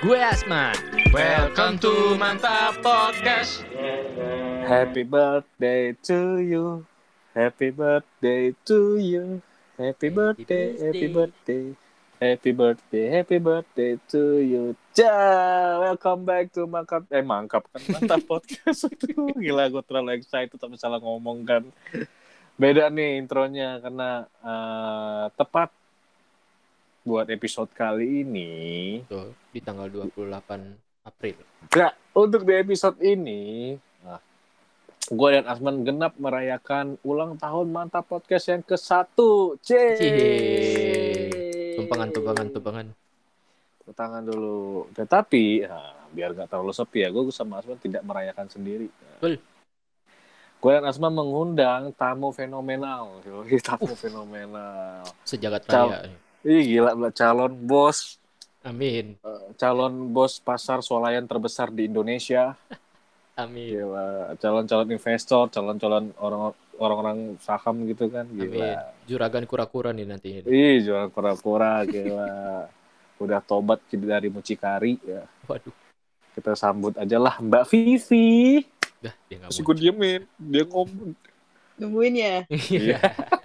Gue 0.00 0.16
Asman. 0.16 0.72
Welcome 1.12 1.76
to 1.84 2.16
Mantap 2.16 2.80
Podcast. 2.80 3.64
Happy 4.64 5.04
birthday 5.04 5.92
to 6.08 6.40
you. 6.40 6.88
Happy 7.36 7.68
birthday 7.68 8.56
to 8.64 8.96
you. 8.96 9.44
Happy 9.76 10.08
birthday, 10.08 10.76
happy 10.76 11.08
birthday. 11.08 11.64
Happy 12.20 12.52
birthday, 12.52 13.04
happy 13.08 13.38
birthday 13.40 13.92
to 14.12 14.22
you. 14.40 14.64
Ja, 14.92 15.16
welcome 15.80 16.28
back 16.28 16.52
to 16.52 16.68
Mangkap. 16.68 17.08
Eh, 17.08 17.24
Mangkap 17.24 17.64
kan 17.72 17.80
mantap 17.88 18.20
podcast 18.28 18.88
itu. 18.92 19.12
Gila, 19.36 19.72
gue 19.72 19.80
terlalu 19.84 20.20
excited 20.20 20.56
tapi 20.60 20.76
salah 20.76 21.00
ngomong 21.00 21.48
kan. 21.48 21.64
Beda 22.60 22.92
nih 22.92 23.20
intronya 23.20 23.80
karena 23.80 24.28
eh, 24.44 25.24
tepat 25.32 25.72
buat 27.00 27.26
episode 27.32 27.72
kali 27.72 28.22
ini. 28.26 28.50
Tuh, 29.08 29.32
di 29.52 29.60
tanggal 29.64 29.88
28 29.88 31.06
April. 31.08 31.36
Nah, 31.72 31.92
untuk 32.12 32.44
di 32.44 32.52
episode 32.52 33.00
ini, 33.00 33.72
nah, 34.04 34.20
gue 35.08 35.28
dan 35.32 35.48
Asman 35.48 35.80
genap 35.80 36.12
merayakan 36.20 37.00
ulang 37.00 37.40
tahun 37.40 37.72
mantap 37.72 38.04
podcast 38.04 38.52
yang 38.52 38.60
ke 38.60 38.76
satu. 38.76 39.56
Yeay. 39.64 41.32
Tumpangan, 41.80 42.08
tumpangan, 42.12 42.46
tumpangan. 42.52 42.86
Tangan 43.90 44.22
dulu. 44.22 44.86
Tetapi, 44.94 45.66
nah, 45.66 46.06
biar 46.14 46.30
nggak 46.36 46.46
terlalu 46.52 46.70
sepi 46.70 47.02
ya, 47.02 47.10
gue 47.10 47.26
sama 47.32 47.58
Asman 47.58 47.80
tidak 47.80 48.04
merayakan 48.06 48.46
sendiri. 48.46 48.86
Betul. 49.18 49.42
Gue 50.60 50.70
dan 50.76 50.84
Asman 50.84 51.16
mengundang 51.16 51.96
tamu 51.96 52.30
fenomenal. 52.30 53.24
Tamu 53.64 53.96
fenomenal. 53.96 55.08
Sejagat 55.24 55.64
raya. 55.64 56.06
Ih, 56.40 56.62
gila, 56.66 56.96
calon 57.12 57.52
bos. 57.68 58.16
Amin. 58.64 59.16
eh, 59.20 59.44
Calon 59.56 60.12
bos 60.12 60.40
pasar 60.40 60.80
swalayan 60.80 61.28
terbesar 61.28 61.68
di 61.68 61.84
Indonesia. 61.84 62.56
Amin. 63.40 63.76
Gila, 63.76 64.36
calon-calon 64.36 64.88
investor, 64.88 65.48
calon-calon 65.48 66.12
orang 66.16 66.52
orang-orang 66.80 67.18
saham 67.40 67.84
gitu 67.84 68.08
kan, 68.08 68.24
Amin. 68.24 68.48
gila. 68.48 68.88
Juragan 69.04 69.44
kura-kura 69.44 69.92
nih 69.92 70.06
nanti. 70.08 70.40
Ih, 70.44 70.80
jual 70.80 71.12
pura-pura, 71.12 71.84
gila. 71.84 72.68
Udah 73.20 73.40
tobat 73.44 73.84
dari 73.92 74.32
mucikari 74.32 74.96
ya. 75.04 75.28
Waduh. 75.44 75.76
Kita 76.32 76.56
sambut 76.56 76.96
aja 76.96 77.20
lah 77.20 77.36
Mbak 77.36 77.64
Vivi. 77.68 78.64
Dah, 78.96 79.12
dia 79.28 79.36
nggak 79.40 79.50
Masih 79.52 79.60
mau. 79.60 79.68
gue 79.68 79.76
diemin, 79.76 80.20
dia 80.40 80.64
ngomong. 80.64 81.12
nungguin 81.80 82.12
ya 82.12 82.36
Iya. 82.76 83.00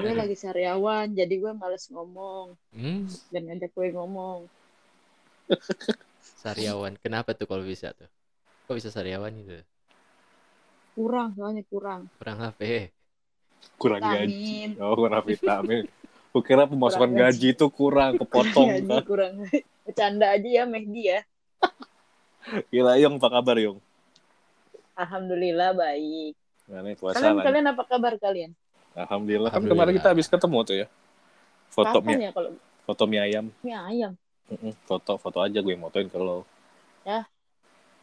gue 0.00 0.12
lagi 0.20 0.36
sariawan 0.44 1.06
jadi 1.18 1.34
gue 1.42 1.52
males 1.60 1.84
ngomong 1.94 2.46
Hmm, 2.72 3.06
dan 3.32 3.42
ngajak 3.46 3.70
gue 3.76 3.88
ngomong 3.96 4.40
sariawan. 6.42 6.94
Kenapa 7.02 7.30
tuh 7.38 7.46
kalau 7.50 7.64
bisa 7.72 7.88
tuh? 7.98 8.08
Kok 8.66 8.76
bisa 8.78 8.90
sariawan 8.94 9.34
itu? 9.42 9.58
kurang 10.94 11.28
soalnya 11.36 11.62
kurang 11.70 12.02
Kurang 12.18 12.38
HP. 12.42 12.60
Kurang 13.80 14.04
gaji. 14.12 14.52
vitamin 14.52 14.70
Oh, 14.82 14.94
kurang 15.00 15.24
vitamin. 15.30 15.82
Gue 16.32 16.42
kira 16.48 16.64
pemasukan 16.70 17.12
Kurang 17.12 17.14
gaji. 17.16 17.38
gaji 17.38 17.46
itu 17.54 17.66
kurang, 17.78 18.12
kepotong. 18.20 18.70
gaji 18.70 18.96
kurang 19.08 19.34
bercanda 19.84 20.26
aja 20.34 20.48
ya 20.58 20.64
Mehdi 20.72 21.02
ya 21.12 21.20
Gila, 22.72 22.96
Yong, 23.00 23.16
apa 23.20 23.28
kabar, 23.40 23.56
Yong? 23.60 23.78
alhamdulillah 25.00 25.70
baik 25.80 26.32
Nah, 26.68 26.80
ini 26.84 26.92
puasa 27.00 27.26
kalian 27.26 27.38
lagi. 27.38 27.44
kalian 27.44 27.66
apa 27.72 27.82
kabar 27.90 28.14
kalian 28.24 28.52
Alhamdulillah. 28.94 29.50
Kan 29.50 29.66
kemarin 29.66 29.92
kita 29.94 30.08
habis 30.14 30.26
ketemu 30.30 30.58
tuh 30.62 30.76
ya. 30.80 30.86
Foto 31.70 31.98
kapan 31.98 32.14
mie, 32.14 32.26
ya 32.26 32.30
kalau 32.30 32.50
foto 32.86 33.02
mie 33.10 33.20
ayam. 33.20 33.46
mie 33.60 33.74
ayam 33.74 34.12
Mm-mm, 34.44 34.76
Foto, 34.84 35.16
foto 35.18 35.40
aja 35.40 35.58
gue 35.58 35.74
motoin 35.74 36.06
ke 36.06 36.14
lo. 36.14 36.44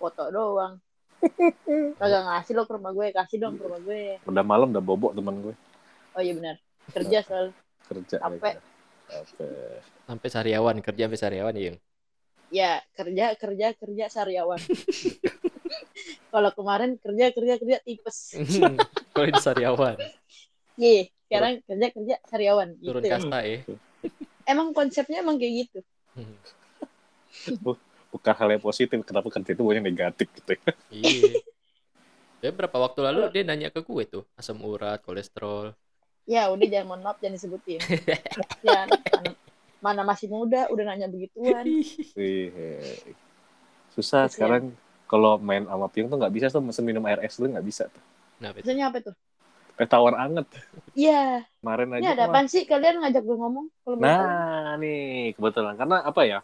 foto 0.02 0.24
doang 0.34 0.82
kagak 2.02 2.22
ngasih 2.26 2.54
lo 2.58 2.66
ke 2.66 2.74
rumah 2.74 2.90
gue 2.90 3.14
kasih 3.14 3.38
dong 3.38 3.54
ke 3.54 3.62
rumah 3.62 3.78
gue 3.86 4.18
Udah 4.26 4.42
malam 4.42 4.74
udah 4.74 4.82
bobok 4.82 5.14
temen 5.14 5.38
gue. 5.40 5.56
oh 6.18 6.22
iya 6.22 6.34
benar 6.34 6.56
kerja 6.90 7.22
soal 7.22 7.46
Kerja. 7.86 8.18
Capek. 8.18 8.58
Capek. 9.06 9.78
Sampai 10.08 10.30
sariawan, 10.34 10.76
kerja 10.80 11.06
sampai 11.06 11.20
sariawan 11.20 11.54
ya. 11.54 11.76
Ya 12.50 12.72
kerja 12.98 13.38
kerja 13.38 13.68
kerja 13.78 14.06
sariawan 14.10 14.60
kalau 16.34 16.50
kemarin 16.52 16.98
kerja 16.98 17.30
kerja 17.32 17.54
kerja 17.62 17.78
tipes 17.86 18.34
Kalau 19.14 19.28
ini 19.28 19.38
sariawan, 19.38 19.96
Iya, 20.80 21.12
sekarang 21.28 21.54
kerja 21.68 21.88
kerja 21.92 22.16
sariawan 22.28 22.70
gitu. 22.80 22.88
turun 22.92 23.04
kasta 23.08 23.40
ya. 23.44 23.60
Emang 24.48 24.76
konsepnya 24.76 25.24
emang 25.24 25.38
kayak 25.40 25.68
gitu. 25.68 25.80
bukan 28.12 28.34
hal 28.36 28.50
yang 28.52 28.64
positif 28.64 29.00
kenapa 29.08 29.32
kerja 29.32 29.56
itu 29.56 29.64
banyak 29.64 29.88
negatif 29.88 30.28
gitu 30.36 30.52
ya 30.60 30.72
Iya. 30.92 31.34
Ya 32.42 32.50
berapa 32.50 32.74
waktu 32.74 33.06
lalu 33.06 33.30
dia 33.30 33.46
nanya 33.46 33.70
ke 33.70 33.86
gue 33.86 34.04
tuh 34.10 34.26
asam 34.34 34.58
urat, 34.66 34.98
kolesterol. 35.06 35.78
Ya 36.26 36.50
udah 36.50 36.66
jangan 36.66 36.88
mohon 36.90 37.02
maaf 37.06 37.22
jangan 37.22 37.38
disebutin. 37.38 37.78
ya 38.66 38.90
mana, 38.90 39.30
mana 39.78 40.02
masih 40.02 40.26
muda 40.34 40.66
udah 40.74 40.84
nanya 40.90 41.06
begituan. 41.06 41.70
Ih, 42.18 42.50
susah 43.94 44.26
Terus 44.26 44.34
sekarang 44.42 44.74
kalau 45.06 45.38
main 45.38 45.70
sama 45.70 45.86
Piung 45.92 46.10
tuh 46.10 46.18
nggak 46.18 46.34
bisa 46.34 46.48
tuh 46.50 46.66
mesen 46.66 46.82
minum 46.82 47.06
air 47.06 47.22
es 47.22 47.38
dulu 47.38 47.54
nggak 47.54 47.68
bisa 47.70 47.86
tuh 47.92 48.02
Nah, 48.42 48.50
betul. 48.50 48.74
Biasanya 48.74 48.86
apa 48.90 48.98
tuh? 49.06 49.16
Eh 49.82 49.90
tawar 49.90 50.14
anget 50.14 50.46
Iya, 50.94 51.42
kemarin 51.60 51.88
ini 51.98 52.06
aja 52.06 52.10
ada 52.14 52.24
wah. 52.30 52.34
apaan 52.36 52.48
sih 52.52 52.64
kalian 52.70 53.02
ngajak 53.02 53.24
gue 53.26 53.38
ngomong? 53.42 53.66
Kalau 53.82 53.98
nah 53.98 54.78
nih 54.78 55.34
kebetulan 55.34 55.74
karena 55.74 55.98
apa 56.06 56.22
ya 56.28 56.40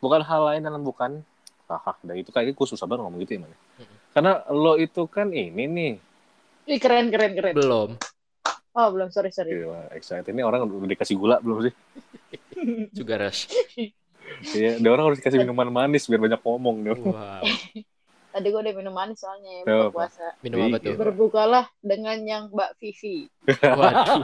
bukan 0.00 0.20
hal 0.24 0.40
lain 0.48 0.62
dan 0.64 0.80
bukan 0.80 1.10
haha 1.68 1.92
dan 2.02 2.16
itu 2.16 2.32
kayaknya 2.32 2.56
gue 2.56 2.66
susah 2.66 2.88
banget 2.88 3.04
ngomong 3.04 3.20
gitu 3.22 3.36
ya 3.36 3.40
man 3.44 3.52
karena 4.10 4.32
lo 4.50 4.74
itu 4.80 5.04
kan 5.06 5.30
ini 5.30 5.64
nih 5.70 5.94
Ih, 6.70 6.78
keren 6.78 7.10
keren 7.10 7.34
keren. 7.34 7.54
Belum. 7.56 7.90
Oh 8.78 8.88
belum 8.94 9.10
sorry 9.10 9.34
sorry. 9.34 9.50
Gila, 9.50 9.90
excited 9.90 10.30
ini 10.30 10.46
orang 10.46 10.62
udah 10.62 10.86
dikasih 10.86 11.18
gula 11.18 11.42
belum 11.42 11.66
sih 11.66 11.74
Juga 12.94 13.18
rush. 13.26 13.50
Iya, 14.54 14.78
dia 14.78 14.90
orang 14.94 15.10
harus 15.10 15.18
dikasih 15.18 15.42
minuman 15.42 15.66
manis 15.72 16.06
biar 16.06 16.22
banyak 16.22 16.38
ngomong 16.38 16.76
nih. 16.86 16.94
Wow. 16.94 17.44
Tadi 18.30 18.46
gue 18.46 18.60
udah 18.60 18.74
minum 18.74 18.94
manis 18.94 19.18
soalnya 19.18 19.50
ya, 19.50 19.62
buka 19.66 19.90
puasa. 19.90 20.26
Minum 20.40 20.58
apa 20.66 20.78
tuh? 20.78 20.94
Berbukalah 20.94 21.66
dengan 21.80 22.16
yang 22.22 22.42
Mbak 22.48 22.70
Vivi. 22.78 23.26
Waduh. 23.78 24.18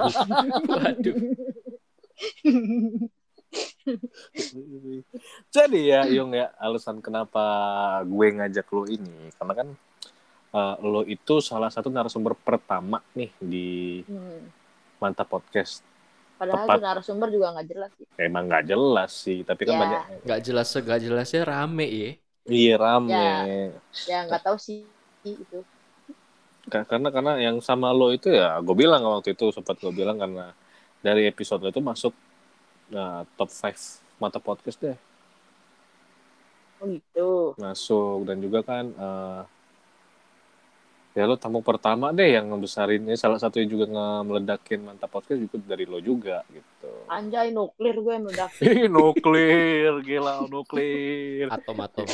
Waduh. 0.64 1.16
Jadi 5.48 5.80
ya, 5.86 6.04
Yung 6.08 6.30
ya, 6.32 6.52
alasan 6.56 7.00
kenapa 7.00 7.42
gue 8.02 8.26
ngajak 8.32 8.66
lo 8.68 8.84
ini, 8.86 9.30
karena 9.34 9.54
kan 9.54 9.68
uh, 10.52 10.74
lo 10.80 11.02
itu 11.02 11.38
salah 11.40 11.70
satu 11.70 11.88
narasumber 11.88 12.34
pertama 12.36 13.02
nih 13.12 13.30
di 13.38 13.68
Hmm. 14.04 14.50
Mantap 14.96 15.28
Podcast. 15.28 15.84
Padahal 16.36 16.68
Tepat. 16.68 16.78
narasumber 16.80 17.28
juga 17.28 17.52
nggak 17.52 17.68
jelas 17.68 17.90
sih. 17.96 18.06
Emang 18.16 18.44
nggak 18.44 18.64
jelas 18.66 19.10
sih, 19.12 19.38
tapi 19.40 19.64
kan 19.64 19.72
Ya. 19.72 19.80
banyak 19.80 20.00
Gak 20.22 20.40
jelas 20.44 20.66
segak 20.68 20.98
jelasnya 21.00 21.42
rame 21.42 21.86
ya. 21.88 22.10
Iya 22.48 22.74
rame. 22.78 23.12
Ya. 23.12 23.70
Ya 24.06 24.18
nggak 24.26 24.42
tahu 24.42 24.56
sih 24.58 24.86
itu. 25.26 25.58
Ka- 26.66 26.86
Karena 26.86 27.14
karena 27.14 27.38
yang 27.38 27.62
sama 27.62 27.94
lo 27.94 28.10
itu 28.10 28.30
ya, 28.30 28.58
gue 28.58 28.74
bilang 28.74 29.02
waktu 29.06 29.34
itu 29.38 29.50
sempat 29.54 29.78
gue 29.78 29.92
bilang 29.94 30.18
karena 30.18 30.50
dari 31.02 31.26
episode 31.30 31.62
lo 31.62 31.70
itu 31.70 31.78
masuk 31.78 32.14
nah, 32.90 33.22
top 33.38 33.50
5 33.50 34.02
Mantap 34.18 34.42
Podcast 34.42 34.78
deh. 34.82 34.98
Oh 36.76 36.92
gitu. 36.92 37.56
masuk 37.56 38.28
dan 38.28 38.36
juga 38.36 38.60
kan 38.60 38.84
eh, 38.92 39.40
ya 41.16 41.24
lo 41.24 41.34
tamu 41.34 41.64
pertama 41.64 42.12
deh 42.12 42.28
yang 42.28 42.52
ngebesarinnya 42.52 43.16
salah 43.16 43.40
satu 43.40 43.56
yang 43.56 43.72
juga 43.72 43.88
nge- 43.88 44.22
meledakin 44.22 44.84
mantap 44.84 45.08
podcast 45.08 45.40
juga 45.40 45.56
dari 45.64 45.88
lo 45.88 45.96
juga 45.98 46.44
gitu 46.52 46.92
Anjay 47.08 47.50
nuklir 47.50 47.96
gue 47.96 48.14
meledak. 48.20 48.50
Ih, 48.60 48.84
nuklir 48.92 50.04
gila 50.04 50.44
nuklir 50.44 51.48
Atom-atom. 51.48 52.04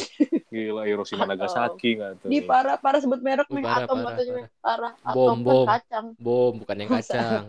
gila 0.46 0.86
Hiroshima 0.86 1.24
Atom. 1.24 1.32
Nagasaki 1.34 1.98
nggak 1.98 2.10
tuh 2.22 2.28
Di 2.30 2.38
parah 2.46 2.76
parah 2.78 3.00
sebut 3.02 3.18
merek 3.18 3.48
nih 3.50 3.64
parah, 3.64 3.84
atom 3.84 3.96
parah, 3.98 4.14
katanya 4.14 4.44
parah. 4.62 4.92
Bom, 5.10 5.26
Atom 5.26 5.38
bom. 5.42 5.64
kan 5.66 5.70
kacang. 5.74 6.06
Bom, 6.16 6.52
bukan 6.62 6.76
yang 6.78 6.90
kacang. 6.94 7.42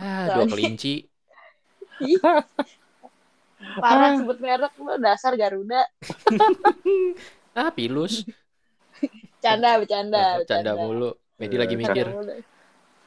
Ah, 0.00 0.24
dua 0.32 0.44
kelinci. 0.48 0.94
Ih. 2.00 2.16
Parah 3.76 4.16
sebut 4.16 4.38
merek 4.40 4.72
lu 4.80 4.94
dasar 4.96 5.36
Garuda. 5.36 5.84
Ah, 7.54 7.70
pilus. 7.70 8.26
Canda 9.44 9.70
bercanda 9.76 10.40
Canda 10.48 10.72
mulu. 10.72 11.12
Medi 11.36 11.56
lagi 11.60 11.76
mikir. 11.76 12.08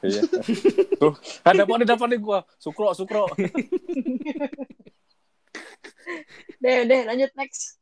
Iya. 0.06 0.22
Tuh, 1.02 1.14
ada 1.42 1.66
apa 1.66 1.74
nih 1.82 1.88
dapat 1.90 2.08
nih 2.14 2.20
gua. 2.22 2.46
Sukro, 2.62 2.94
sukro. 2.94 3.26
Deh, 6.58 6.88
deh 6.88 7.02
lanjut 7.04 7.32
next. 7.36 7.78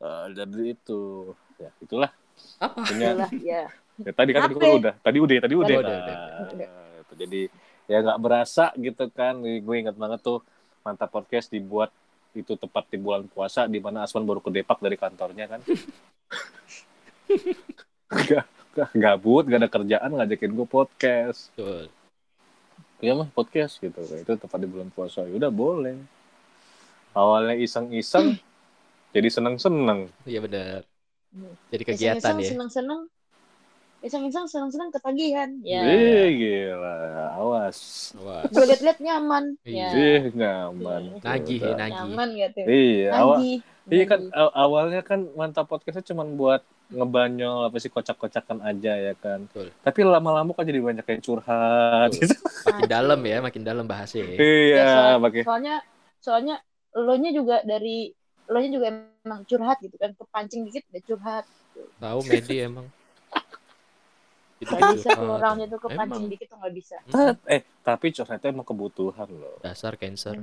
Eh, 0.00 0.26
jadi 0.32 0.72
itu, 0.72 1.30
ya 1.60 1.70
itulah. 1.84 2.10
Apa? 2.56 2.88
Punya, 2.88 3.12
Itulah, 3.12 3.30
ya. 3.44 3.68
ya, 4.00 4.12
tadi 4.16 4.30
kan 4.32 4.48
Apa? 4.48 4.56
gua 4.56 4.72
udah, 4.80 4.94
tadi 5.04 5.18
udah, 5.20 5.36
tadi 5.44 5.54
udah. 5.54 5.76
Udah, 5.76 5.98
udah, 6.00 6.16
Nah, 6.56 7.04
itu 7.04 7.14
jadi 7.20 7.40
ya 7.84 7.98
nggak 8.00 8.20
berasa 8.24 8.72
gitu 8.80 9.04
kan. 9.12 9.36
Gue 9.44 9.76
ingat 9.76 9.94
banget 10.00 10.24
tuh 10.24 10.40
mantap 10.80 11.12
podcast 11.12 11.52
dibuat 11.52 11.92
itu 12.32 12.56
tepat 12.56 12.88
di 12.88 12.96
bulan 12.96 13.28
puasa 13.28 13.68
di 13.68 13.76
mana 13.82 14.08
Aswan 14.08 14.24
baru 14.24 14.40
ke 14.40 14.48
Depak 14.48 14.80
dari 14.80 14.96
kantornya 14.96 15.44
kan. 15.50 15.60
gak, 18.10 18.44
gak, 18.74 18.90
gabut, 18.94 19.44
gak 19.46 19.60
ada 19.62 19.70
kerjaan 19.70 20.10
ngajakin 20.14 20.52
gue 20.54 20.66
podcast. 20.66 21.50
Betul. 21.54 21.86
Iya 23.00 23.16
mah 23.16 23.28
podcast 23.32 23.80
gitu. 23.80 24.00
Itu 24.02 24.36
tepat 24.36 24.58
di 24.60 24.68
bulan 24.68 24.92
puasa. 24.92 25.24
Ya 25.24 25.34
udah 25.36 25.52
boleh. 25.52 25.96
Awalnya 27.16 27.56
iseng-iseng 27.56 28.36
jadi 29.10 29.28
seneng-seneng. 29.32 30.12
Iya 30.28 30.40
benar. 30.44 30.80
Jadi 31.70 31.82
kegiatan 31.86 32.34
ya. 32.38 32.50
Seneng-seneng. 32.54 33.08
Iseng-iseng, 34.00 34.48
seneng-seneng 34.48 34.88
ketagihan. 34.96 35.50
Ya. 35.60 35.84
Ih, 35.84 36.28
gila. 36.40 36.96
Awas. 37.36 38.10
Wah. 38.16 38.48
Gue 38.48 38.64
liat-liat 38.64 38.96
nyaman. 38.96 39.44
Iya. 39.60 39.88
Ya. 39.88 39.88
Ih, 39.92 40.22
nyaman. 40.32 41.02
Nagih 41.20 41.60
ya, 41.60 41.74
nagih. 41.76 41.92
Nyaman 42.00 42.28
gitu. 42.32 42.60
Iya, 42.64 43.08
awal, 43.12 43.36
Nagih. 43.44 43.58
iya 43.92 44.04
kan 44.08 44.20
awalnya 44.56 45.00
kan 45.04 45.20
mantap 45.36 45.68
podcastnya 45.68 46.16
cuma 46.16 46.24
buat 46.24 46.64
ngebanyol 46.90 47.68
apa 47.70 47.76
sih 47.76 47.92
kocak-kocakan 47.92 48.64
aja 48.64 48.92
ya 48.96 49.14
kan. 49.20 49.44
Betul. 49.52 49.68
Tapi 49.84 50.00
lama-lama 50.02 50.50
kok 50.56 50.64
jadi 50.64 50.80
banyak 50.80 51.04
yang 51.04 51.20
curhat. 51.20 52.10
Betul. 52.16 52.40
Makin 52.66 52.88
dalam 52.88 53.20
ya, 53.20 53.36
makin 53.44 53.62
dalam 53.62 53.84
bahasnya 53.84 54.24
ya. 54.24 54.32
Ya, 54.32 54.40
iya, 54.40 54.84
soal- 54.88 55.20
pakai 55.22 55.42
soalnya 55.44 55.74
soalnya 56.20 56.56
lo 56.96 57.14
nya 57.20 57.30
juga 57.36 57.60
dari 57.62 58.10
lo 58.48 58.58
nya 58.58 58.70
juga 58.72 58.86
emang 59.22 59.44
curhat 59.46 59.78
gitu 59.84 59.94
kan 60.00 60.10
kepancing 60.16 60.66
dikit 60.66 60.82
udah 60.90 61.02
curhat 61.06 61.44
Tahu 62.00 62.18
Medi 62.26 62.56
emang. 62.64 62.88
Itu 64.60 64.70
nggak 64.70 64.92
bisa 64.92 65.08
curhat. 65.08 65.20
tuh 65.24 65.32
orangnya 65.40 65.66
tuh 65.72 65.80
kepancing 65.80 66.26
dikit 66.28 66.46
tuh 66.52 66.56
nggak 66.60 66.74
bisa 66.76 66.96
Mm-mm. 67.08 67.34
eh 67.48 67.60
tapi 67.80 68.06
curhatnya 68.12 68.48
emang 68.52 68.66
kebutuhan 68.68 69.28
loh. 69.32 69.56
Dasar 69.64 69.96
cancer. 69.96 70.36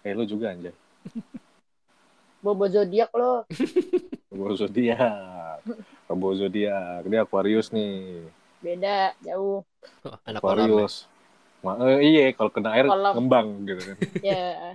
Eh 0.00 0.12
lu 0.16 0.24
juga 0.24 0.50
anjay. 0.50 0.72
bobo 2.44 2.64
zodiak 2.70 3.10
lo 3.12 3.44
Bobo 4.32 4.52
zodiak. 4.54 5.60
Bobo 6.08 6.28
zodiak. 6.32 7.04
Dia 7.04 7.20
Aquarius 7.24 7.68
nih. 7.72 8.28
beda 8.58 9.12
jauh 9.22 9.62
Anak 10.26 10.40
ya. 10.40 10.48
Aquarius. 10.48 10.94
Ma 11.60 11.74
eh, 11.84 11.98
iya 12.06 12.22
kalau 12.32 12.50
kena 12.50 12.70
air 12.74 12.86
Kolam. 12.86 13.12
ngembang 13.18 13.48
gitu 13.66 13.82
kan. 13.82 13.96
ya 14.28 14.72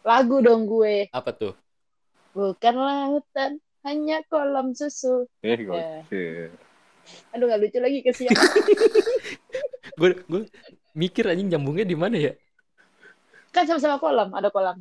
lagu 0.00 0.40
dong 0.40 0.64
gue 0.66 1.08
Apa 1.12 1.30
tuh? 1.32 1.54
bukan 2.30 2.74
lautan 2.78 3.58
hanya 3.82 4.22
kolam 4.30 4.70
susu 4.72 5.26
Eh, 5.42 5.58
Ya. 5.66 6.06
Aduh 7.30 7.46
nggak 7.46 7.60
lucu 7.60 7.78
lagi 7.78 7.98
kesian 8.02 8.34
Gue 10.00 10.16
gue 10.24 10.42
mikir 10.96 11.28
anjing 11.28 11.52
nyambungnya 11.52 11.84
di 11.84 11.96
mana 11.96 12.16
ya? 12.16 12.32
kan 13.50 13.66
sama-sama 13.66 13.98
kolam 13.98 14.30
ada 14.32 14.48
kolam 14.48 14.78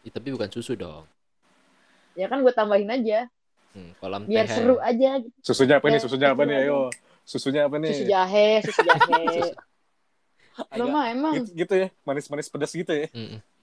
Ya, 0.00 0.10
tapi 0.10 0.32
bukan 0.32 0.48
susu 0.48 0.72
dong. 0.74 1.04
ya 2.16 2.26
kan 2.26 2.40
gue 2.40 2.52
tambahin 2.52 2.90
aja 2.90 3.28
Hmm, 3.70 3.94
kolam 4.02 4.26
biar 4.26 4.50
teh. 4.50 4.58
seru 4.58 4.82
aja 4.82 5.22
gitu. 5.22 5.30
Susunya 5.46 5.78
apa 5.78 5.86
nih? 5.86 5.94
Ya, 5.94 6.02
Susunya 6.02 6.26
apa 6.34 6.42
nih? 6.42 6.56
Ayo. 6.58 6.90
Susunya 7.22 7.60
apa 7.70 7.76
nih? 7.78 7.94
susu 7.94 8.04
jahe 8.10 8.48
susu 8.66 8.80
jahe 8.82 9.22
Agak 10.74 10.86
mah 10.90 11.06
emang 11.06 11.34
gitu, 11.38 11.54
gitu 11.54 11.74
ya, 11.78 11.88
manis-manis 12.02 12.50
pedas 12.50 12.74
gitu 12.74 12.90
ya. 12.90 13.06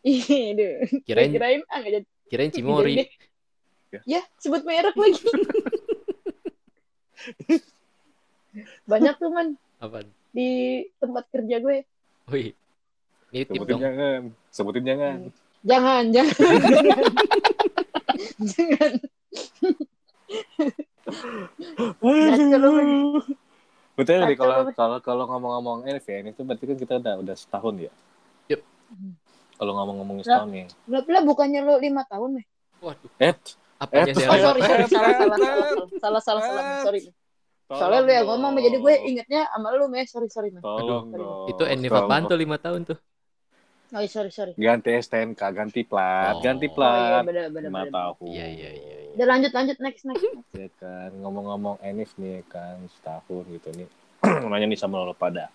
Iya, 0.07 0.39
deh. 0.56 0.71
Kirain 1.03 1.36
kirain 1.36 1.62
ah 1.68 1.83
jadi 1.83 2.07
kirain 2.31 2.51
Cimori. 2.56 3.03
deh. 3.03 3.10
Ya, 4.07 4.24
sebut 4.39 4.63
merek 4.63 4.95
lagi. 4.95 5.19
Banyak 8.83 9.15
tuh 9.15 9.30
man 9.30 9.48
Apa? 9.77 10.06
di 10.30 10.50
tempat 10.98 11.25
kerja 11.27 11.57
gue. 11.57 11.77
Wih. 12.27 12.51
Nitip 13.27 13.54
Sebutin 13.54 13.68
dong. 13.69 13.81
jangan, 13.83 14.21
sebutin 14.50 14.83
jangan. 14.86 15.18
Jangan, 15.62 16.04
jangan. 16.09 16.36
jangan. 18.48 18.92
Man. 22.00 23.21
Betul 23.98 24.19
nih 24.24 24.38
kalau 24.38 24.56
kalau 24.71 24.98
kalau 25.01 25.24
ngomong-ngomong 25.25 25.80
Elf 25.83 26.06
ya, 26.06 26.21
ini 26.21 26.30
tuh 26.31 26.45
berarti 26.45 26.63
kan 26.65 26.77
kita 26.77 26.94
udah 26.98 27.13
udah 27.18 27.36
setahun 27.36 27.75
ya. 27.80 27.92
Yup. 28.48 28.62
Kalau 29.57 29.71
ngomong-ngomongin 29.74 30.21
Lah. 30.21 30.27
setahun 30.38 30.50
nih. 30.53 30.65
Lah, 30.86 31.01
lah 31.01 31.21
bukannya 31.25 31.60
lo 31.65 31.74
lima 31.77 32.06
tahun, 32.06 32.30
meh? 32.38 32.45
Waduh, 32.77 33.10
Eh, 33.18 33.33
apanya 33.81 34.13
Eh? 34.13 34.30
Oh, 34.30 34.36
Eh, 34.38 34.39
sorry, 34.39 34.62
sorry. 34.62 34.83
eh, 34.83 34.88
Salah, 34.88 35.10
eh, 35.10 35.18
salah, 35.18 35.38
eh, 35.42 35.57
salah, 35.98 36.21
salah, 36.21 36.21
salah, 36.21 36.42
salah, 36.86 36.94
eh. 36.94 37.13
Sorry. 37.68 37.78
Soalnya 37.78 38.00
lu 38.00 38.12
yang 38.14 38.28
ngomong, 38.28 38.52
jadi 38.58 38.78
gue 38.78 38.94
ingetnya 39.06 39.42
sama 39.50 39.68
lu, 39.72 39.86
meh. 39.88 40.04
Sorry, 40.04 40.28
sorry, 40.28 40.50
meh. 40.50 40.60
Tolong 40.60 41.12
Aduh. 41.12 41.19
dong. 41.19 41.48
Itu 41.52 41.64
Enif 41.64 41.92
Tolong. 41.92 42.08
apaan 42.08 42.24
tuh 42.25 42.38
5 42.38 42.58
tahun 42.58 42.81
tuh? 42.86 42.98
Oh, 43.88 44.04
sorry, 44.04 44.31
sorry. 44.31 44.52
Ganti 44.54 44.92
STNK, 44.92 45.40
ganti 45.54 45.81
plat, 45.81 46.36
Oh. 46.36 46.44
ganti 46.44 46.68
Oh, 46.68 46.69
iya, 46.69 46.75
plat. 46.75 47.24
bener, 47.24 47.46
bener, 47.48 47.69
Lima 47.72 47.84
bener. 47.84 47.94
tahun. 47.94 48.28
Iya, 48.28 48.46
iya, 48.46 48.69
iya. 48.74 48.96
iya. 49.02 49.14
Udah 49.16 49.25
lanjut, 49.25 49.52
lanjut, 49.56 49.78
next, 49.80 50.04
next. 50.04 50.24
next. 50.24 50.52
Ya 50.52 50.68
kan, 50.75 51.10
ngomong-ngomong 51.18 51.75
Enif 51.81 52.12
nih 52.16 52.44
kan 52.46 52.84
setahun 52.94 53.48
gitu 53.48 53.72
nih. 53.74 53.88
Nanya 54.44 54.68
nih 54.68 54.75
sama 54.75 55.00
lo 55.00 55.16
pada. 55.16 55.48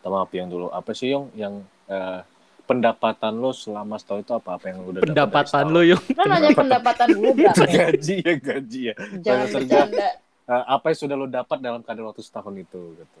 Sama 0.00 0.22
apa 0.22 0.32
yang 0.32 0.46
dulu? 0.46 0.70
Apa 0.70 0.94
sih 0.94 1.10
yang 1.10 1.26
yang 1.34 1.54
eh, 1.86 2.20
pendapatan 2.62 3.36
lo 3.36 3.50
selama 3.50 3.98
setahun 3.98 4.22
itu 4.22 4.32
apa 4.32 4.50
apa 4.54 4.64
yang 4.70 4.76
lo 4.78 4.86
udah 4.88 5.02
Pendapatan 5.02 5.64
lo 5.66 5.80
yung 5.82 6.00
Lo 6.14 6.22
nanya 6.24 6.50
pendapatan 6.52 7.08
gue 7.10 7.32
berapa? 7.34 7.64
gaji 7.74 8.14
ya 8.22 8.34
gaji 8.38 8.80
ya. 8.86 8.94
Jangan 9.18 9.46
bercanda. 9.50 10.08
Eh, 10.44 10.64
apa 10.68 10.92
yang 10.92 10.98
sudah 11.00 11.16
lo 11.16 11.24
dapat 11.24 11.56
dalam 11.56 11.80
kadar 11.80 12.04
waktu 12.04 12.20
setahun 12.20 12.52
itu 12.60 13.00
gitu. 13.00 13.20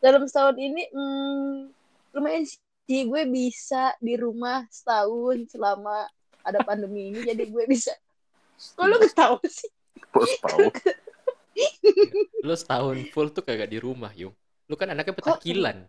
dalam 0.00 0.24
setahun 0.24 0.56
ini 0.56 0.88
hmm, 0.88 1.68
lumayan 2.16 2.48
sih 2.48 3.04
gue 3.04 3.22
bisa 3.28 3.92
di 4.00 4.16
rumah 4.16 4.64
setahun 4.72 5.52
selama 5.52 6.08
ada 6.40 6.64
pandemi 6.64 7.12
ini 7.12 7.28
jadi 7.28 7.44
gue 7.44 7.64
bisa 7.68 7.92
kok 8.72 8.88
lu 8.88 8.96
ketawa 8.96 9.36
sih 9.44 9.68
Bos 10.16 10.32
tahu. 10.40 10.72
lo 12.48 12.56
setahun 12.56 13.04
full 13.12 13.28
tuh 13.36 13.44
kagak 13.44 13.68
di 13.68 13.76
rumah 13.76 14.12
yung. 14.16 14.32
Lu 14.68 14.80
kan 14.80 14.88
anaknya 14.92 15.12
petakilan. 15.12 15.84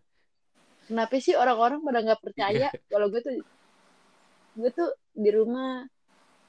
kenapa 0.88 1.16
sih 1.20 1.36
orang-orang 1.36 1.80
pada 1.80 2.00
nggak 2.04 2.22
percaya 2.24 2.68
kalau 2.92 3.08
gue 3.08 3.24
tuh 3.24 3.40
gue 4.60 4.70
tuh 4.76 4.92
di 5.16 5.32
rumah 5.32 5.88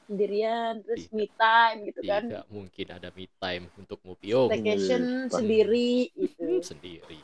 sendirian 0.09 0.81
terus 0.81 1.05
me 1.13 1.29
time 1.37 1.79
gitu 1.93 2.01
kan. 2.01 2.25
Tidak 2.25 2.49
mungkin 2.49 2.87
ada 2.89 3.13
me 3.13 3.29
time 3.37 3.69
untuk 3.77 4.01
ngopi. 4.01 4.33
Yung 4.33 4.49
vacation 4.49 5.29
sendiri 5.29 6.09
gitu. 6.17 6.65
Sendiri. 6.65 7.21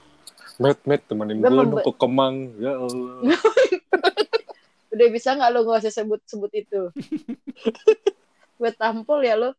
Met 0.61 0.79
met 0.85 1.01
temenin 1.09 1.41
Gue 1.41 1.49
dong 1.49 1.81
ke 1.81 1.93
Kemang. 1.97 2.53
Ya 2.61 2.77
Allah. 2.77 3.17
udah 4.95 5.09
bisa 5.11 5.35
nggak 5.35 5.51
lo 5.51 5.67
nggak 5.67 5.81
usah 5.89 5.95
sebut-sebut 5.97 6.53
itu? 6.53 6.83
Gue 8.61 8.71
tampol 8.77 9.25
ya 9.25 9.35
lo. 9.41 9.57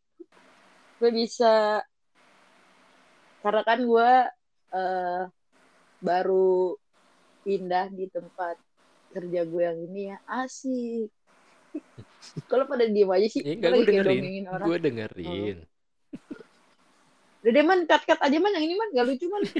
Gue 1.02 1.10
bisa 1.10 1.82
karena 3.42 3.62
kan 3.62 3.78
gue 3.84 4.10
eh, 4.74 5.22
baru 6.02 6.74
pindah 7.46 7.94
di 7.94 8.10
tempat 8.10 8.58
kerja 9.12 9.40
gue 9.44 9.62
yang 9.66 9.78
ini 9.90 10.14
ya. 10.14 10.18
Asik 10.30 11.15
kalau 12.46 12.64
pada 12.64 12.84
diem 12.84 13.08
aja 13.08 13.26
sih 13.26 13.40
Ya 13.40 13.52
gue 13.52 13.56
enggak 13.56 13.70
gue 13.72 13.84
dengerin. 13.86 14.44
orang 14.46 14.66
Gue 14.66 14.78
dengerin. 14.78 15.56
udah 17.40 17.52
deh 17.52 17.62
man 17.62 17.80
cut 17.84 18.02
cut 18.02 18.18
aja 18.18 18.36
man 18.36 18.52
yang 18.52 18.64
ini 18.64 18.74
man 18.74 18.88
gak 18.90 19.06
lucu 19.06 19.26
man 19.26 19.42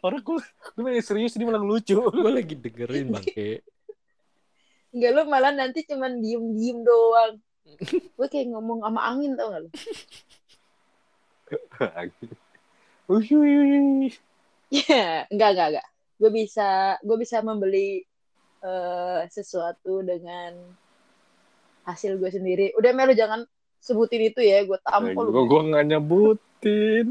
Orang 0.00 0.20
gue 0.24 0.40
gue 0.74 0.82
lagi 0.82 1.02
serius 1.04 1.36
ini 1.36 1.44
malah 1.44 1.60
lucu. 1.60 1.92
Gue 2.14 2.32
lagi 2.32 2.56
dengerin 2.56 3.12
bangke. 3.12 3.60
Enggak 4.90 5.10
lo 5.12 5.22
malah 5.28 5.52
nanti 5.52 5.84
cuman 5.84 6.18
diem 6.18 6.42
diem 6.56 6.78
doang 6.82 7.38
gue 7.78 8.26
kayak 8.26 8.50
ngomong 8.50 8.82
sama 8.82 8.98
angin 9.06 9.38
tau 9.38 9.54
gak 9.54 9.62
lo 9.62 9.70
Uhuy. 13.06 14.10
Ya, 14.70 15.26
enggak, 15.30 15.48
enggak, 15.54 15.68
enggak. 15.70 15.86
Gue 16.20 16.30
bisa, 16.30 17.00
gue 17.00 17.16
bisa 17.16 17.40
membeli 17.40 18.04
eh, 18.60 19.20
sesuatu 19.32 20.04
dengan 20.04 20.52
hasil 21.88 22.20
gue 22.20 22.28
sendiri. 22.28 22.76
Udah 22.76 22.92
Melu 22.92 23.16
jangan 23.16 23.40
sebutin 23.80 24.28
itu 24.28 24.44
ya, 24.44 24.60
gue 24.68 24.76
tampol. 24.84 25.32
Gue 25.32 25.44
gue 25.48 25.60
nggak 25.72 25.84
nyebutin. 25.88 27.06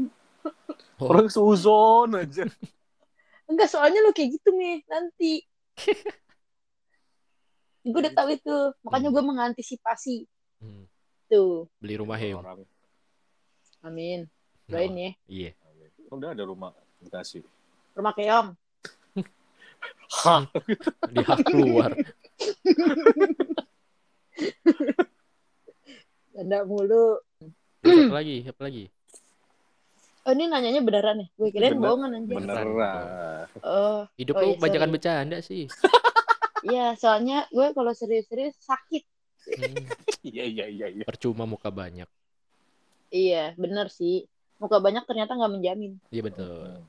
Orang 1.02 1.26
seuzon 1.26 2.14
aja. 2.14 2.46
Enggak, 3.50 3.66
soalnya 3.66 4.06
lo 4.06 4.14
kayak 4.14 4.38
gitu 4.38 4.54
nih 4.54 4.86
nanti. 4.86 5.42
gue 7.82 7.98
udah 7.98 8.14
tahu 8.14 8.28
itu, 8.36 8.56
makanya 8.86 9.08
gue 9.10 9.22
mengantisipasi 9.24 10.28
Hmm, 10.60 10.84
tuh. 11.24 11.72
Beli 11.80 11.96
rumah 11.96 12.20
ya. 12.20 12.36
Orang. 12.36 12.68
Amin. 13.80 14.28
Oh, 14.68 14.76
Doain 14.76 14.92
ya. 14.92 15.10
Iya. 15.24 15.50
Udah 16.12 16.36
ada 16.36 16.44
rumah 16.44 16.76
Bekasi. 17.00 17.40
Rumah 17.96 18.12
keong. 18.12 18.48
Hah. 20.10 20.42
Di 21.14 21.22
hak 21.22 21.38
keluar. 21.46 21.90
Ganda 26.34 26.58
mulu. 26.66 27.18
Apa 27.80 28.14
lagi? 28.14 28.36
Apa 28.44 28.60
lagi? 28.66 28.84
Oh 30.20 30.32
ini 30.32 30.44
nanyanya 30.46 30.82
beneran 30.84 31.24
nih. 31.24 31.28
Gue 31.32 31.48
kirain 31.50 31.72
Bener- 31.74 31.82
bohongan 31.82 32.10
anjir. 32.12 32.34
Beneran. 32.36 33.46
Oh, 33.64 34.04
Hidup 34.14 34.34
Oh, 34.36 34.42
lu 34.42 34.46
iya, 34.46 34.58
banyakan 34.58 34.88
sorry. 34.88 34.94
bercanda 34.94 35.38
sih. 35.40 35.64
iya 36.68 36.92
soalnya 36.94 37.48
gue 37.48 37.66
kalau 37.72 37.92
serius-serius 37.92 38.54
sakit. 38.60 39.04
Hmm, 39.40 39.88
Iya 40.20 40.44
iya 40.44 40.64
iya 40.68 40.86
iya. 40.92 41.04
percuma 41.08 41.48
muka 41.48 41.72
banyak. 41.72 42.04
Iya, 43.10 43.56
bener 43.56 43.88
sih. 43.88 44.28
Muka 44.60 44.76
banyak 44.76 45.02
ternyata 45.02 45.32
nggak 45.32 45.50
menjamin. 45.50 45.96
Iya 46.12 46.22
betul. 46.22 46.84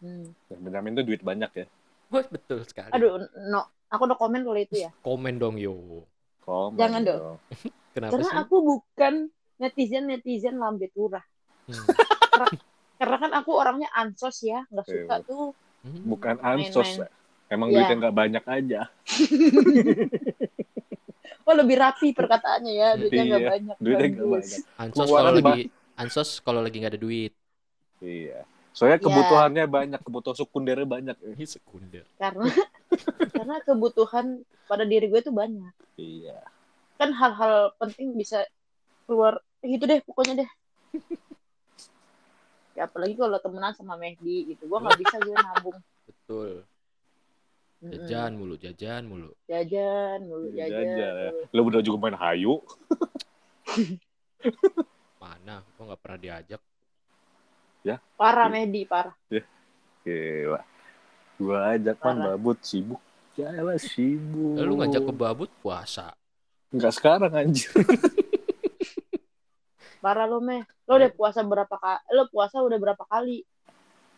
Hmm. 0.00 0.32
Benjamin 0.48 0.96
tuh 0.96 1.04
duit 1.04 1.20
banyak 1.20 1.50
ya. 1.54 1.66
Wah, 2.10 2.24
betul 2.28 2.60
sekali. 2.64 2.90
Aduh, 2.92 3.20
no. 3.48 3.62
Aku 3.88 4.04
udah 4.04 4.18
komen 4.18 4.42
kalau 4.42 4.58
itu 4.58 4.82
ya. 4.82 4.90
Komen 5.00 5.38
dong 5.38 5.54
yo. 5.54 6.02
Komen 6.42 6.74
Jangan 6.74 7.00
dong. 7.04 7.36
Kenapa 7.94 8.10
Karena 8.18 8.26
sih? 8.26 8.38
aku 8.42 8.56
bukan 8.58 9.14
netizen-netizen 9.56 10.58
lambe 10.58 10.90
turah. 10.90 11.22
Hmm. 11.70 11.86
Karena 12.98 13.16
kan 13.18 13.30
aku 13.32 13.50
orangnya 13.54 13.86
ansos 13.92 14.42
ya, 14.42 14.66
nggak 14.66 14.86
suka 14.86 15.14
Iya. 15.16 15.26
tuh. 15.26 15.54
Hmm. 15.86 16.02
Bukan 16.04 16.34
Main-main. 16.36 16.66
ansos. 16.66 16.90
Emang 17.46 17.68
Iya. 17.70 17.76
duitnya 17.80 17.96
nggak 18.02 18.16
banyak 18.16 18.44
aja. 18.44 18.80
Oh 21.44 21.52
lebih 21.52 21.76
rapi 21.76 22.16
perkataannya 22.16 22.72
ya, 22.72 22.88
duitnya 22.96 23.22
nggak 23.26 23.42
Iya, 23.44 23.50
banyak. 23.52 23.76
duitnya 23.76 24.08
nggak 24.10 24.28
banyak. 24.32 24.60
Ansos 24.80 25.08
kalau 25.10 25.30
lagi 25.30 25.62
ansos 25.94 26.30
kalau 26.40 26.60
lagi 26.64 26.76
nggak 26.80 26.92
ada 26.96 27.00
duit. 27.00 27.32
Iya. 28.00 28.48
Soalnya 28.74 28.98
Iya. 28.98 29.06
kebutuhannya 29.06 29.64
banyak, 29.70 30.00
kebutuhan 30.02 30.34
sekundernya 30.34 30.88
banyak. 30.90 31.16
Ini 31.22 31.46
sekunder. 31.46 32.02
Karena 32.18 32.42
karena 33.38 33.56
kebutuhan 33.62 34.42
pada 34.66 34.82
diri 34.82 35.06
gue 35.06 35.22
tuh 35.22 35.30
banyak. 35.30 35.70
Iya. 35.94 36.42
Kan 36.98 37.14
hal-hal 37.14 37.70
penting 37.78 38.18
bisa 38.18 38.42
keluar 39.06 39.38
eh, 39.62 39.70
gitu 39.70 39.86
deh 39.86 40.02
pokoknya 40.02 40.42
deh. 40.42 40.50
ya 42.74 42.90
apalagi 42.90 43.14
kalau 43.14 43.38
temenan 43.38 43.70
sama 43.78 43.94
Mehdi 43.94 44.50
gitu, 44.50 44.66
gue 44.66 44.78
nggak 44.82 44.98
bisa 44.98 45.16
gue 45.22 45.36
nabung. 45.38 45.78
Betul. 46.10 46.66
Jajan 47.84 48.34
mulu, 48.34 48.56
jajan 48.56 49.04
mulu. 49.04 49.30
jajan 49.44 50.24
mulu 50.24 50.48
Jajan, 50.56 50.82
jajan, 50.88 51.14
ya. 51.20 51.30
Lo 51.52 51.68
udah 51.68 51.84
juga 51.84 52.08
main 52.08 52.16
hayu. 52.16 52.58
Mana? 55.20 55.62
Kok 55.78 55.82
nggak 55.86 56.00
pernah 56.00 56.18
diajak? 56.18 56.62
Parah 58.14 58.48
Mehdi 58.48 58.82
parah 58.84 59.12
Gila. 60.04 60.60
Gua 61.34 61.72
ajak 61.72 61.96
man 61.98 62.14
Parah. 62.14 62.24
babut 62.36 62.60
sibuk. 62.60 63.00
Ya 63.34 63.50
lah 63.56 63.74
sibuk. 63.74 64.54
Lalu 64.54 64.72
ngajak 64.78 65.02
ke 65.02 65.12
babut 65.12 65.50
puasa. 65.58 66.12
Enggak 66.68 66.92
sekarang 66.92 67.32
anjir. 67.32 67.72
parah 69.98 70.28
lo 70.28 70.36
meh 70.38 70.60
lo 70.84 71.00
udah 71.00 71.08
puasa 71.10 71.40
berapa 71.40 71.72
kali 71.72 72.00
lo 72.12 72.28
puasa 72.28 72.60
udah 72.60 72.76
berapa 72.76 73.04
kali 73.04 73.40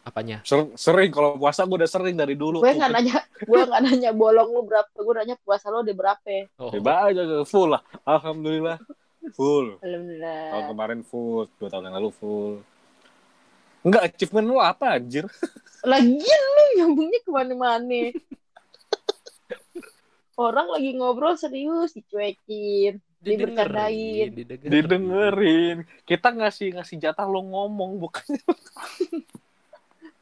Apanya? 0.02 0.38
Ser- 0.42 0.70
sering 0.74 1.10
kalau 1.10 1.34
puasa 1.34 1.62
gue 1.62 1.78
udah 1.78 1.90
sering 1.90 2.14
dari 2.14 2.34
dulu. 2.34 2.62
gue 2.62 2.70
nggak 2.70 2.90
nanya 2.90 3.18
gue 3.38 3.58
nggak 3.60 3.82
nanya 3.82 4.10
bolong 4.10 4.50
lu 4.50 4.62
berapa 4.62 4.86
gue 4.90 5.14
nanya 5.16 5.34
puasa 5.40 5.66
lo 5.66 5.82
udah 5.82 5.94
berapa 5.94 6.46
Oh, 6.58 6.70
Hebat 6.70 7.10
aja 7.10 7.22
full 7.42 7.74
lah. 7.74 7.82
Alhamdulillah. 8.02 8.78
Full. 9.34 9.78
Tahun 9.78 9.82
alhamdulillah 9.82 10.62
kemarin 10.66 11.00
full, 11.02 11.50
dua 11.58 11.66
tahun 11.66 11.90
yang 11.90 11.98
lalu 11.98 12.10
full. 12.14 12.62
Enggak, 13.86 14.02
achievement 14.10 14.44
lu 14.44 14.58
apa 14.58 14.98
anjir? 14.98 15.24
lagian 15.86 16.42
lu 16.50 16.62
nyambungnya 16.76 17.20
ke 17.22 17.30
mana-mana 17.30 18.10
orang 20.36 20.68
lagi 20.68 20.90
ngobrol 20.92 21.38
serius 21.38 21.94
dicuekin 21.94 22.98
dibercandain. 23.22 24.34
didengerin. 24.34 24.68
Didengerin. 24.68 25.76
Kita 26.02 26.28
ngasih 26.30 26.76
ngasih 26.76 26.96
jatah 26.98 27.24
lo 27.24 27.40
ngomong 27.40 27.96
bukan 27.96 28.26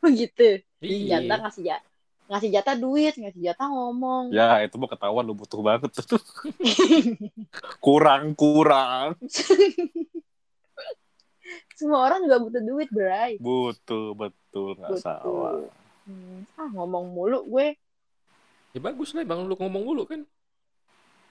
begitu 0.05 0.61
Iya. 0.79 1.25
jatah 1.25 1.49
ngasih 1.49 1.63
jatah 1.65 1.91
ngasih 2.25 2.49
jatah 2.53 2.75
duit 2.77 3.15
ngasih 3.17 3.43
jatah 3.43 3.69
ngomong 3.69 4.29
Ya, 4.29 4.61
itu 4.61 4.77
mau 4.77 4.85
ketahuan 4.85 5.25
lu 5.25 5.33
butuh 5.33 5.61
banget 5.61 5.93
tuh. 6.05 6.21
kurang 7.81 8.37
kurang. 8.37 9.17
Semua 11.73 12.05
orang 12.05 12.23
juga 12.23 12.37
butuh 12.41 12.63
duit 12.63 12.89
bray 12.89 13.37
Butuh 13.37 14.13
betul 14.13 14.75
nggak 14.75 14.97
salah. 14.97 15.63
Hmm, 16.05 16.45
ah 16.55 16.69
ngomong 16.69 17.11
mulu 17.11 17.43
gue 17.49 17.75
Ya 18.71 18.81
bagus 18.81 19.11
lah 19.11 19.23
bang 19.23 19.41
lu 19.41 19.55
ngomong 19.55 19.83
mulu 19.85 20.03
kan. 20.05 20.21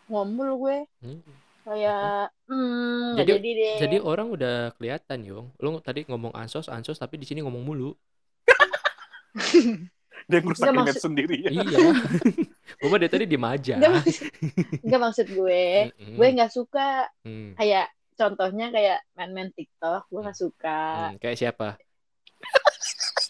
ngomong 0.06 0.58
gue 0.58 0.78
Hmm. 1.00 1.22
kayak 1.64 2.28
hmm 2.46 3.16
Jadi- 3.16 3.32
jadi 3.34 3.50
deh 3.54 3.76
Jadi 3.80 3.98
orang 4.00 4.28
udah 4.30 4.56
kelihatan 4.74 5.20
yong. 5.24 5.48
Lu 5.58 5.80
tadi 5.80 6.04
ngomong 6.04 6.32
ansos 6.32 6.68
ansos 6.68 6.96
tapi 6.96 7.16
di 7.16 7.24
sini 7.24 7.40
ngomong 7.40 7.64
mulu. 7.64 7.92
Dia 10.24 10.40
ngerusak 10.40 10.72
image 10.72 10.96
maksud- 10.96 11.04
sendiri 11.04 11.36
ya. 11.42 11.52
iya. 11.52 11.78
Gua 12.80 12.88
mah 12.90 12.98
dari 12.98 13.12
tadi 13.12 13.26
diem 13.26 13.44
aja. 13.44 13.76
Nggak, 13.76 15.00
maksud- 15.02 15.30
gue 15.30 15.64
gue 15.92 16.28
nggak 16.32 16.52
suka 16.52 17.08
Hmm. 17.22 17.56
kayak 17.56 17.92
contohnya 18.14 18.70
kayak 18.70 19.00
main-main 19.14 19.50
TikTok 19.50 20.08
gue 20.08 20.22
nggak 20.22 20.40
suka 20.40 20.80
Hmm, 21.10 21.18
Kayak 21.18 21.38
siapa? 21.40 21.68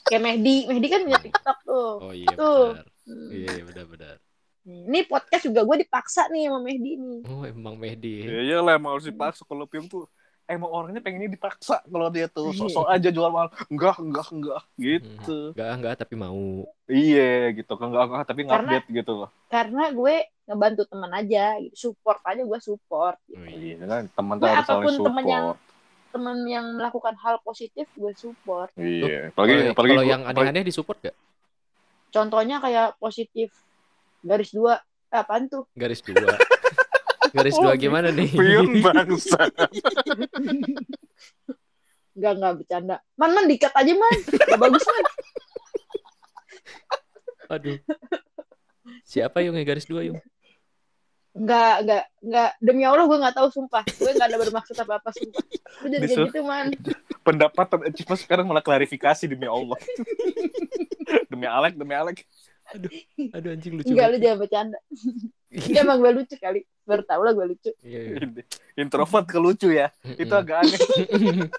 kayak 0.04 0.22
Mehdi 0.22 0.68
Mehdi 0.68 0.88
kan 0.88 1.02
punya 1.02 1.20
TikTok 1.20 1.58
tuh 1.64 1.92
Oh 2.02 2.14
iya 2.14 2.34
Tuh. 2.34 2.76
benar. 2.76 2.88
Hmm. 3.04 3.30
Iya 3.30 3.50
iya, 3.52 3.64
benar 3.66 3.86
benar. 3.88 4.16
ini 4.64 5.00
podcast 5.04 5.44
juga 5.44 5.62
gue 5.62 5.78
dipaksa 5.82 6.28
nih 6.30 6.48
sama 6.48 6.60
Mehdi 6.62 6.92
nih 6.96 7.20
Oh 7.26 7.44
emang 7.44 7.76
Mehdi. 7.76 8.24
Ya 8.24 8.42
iyalah 8.44 8.74
emang 8.76 8.96
harus 8.96 9.06
dipaksa 9.06 9.44
kalau 9.44 9.66
film 9.66 9.86
tuh 9.86 10.08
emang 10.44 10.68
orangnya 10.68 11.00
pengennya 11.00 11.28
dipaksa 11.30 11.80
kalau 11.84 12.08
dia 12.08 12.28
tuh 12.28 12.52
Iya. 12.52 12.60
sok-sok 12.62 12.88
aja 12.90 13.10
jual 13.10 13.28
mahal. 13.28 13.48
Enggak, 13.68 13.96
enggak, 13.98 14.28
enggak 14.30 14.62
gitu. 14.78 15.38
Enggak 15.52 15.70
enggak 15.74 15.94
tapi 15.98 16.16
mau. 16.16 16.68
Iya 16.86 17.32
gitu 17.54 17.72
kan 17.74 17.88
enggak, 17.90 18.04
enggak 18.08 18.24
tapi 18.26 18.42
ngupdate 18.44 18.88
gitu 18.90 19.12
loh. 19.18 19.30
karena 19.48 19.84
gue 19.90 20.16
ngebantu 20.44 20.84
teman 20.86 21.12
aja 21.14 21.56
gitu. 21.58 21.76
support 21.78 22.20
aja 22.22 22.42
gue 22.42 22.60
support 22.60 23.16
gitu. 23.26 23.40
Oh, 23.40 23.48
Iya 23.48 23.76
kan 23.82 24.04
teman 24.10 24.36
tuh 24.38 24.48
harus 24.48 24.62
apa 24.62 24.74
pun 24.76 24.84
saling 24.90 25.06
temen 25.06 25.24
yang- 25.26 25.48
support. 25.50 25.72
teman 26.14 26.38
yang 26.46 26.66
melakukan 26.74 27.16
hal 27.18 27.36
positif 27.42 27.88
gue 27.92 28.12
support 28.14 28.70
Iya, 28.76 29.32
Kalau 29.32 29.44
apalagi 29.44 29.54
apalagi 29.68 29.74
kalau 29.92 30.04
gua- 30.04 30.12
yang 30.12 30.22
aneh-aneh 30.24 30.64
disupport 30.64 31.00
gak? 31.02 31.16
contohnya 32.10 32.58
kayak 32.60 32.94
positif 32.98 33.50
garis 34.20 34.50
dua 34.50 34.78
eh, 35.10 35.20
apaan 35.20 35.46
tuh 35.46 35.66
Garis 35.74 36.02
dua. 36.02 36.38
Garis 37.34 37.56
Oh, 37.56 37.64
dua 37.64 37.74
gimana 37.76 38.10
nih? 38.10 38.30
Pion 38.30 38.78
bangsa. 38.86 39.50
Enggak, 42.14 42.34
enggak 42.36 42.54
bercanda. 42.56 42.96
Man, 43.16 43.32
man, 43.32 43.46
dikat 43.48 43.74
aja, 43.74 43.90
man. 43.92 44.18
Gak 44.22 44.60
bagus, 44.60 44.84
man. 44.84 45.06
Aduh. 47.50 47.78
Siapa 49.04 49.42
yung 49.42 49.56
yang 49.56 49.66
garis 49.66 49.86
dua 49.86 50.02
yung? 50.04 50.22
Enggak, 51.34 51.74
enggak, 51.82 52.04
enggak. 52.22 52.52
Demi 52.62 52.84
Allah, 52.86 53.06
gue 53.10 53.18
gak 53.18 53.36
tahu, 53.36 53.48
sumpah. 53.50 53.84
Gue 53.98 54.12
gak 54.14 54.30
ada 54.30 54.38
bermaksud 54.38 54.76
apa-apa, 54.78 55.10
sumpah. 55.10 55.44
Gue 55.82 55.90
jadi 55.90 56.06
kayak 56.06 56.30
gitu, 56.30 56.42
man. 56.46 56.68
Pendapat 57.28 57.66
dan 57.74 57.82
achievement 57.90 58.22
sekarang 58.22 58.46
malah 58.46 58.62
klarifikasi 58.62 59.26
demi 59.26 59.50
Allah. 59.50 59.80
demi 61.34 61.46
Alek, 61.50 61.74
demi 61.74 61.98
Alek. 61.98 62.30
Aduh 62.74 63.50
anjing 63.50 63.82
lucu. 63.82 63.92
Enggak, 63.92 64.08
lu 64.14 64.18
jangan 64.22 64.38
bercanda. 64.46 64.80
Enggak, 65.54 65.82
emang 65.82 65.98
gue 66.06 66.12
lucu 66.22 66.36
kali. 66.38 66.62
Baru 66.86 67.02
tau 67.02 67.22
lah 67.26 67.34
gue 67.34 67.46
lucu. 67.50 67.72
Iya, 67.82 68.00
iya. 68.14 68.44
Introvert 68.78 69.26
ke 69.26 69.38
lucu 69.42 69.74
ya. 69.74 69.90
Itu 70.06 70.34
agak 70.38 70.70
aneh. 70.70 70.80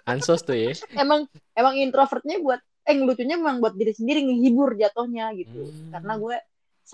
Ansos 0.06 0.46
tuh 0.46 0.54
ya. 0.54 0.70
Emang, 0.94 1.26
emang 1.58 1.74
introvertnya 1.82 2.38
buat, 2.38 2.62
eh 2.86 2.94
lucunya 2.94 3.34
emang 3.34 3.58
buat 3.58 3.74
diri 3.74 3.90
sendiri, 3.90 4.22
ngehibur 4.22 4.78
jatuhnya 4.78 5.34
gitu. 5.34 5.66
Hmm. 5.66 5.90
Karena 5.98 6.14
gue 6.14 6.36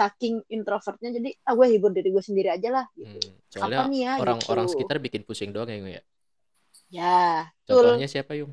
saking 0.01 0.41
introvertnya, 0.49 1.13
jadi, 1.13 1.29
ah 1.45 1.53
gue 1.53 1.67
hibur 1.77 1.93
diri 1.93 2.09
gue 2.09 2.25
sendiri 2.25 2.49
aja 2.49 2.69
lah. 2.73 2.87
Gitu. 2.97 3.29
Hmm. 3.61 3.69
Apa 3.69 3.85
nih 3.93 4.01
ya? 4.09 4.13
orang-orang 4.17 4.65
gitu. 4.65 4.73
sekitar 4.81 4.97
bikin 4.97 5.23
pusing 5.29 5.53
doang 5.53 5.69
ya, 5.69 5.77
Yung, 5.77 5.91
ya. 5.93 6.03
Ya, 6.91 7.47
betul. 7.63 7.87
Contohnya 7.87 8.09
siapa 8.11 8.33
yung? 8.35 8.51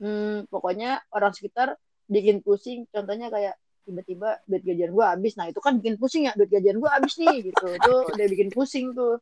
Hmm, 0.00 0.48
pokoknya 0.48 1.04
orang 1.12 1.36
sekitar 1.36 1.76
bikin 2.08 2.40
pusing. 2.40 2.88
Contohnya 2.88 3.28
kayak 3.28 3.60
tiba-tiba 3.84 4.40
duit 4.48 4.64
gajian 4.64 4.90
gua 4.96 5.12
habis. 5.12 5.36
Nah, 5.36 5.52
itu 5.52 5.60
kan 5.60 5.76
bikin 5.76 6.00
pusing 6.00 6.24
ya, 6.24 6.32
duit 6.32 6.48
gajian 6.48 6.80
gua 6.80 6.96
habis 6.96 7.20
nih 7.20 7.52
gitu. 7.52 7.66
Itu 7.78 7.92
udah 8.08 8.26
bikin 8.26 8.48
pusing 8.48 8.96
tuh. 8.96 9.20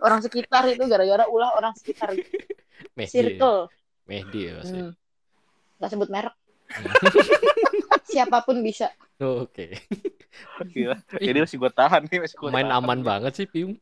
Orang 0.00 0.24
sekitar 0.24 0.64
itu 0.72 0.88
gara-gara 0.88 1.28
ulah 1.28 1.52
orang 1.52 1.76
sekitar 1.76 2.16
Mehdi. 2.96 3.04
ya? 3.04 3.12
circle. 3.12 3.68
Mehdi 4.08 4.40
ya 4.48 4.52
pasti. 4.62 4.78
Hmm. 4.78 4.92
Gak 5.82 5.90
sebut 5.92 6.08
merek. 6.08 6.34
Siapa 8.12 8.40
pun 8.46 8.64
bisa. 8.64 8.88
Oh, 9.20 9.44
Oke. 9.44 9.76
Gila. 10.72 10.96
Jadi 11.16 11.38
masih 11.44 11.56
gue 11.60 11.70
tahan 11.72 12.02
nih, 12.08 12.18
masih 12.24 12.36
gue 12.38 12.50
Main 12.50 12.68
tahan. 12.68 12.82
aman 12.82 13.00
banget 13.04 13.32
sih, 13.36 13.46
Piung. 13.46 13.76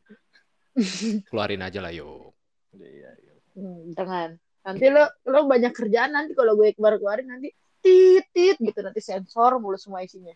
Keluarin 1.27 1.63
aja 1.63 1.79
lah, 1.83 1.91
yo. 1.91 2.31
Iya, 2.75 3.11
iya. 3.19 3.33
Hmm, 3.55 3.91
jangan. 3.95 4.29
Nanti 4.61 4.85
lo 4.93 5.03
lo 5.25 5.49
banyak 5.49 5.73
kerjaan 5.73 6.13
nanti 6.13 6.37
kalau 6.37 6.53
gue 6.53 6.71
keluar-keluarin 6.77 7.27
nanti 7.27 7.49
titit 7.81 8.61
gitu 8.61 8.79
nanti 8.85 9.01
sensor 9.01 9.57
mulu 9.57 9.75
semua 9.75 10.05
isinya. 10.05 10.31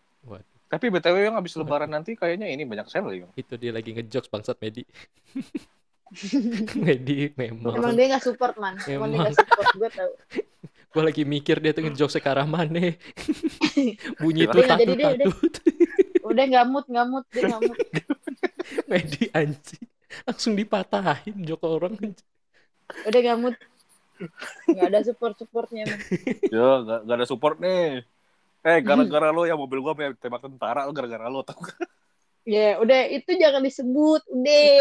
Tapi 0.66 0.90
BTW 0.90 1.30
yang 1.30 1.38
habis 1.38 1.54
lebaran 1.54 1.86
nanti 1.86 2.18
kayaknya 2.18 2.50
ini 2.50 2.66
banyak 2.66 2.90
sale 2.90 3.22
ya. 3.22 3.28
Itu 3.38 3.54
dia 3.54 3.70
lagi 3.70 3.94
ngejokes 3.94 4.26
bangsat 4.26 4.58
Medi. 4.58 4.82
Medi 6.82 7.30
memang. 7.38 7.78
Emang 7.78 7.94
dia 7.94 8.06
nggak 8.14 8.24
support 8.26 8.58
man. 8.58 8.74
Emang 8.90 9.14
dia 9.14 9.22
Emang. 9.22 9.30
nggak 9.30 9.36
support 9.38 9.68
gue 9.78 9.90
tau. 9.94 10.12
Gue 10.90 11.02
lagi 11.06 11.22
mikir 11.22 11.62
dia 11.62 11.70
tuh 11.70 11.86
ngejok 11.86 12.18
ke 12.18 12.28
arah 12.30 12.48
mana. 12.50 12.98
Bunyi 14.22 14.50
tuh 14.50 14.66
tatut 14.66 14.90
udah. 14.90 15.10
tatut. 15.22 15.54
Udah 16.26 16.44
nggak 16.46 16.66
mood, 16.66 16.86
nggak 16.90 17.06
mood, 17.06 17.24
dia 17.30 17.42
nggak 17.46 17.62
mood. 17.62 17.78
Medi 18.90 19.24
anjing. 19.30 19.84
Langsung 20.26 20.52
dipatahin 20.58 21.36
jok 21.46 21.62
orang. 21.62 21.94
Udah 23.06 23.20
nggak 23.22 23.38
mood. 23.38 23.56
Nggak 24.66 24.86
ada 24.90 25.00
support-supportnya 25.04 25.86
emang. 25.86 26.00
Yo, 26.48 26.68
gak, 26.88 27.00
gak 27.04 27.16
ada 27.20 27.26
support 27.28 27.56
nih. 27.60 28.00
Eh, 28.66 28.78
gara-gara 28.82 29.30
lo 29.30 29.46
ya 29.46 29.54
mobil 29.54 29.78
gua 29.78 29.94
punya 29.94 30.10
tembak 30.18 30.42
tentara, 30.42 30.88
lo 30.88 30.92
gara-gara 30.96 31.30
lo 31.30 31.44
tau 31.46 31.60
gak? 31.60 31.78
Ya, 32.46 32.78
udah 32.78 33.10
itu 33.10 33.30
jangan 33.38 33.62
disebut, 33.62 34.22
udah. 34.30 34.78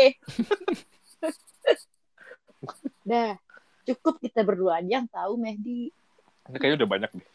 Dah, 3.06 3.34
cukup 3.86 4.18
kita 4.22 4.42
berdua 4.42 4.82
aja 4.82 5.02
yang 5.02 5.10
tahu 5.10 5.38
Mehdi. 5.38 5.94
Ini 6.50 6.58
kayaknya 6.58 6.86
udah 6.86 6.90
banyak 6.90 7.12
deh. 7.14 7.30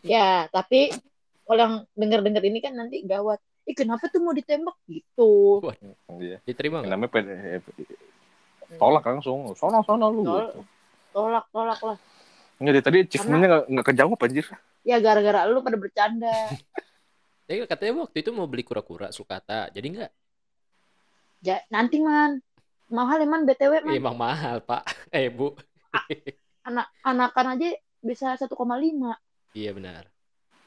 Ya, 0.00 0.48
tapi 0.48 0.92
kalau 1.42 1.60
yang 1.60 1.74
denger-denger 1.94 2.42
ini 2.46 2.58
kan 2.62 2.72
nanti 2.74 3.02
gawat. 3.02 3.38
Ih, 3.62 3.76
kenapa 3.78 4.10
tuh 4.10 4.18
mau 4.18 4.34
ditembak 4.34 4.74
gitu? 4.90 5.62
Iya. 6.18 6.42
Diterima 6.42 6.82
nggak? 6.82 6.90
namanya 6.90 7.10
ped- 7.14 7.30
eh, 7.30 7.60
tolak 8.74 9.06
langsung. 9.06 9.54
Sono 9.54 9.82
sono 9.86 10.06
lu. 10.10 10.22
Tol- 10.26 10.50
gitu. 10.50 10.60
Tolak, 11.12 11.44
tolak 11.52 11.80
lah. 11.84 11.98
Enggak 12.58 12.72
deh, 12.78 12.82
tadi 12.82 12.96
achievementnya 13.06 13.48
nggak 13.48 13.64
nggak 13.70 13.86
kejawab 13.90 14.18
anjir. 14.22 14.46
Ya 14.82 14.96
gara-gara 14.98 15.46
lu 15.46 15.62
pada 15.62 15.78
bercanda. 15.78 16.30
Ya 17.50 17.68
katanya 17.68 18.06
waktu 18.06 18.22
itu 18.24 18.30
mau 18.32 18.48
beli 18.48 18.64
kura-kura 18.64 19.12
sukata. 19.12 19.68
Jadi 19.74 19.86
enggak? 19.92 20.12
Ja, 21.42 21.58
nanti 21.68 21.98
man. 22.00 22.38
Mahal 22.88 23.26
emang 23.26 23.44
BTW 23.44 23.82
man. 23.82 23.92
Emang 23.92 24.16
mahal, 24.16 24.62
Pak. 24.64 24.86
Eh, 25.12 25.28
Bu. 25.28 25.52
Anak 26.64 26.88
anakan 27.04 27.58
aja 27.58 27.76
bisa 28.00 28.38
1,5. 28.38 29.12
Iya 29.52 29.70
benar. 29.76 30.08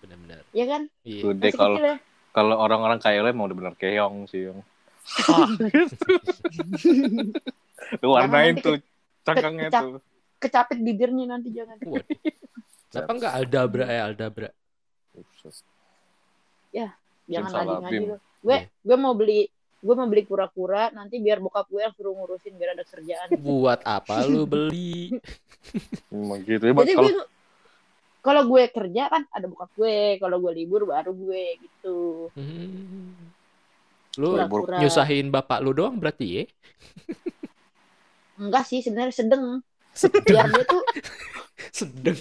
Benar-benar. 0.06 0.44
Ya 0.54 0.66
kan? 0.70 0.82
Iya. 1.02 1.22
Udah 1.34 1.50
kalau 1.58 1.78
ya. 1.82 1.98
kalau 2.30 2.56
orang-orang 2.62 3.00
kayak 3.02 3.26
lo 3.26 3.28
emang 3.34 3.46
udah 3.50 3.58
bener 3.58 3.76
keong 3.76 4.30
sih, 4.30 4.48
Yung. 4.48 4.62
Lu 8.02 8.08
warnain 8.14 8.58
tuh 8.62 8.78
cangkangnya 9.26 9.70
kecap. 9.70 9.82
tuh. 9.82 10.02
Kecapit 10.38 10.78
bibirnya 10.82 11.26
nanti 11.26 11.50
jangan. 11.50 11.78
Kenapa 12.94 13.12
enggak 13.12 13.34
Aldabra 13.34 13.86
ya 13.90 14.02
Aldabra? 14.08 14.50
Jangan 17.26 17.52
salah, 17.52 17.66
lagi 17.66 17.84
ngaji 17.84 18.06
lu. 18.06 18.18
Gue 18.46 18.58
Iya. 18.62 18.70
gue 18.86 18.98
mau 19.02 19.14
beli 19.18 19.42
gue 19.86 19.94
mau 19.94 20.10
beli 20.10 20.24
kura-kura 20.26 20.90
nanti 20.98 21.22
biar 21.22 21.38
bokap 21.38 21.70
gue 21.70 21.82
yang 21.82 21.94
suruh 21.94 22.14
ngurusin 22.18 22.54
biar 22.58 22.74
ada 22.74 22.86
kerjaan. 22.86 23.30
Buat 23.38 23.86
apa 23.86 24.26
lu 24.26 24.50
beli? 24.50 25.14
Emang 26.14 26.42
gitu 26.42 26.62
ya, 26.62 26.74
Jadi 26.74 26.94
kalau 26.94 27.10
gue 27.10 27.26
kalau 28.26 28.50
gue 28.50 28.64
kerja 28.74 29.06
kan 29.06 29.22
ada 29.30 29.46
bokap 29.46 29.70
gue, 29.78 30.18
kalau 30.18 30.42
gue 30.42 30.52
libur 30.58 30.90
baru 30.90 31.14
gue 31.14 31.62
gitu. 31.62 31.98
Hmm. 32.34 33.14
Lu 34.18 34.34
Pura-pura. 34.34 34.82
nyusahin 34.82 35.30
bapak 35.30 35.62
lu 35.62 35.78
doang 35.78 36.02
berarti 36.02 36.26
ya? 36.42 36.44
Enggak 38.42 38.66
sih 38.66 38.82
sebenarnya 38.82 39.14
sedeng. 39.14 39.62
Sedeng. 39.94 40.26
Biar 40.26 40.50
dia 40.50 40.66
tuh 40.66 40.82
Sedeng. 41.78 42.18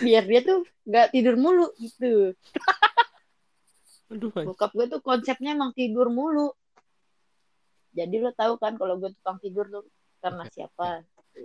biar 0.00 0.24
dia 0.24 0.40
tuh 0.40 0.64
nggak 0.88 1.06
tidur 1.12 1.36
mulu 1.36 1.68
gitu. 1.76 2.32
Aduh. 4.08 4.32
Bokap 4.32 4.72
gue 4.72 4.86
tuh 4.88 5.04
konsepnya 5.04 5.52
emang 5.52 5.76
tidur 5.76 6.08
mulu. 6.08 6.56
Jadi 7.92 8.22
lo 8.22 8.32
tahu 8.32 8.56
kan 8.56 8.80
kalau 8.80 8.96
gue 8.96 9.12
tukang 9.20 9.36
tidur 9.42 9.68
tuh 9.68 9.84
karena 10.24 10.48
siapa? 10.48 11.04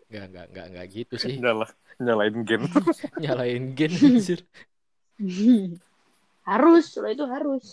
Enggak, 0.09 0.25
enggak, 0.29 0.45
enggak, 0.51 0.65
enggak 0.71 0.85
gitu 0.91 1.15
sih. 1.19 1.35
nyala 1.43 1.67
nyalain 1.99 2.35
gen. 2.43 2.61
Nyalain 3.23 3.63
gen 3.73 3.93
anjir. 4.05 4.39
harus, 6.45 6.85
lo 7.01 7.07
itu 7.09 7.25
harus. 7.25 7.65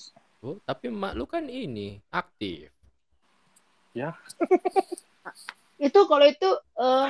Oh, 0.43 0.59
tapi 0.67 0.91
emak 0.91 1.13
lu 1.15 1.25
kan 1.29 1.47
ini 1.47 2.03
aktif. 2.11 2.73
Itu 5.83 6.01
kalau 6.07 6.27
itu 6.27 6.51
eh, 6.79 7.09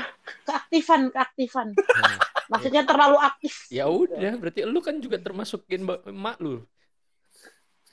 keaktifan, 0.48 1.12
keaktifan. 1.12 1.68
Nah, 1.76 2.18
Maksudnya 2.50 2.82
terlalu 2.84 3.16
aktif. 3.16 3.68
ya 3.72 3.88
udah, 3.88 4.36
berarti 4.36 4.68
lu 4.68 4.80
kan 4.84 5.00
juga 5.00 5.16
termasuk 5.16 5.64
gen 5.68 5.88
emak 5.88 6.36
lu. 6.40 6.60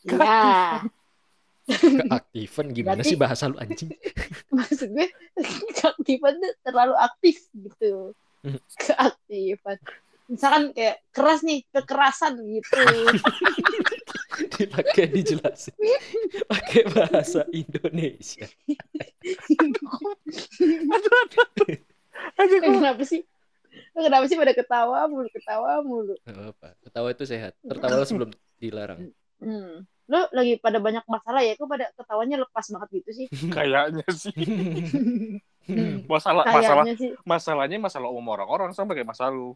Ya, 0.04 0.84
Keaktifan 1.70 2.74
gimana 2.74 3.00
Berarti- 3.00 3.10
sih 3.10 3.18
bahasa 3.18 3.46
lu 3.46 3.58
anjing? 3.58 3.90
maksud 4.58 4.90
gue 4.90 5.08
keaktifan 5.74 6.34
tuh 6.36 6.54
terlalu 6.62 6.96
aktif 6.98 7.38
gitu. 7.54 8.18
Hmm. 8.42 8.58
Keaktifan. 8.76 9.78
Misalkan 10.30 10.64
kayak 10.72 11.02
keras 11.10 11.42
nih, 11.42 11.66
kekerasan 11.70 12.38
gitu. 12.42 12.78
Dipakai 14.56 15.10
dijelasin. 15.10 15.74
Pakai 16.46 16.86
bahasa 16.86 17.50
Indonesia. 17.50 18.46
Aduh, 22.40 22.60
Eh, 22.60 22.72
kenapa 22.72 23.04
sih? 23.04 23.22
Kenapa 23.90 24.26
sih 24.28 24.38
pada 24.38 24.54
ketawa 24.54 25.08
mulu, 25.08 25.28
ketawa 25.32 25.82
mulu? 25.82 26.16
Apa. 26.26 26.76
Ketawa 26.84 27.08
itu 27.12 27.24
sehat. 27.26 27.54
Tertawa 27.64 28.04
sebelum 28.06 28.30
dilarang. 28.60 29.12
Hmm. 29.40 29.88
Lo 30.10 30.26
lagi 30.34 30.58
pada 30.58 30.82
banyak 30.82 31.06
masalah 31.06 31.46
ya, 31.46 31.54
kok 31.54 31.70
pada 31.70 31.86
ketawanya 31.94 32.42
lepas 32.42 32.66
banget 32.74 32.90
gitu 32.98 33.10
sih? 33.14 33.28
kayaknya 33.56 34.08
sih. 34.10 34.34
Hmm. 35.70 36.02
Masalah 36.10 36.50
masalah 36.50 36.82
Kayaknya 36.82 36.96
sih. 36.98 37.12
masalahnya 37.22 37.78
masalah 37.78 38.10
umum 38.10 38.34
orang-orang 38.34 38.74
sama 38.74 38.98
kayak 38.98 39.14
masalah 39.14 39.30
lu. 39.30 39.54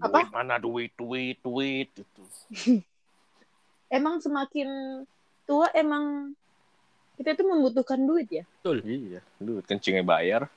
Apa? 0.00 0.24
Duit 0.24 0.32
mana 0.32 0.56
duit, 0.56 0.90
duit, 0.96 1.36
duit 1.44 1.88
gitu. 1.92 2.22
Emang 3.92 4.24
semakin 4.24 4.68
tua 5.44 5.68
emang 5.76 6.32
kita 7.20 7.36
itu 7.36 7.44
membutuhkan 7.44 8.00
duit 8.00 8.30
ya? 8.32 8.44
Iya, 8.64 9.20
duit 9.36 9.66
kencingnya 9.68 10.00
bayar. 10.00 10.48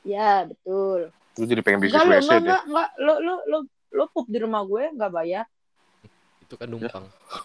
Ya, 0.00 0.48
betul. 0.48 1.12
Lu 1.36 1.44
jadi 1.44 1.60
pengen 1.60 1.84
bisnis 1.84 2.00
Enggak, 2.00 2.08
lo, 2.08 2.14
WC 2.16 2.24
enggak, 2.24 2.30
deh. 2.32 2.40
enggak, 2.46 2.62
enggak. 2.64 2.88
Lo, 2.96 3.14
lo, 3.20 3.34
lo, 3.44 3.58
lo 3.68 4.04
pup 4.08 4.24
di 4.30 4.38
rumah 4.40 4.62
gue, 4.64 4.86
enggak 4.86 5.12
bayar. 5.12 5.44
Itu 6.46 6.54
kan 6.56 6.70
numpang. 6.70 7.04
Oh, 7.04 7.42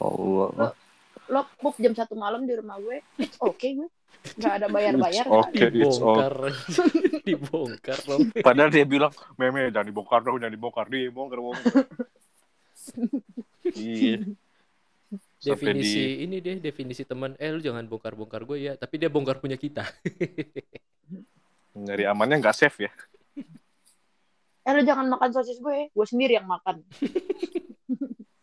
Allah. 0.00 0.72
Lo 1.28 1.44
pup 1.60 1.76
jam 1.76 1.92
satu 1.92 2.16
malam 2.16 2.48
di 2.48 2.56
rumah 2.56 2.80
gue, 2.80 3.04
it's 3.20 3.36
okay 3.42 3.76
gue. 3.76 3.88
Enggak 4.38 4.54
ada 4.58 4.66
bayar-bayar. 4.66 5.24
Okay, 5.28 5.70
it's 5.70 6.00
okay. 6.00 6.00
Dibongkar. 6.02 6.34
Dibongkar 7.28 7.98
loh. 8.08 8.18
Padahal 8.42 8.70
dia 8.72 8.86
bilang, 8.88 9.12
meme 9.38 9.70
jangan 9.70 9.86
dibongkar 9.86 10.20
dong, 10.26 10.42
jangan 10.42 10.54
dibongkar, 10.54 10.86
dibongkar, 10.90 11.38
bongkar. 11.38 11.64
iya. 13.78 14.26
Sampai 15.38 15.70
Definisi 15.70 16.26
ini 16.26 16.42
deh, 16.42 16.58
definisi 16.58 17.06
teman. 17.06 17.38
Eh 17.38 17.54
lu 17.54 17.62
jangan 17.62 17.86
bongkar-bongkar 17.86 18.42
gue 18.42 18.58
ya. 18.58 18.72
Tapi 18.74 18.94
dia 18.98 19.06
bongkar 19.06 19.38
punya 19.38 19.54
kita. 19.54 19.86
Nyari 21.78 22.10
amannya 22.10 22.42
nggak 22.42 22.58
safe 22.58 22.90
ya. 22.90 22.92
Eh, 24.68 24.72
lo 24.76 24.84
jangan 24.84 25.08
makan 25.08 25.30
sosis 25.32 25.64
gue, 25.64 25.88
gue 25.88 26.06
sendiri 26.06 26.36
yang 26.36 26.48
makan. 26.48 26.84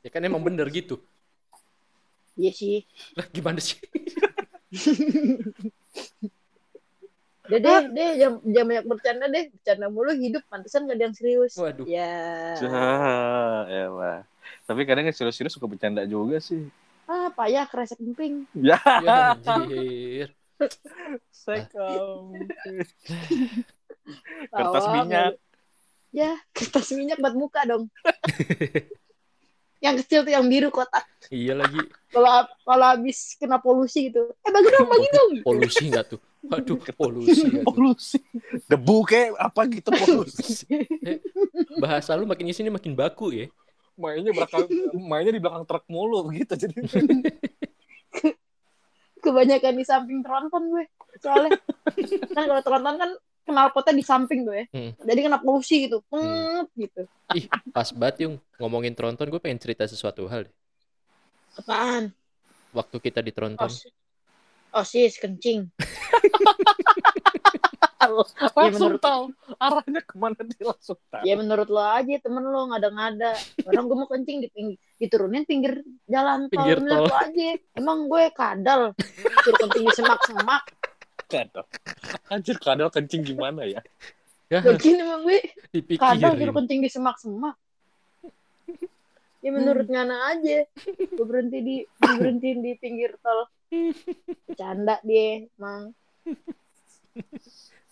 Ya 0.05 0.13
kan 0.13 0.21
emang 0.21 0.45
bener 0.45 0.69
gitu. 0.69 1.01
Iya 2.35 2.51
sih. 2.51 2.83
Lah 3.15 3.25
gimana 3.31 3.59
sih? 3.63 3.79
Deh, 7.45 7.61
deh, 7.61 7.93
deh, 7.93 8.11
jangan, 8.17 8.41
jangan 8.41 8.67
banyak 8.73 8.85
bercanda 8.89 9.25
deh. 9.29 9.45
Bercanda 9.53 9.85
mulu 9.93 10.11
hidup, 10.17 10.41
pantesan 10.49 10.89
gak 10.89 10.97
ada 10.97 11.03
yang 11.05 11.13
serius. 11.13 11.53
Waduh. 11.61 11.85
Ya. 11.85 12.17
Ah, 12.65 13.69
elah. 13.69 14.25
Tapi 14.65 14.81
kadang 14.89 15.05
yang 15.05 15.13
serius-serius 15.13 15.53
suka 15.53 15.69
bercanda 15.69 16.01
juga 16.09 16.41
sih. 16.41 16.65
Ah, 17.05 17.29
payah, 17.37 17.69
kresek 17.69 18.01
emping. 18.01 18.49
Ya, 18.57 18.81
Ya 18.97 19.37
anjir. 19.37 20.33
sekam. 21.29 22.49
Kertas 24.55 24.85
minyak. 24.89 25.37
Ya, 26.09 26.33
kertas 26.55 26.89
minyak 26.97 27.21
buat 27.21 27.37
muka 27.37 27.61
dong. 27.69 27.93
yang 29.85 29.97
kecil 30.01 30.25
tuh 30.25 30.33
yang 30.33 30.45
biru 30.49 30.73
kotak. 30.73 31.05
Iya 31.29 31.53
lagi. 31.53 31.77
Kalau 32.09 32.49
kalau 32.65 32.85
habis 32.89 33.37
kena 33.37 33.61
polusi 33.61 34.09
gitu. 34.09 34.33
Eh 34.41 34.51
bagi 34.51 34.69
dong, 34.73 34.87
bagi 34.89 35.09
dong. 35.13 35.31
Polusi 35.47 35.83
nggak 35.93 36.05
tuh? 36.09 36.19
Waduh, 36.45 36.77
polusi? 36.93 37.41
Polusi. 37.65 38.17
Debu 38.69 39.05
kayak 39.05 39.37
apa 39.37 39.61
gitu 39.69 39.89
polusi. 39.93 40.65
Eh, 41.09 41.21
bahasa 41.77 42.17
lu 42.17 42.25
makin 42.25 42.49
sini 42.49 42.73
makin 42.73 42.97
baku 42.97 43.29
ya. 43.33 43.47
mainnya 43.95 44.35
belakang 44.35 44.67
mainnya 45.07 45.31
di 45.31 45.39
belakang 45.39 45.63
truk 45.63 45.87
mulu 45.87 46.27
gitu 46.35 46.51
jadi 46.59 46.75
Kebanyakan 49.23 49.73
di 49.79 49.83
samping 49.87 50.19
tronton 50.19 50.67
gue. 50.67 50.83
Soalnya 51.23 51.55
kan 52.35 52.43
kalau 52.43 52.61
tronton 52.61 52.95
kan 52.99 53.09
knalpotnya 53.45 53.93
di 53.93 54.03
samping 54.05 54.41
tuh 54.43 54.55
ya. 54.57 54.65
Hmm. 54.73 54.91
Jadi 54.97 55.19
kena 55.21 55.37
polusi 55.39 55.85
gitu. 55.85 56.01
Pengep 56.09 56.67
gitu. 56.75 57.01
Ih, 57.37 57.45
pas 57.69 57.89
banget 57.93 58.25
yung 58.25 58.41
ngomongin 58.57 58.97
tronton 58.97 59.29
gue 59.29 59.41
pengen 59.41 59.61
cerita 59.61 59.85
sesuatu 59.85 60.25
hal 60.25 60.49
deh. 60.49 60.55
Apaan? 61.61 62.11
Waktu 62.75 62.97
kita 62.99 63.23
di 63.23 63.31
tronton. 63.31 63.69
Os 63.69 63.85
osis 64.75 65.15
kencing. 65.21 65.71
langsung 68.53 68.99
menurut- 68.99 69.01
tahu 69.01 69.23
arahnya 69.57 70.01
ke 70.05 70.15
mana 70.19 70.41
dia 70.45 70.63
langsung 70.67 70.99
tahu. 71.09 71.23
Ya 71.25 71.33
menurut 71.39 71.67
lo 71.71 71.81
aja 71.81 72.13
temen 72.21 72.43
lo 72.43 72.69
ngada-ngada. 72.69 73.33
Orang 73.65 73.87
gue 73.89 73.97
mau 73.97 74.05
kencing 74.05 74.45
di 74.45 74.49
pinggir, 74.51 74.77
diturunin 75.01 75.47
pinggir 75.47 75.81
jalan 76.05 76.45
tol. 76.45 76.51
Pinggir 76.53 76.77
Menurut 76.83 77.09
tol. 77.09 77.09
lo 77.09 77.15
aja. 77.17 77.47
Emang 77.73 77.99
gue 78.05 78.23
kadal. 78.35 78.81
Suruh 79.41 79.57
kencing 79.57 79.83
di 79.89 79.93
semak-semak. 79.95 80.63
Kadal. 81.35 81.65
Anjir 82.33 82.55
kadal 82.57 82.87
kencing 82.87 83.21
gimana 83.27 83.67
ya? 83.67 83.83
Ya, 84.47 84.61
Begini 84.61 85.01
emang 85.03 85.25
gue 85.25 85.41
kadal 85.99 86.37
suruh 86.37 86.39
dipikirin. 86.39 86.55
kencing 86.55 86.79
di 86.85 86.89
semak-semak. 86.89 87.55
Ya 89.43 89.49
menurut 89.53 89.85
Ngana 89.85 90.33
aja. 90.33 90.65
Gue 91.13 91.25
berhenti 91.27 91.59
di 91.61 91.75
gue 91.85 92.13
berhentiin 92.17 92.59
di 92.65 92.71
pinggir 92.81 93.13
tol. 93.21 93.45
Bercanda 94.49 94.97
dia, 95.05 95.45
emang. 95.45 95.93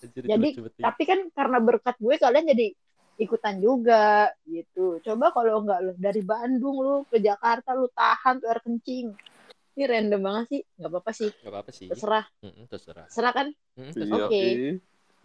Itu 0.02 0.18
Jadi, 0.18 0.48
lucu 0.50 0.62
banget. 0.66 0.82
Tapi 0.82 1.02
kan 1.06 1.20
karena 1.30 1.58
berkat 1.62 1.96
gue 2.02 2.16
kalian 2.18 2.46
jadi 2.50 2.68
ikutan 3.22 3.62
juga 3.62 4.34
gitu. 4.50 4.98
Coba 5.06 5.30
kalau 5.30 5.62
enggak 5.62 5.80
lo 5.86 5.92
dari 5.94 6.22
Bandung 6.26 6.82
lu 6.82 6.96
ke 7.06 7.22
Jakarta 7.22 7.78
lu 7.78 7.86
tahan 7.94 8.42
tuh 8.42 8.50
air 8.50 8.62
kencing. 8.66 9.14
Ini 9.74 9.84
random 9.90 10.22
banget 10.22 10.46
sih. 10.50 10.62
Nggak 10.78 10.92
apa-apa 10.94 11.12
sih. 11.12 11.30
Gak 11.34 11.52
apa-apa 11.52 11.72
sih. 11.74 11.88
Terserah. 11.90 12.26
Mm-mm, 12.46 12.66
terserah. 12.70 13.06
Terserah 13.10 13.34
kan? 13.34 13.48
Terserah. 13.74 14.28
Oke. 14.30 14.38
ih. 14.38 14.76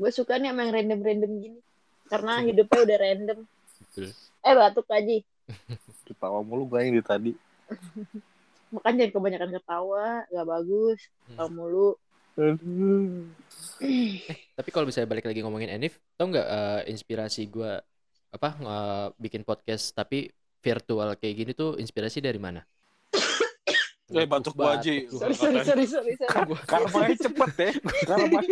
Gue 0.00 0.10
suka 0.14 0.40
nih 0.40 0.48
sama 0.48 0.60
yang 0.64 0.72
random-random 0.72 1.30
gini. 1.36 1.60
Karena 2.08 2.40
hidupnya 2.40 2.78
udah 2.88 2.96
random. 2.96 3.38
Betul. 3.84 4.08
Eh 4.40 4.54
batuk 4.56 4.86
aja. 4.88 5.16
Ketawa 6.08 6.40
mulu 6.40 6.64
gue 6.64 6.78
yang 6.80 6.96
di 6.96 7.04
tadi. 7.04 7.32
Makanya 8.74 9.04
jangan 9.04 9.12
kebanyakan 9.12 9.50
ketawa. 9.60 10.06
Gak 10.32 10.46
bagus. 10.48 11.00
Ketawa 11.28 11.50
mulu. 11.52 11.88
Aduh. 12.38 13.28
Tapi 14.54 14.70
kalau 14.70 14.86
bisa 14.86 15.02
balik 15.04 15.26
lagi 15.26 15.42
ngomongin 15.42 15.74
Enif, 15.74 15.98
tau 16.14 16.30
nggak 16.30 16.46
eh, 16.46 16.82
inspirasi 16.94 17.50
gua 17.50 17.82
apa 18.30 18.48
nge- 18.62 19.10
bikin 19.18 19.42
podcast 19.42 19.90
tapi 19.90 20.30
virtual 20.62 21.18
kayak 21.18 21.34
gini 21.34 21.50
tuh 21.50 21.74
inspirasi 21.82 22.22
dari 22.22 22.38
mana? 22.38 22.62
Eh, 24.08 24.24
batuk 24.24 24.56
gua, 24.56 24.80
Ji. 24.80 25.04
Batuk 25.04 25.20
Sorry, 25.36 25.60
gua. 25.60 25.64
sorry, 25.68 25.84
sorry, 25.84 25.84
sorry. 25.84 26.12
sorry. 26.16 26.48
Gua 26.48 26.58
Karmanya 26.64 27.16
cepet 27.28 27.50
deh. 27.54 27.72
Karmanya, 28.08 28.50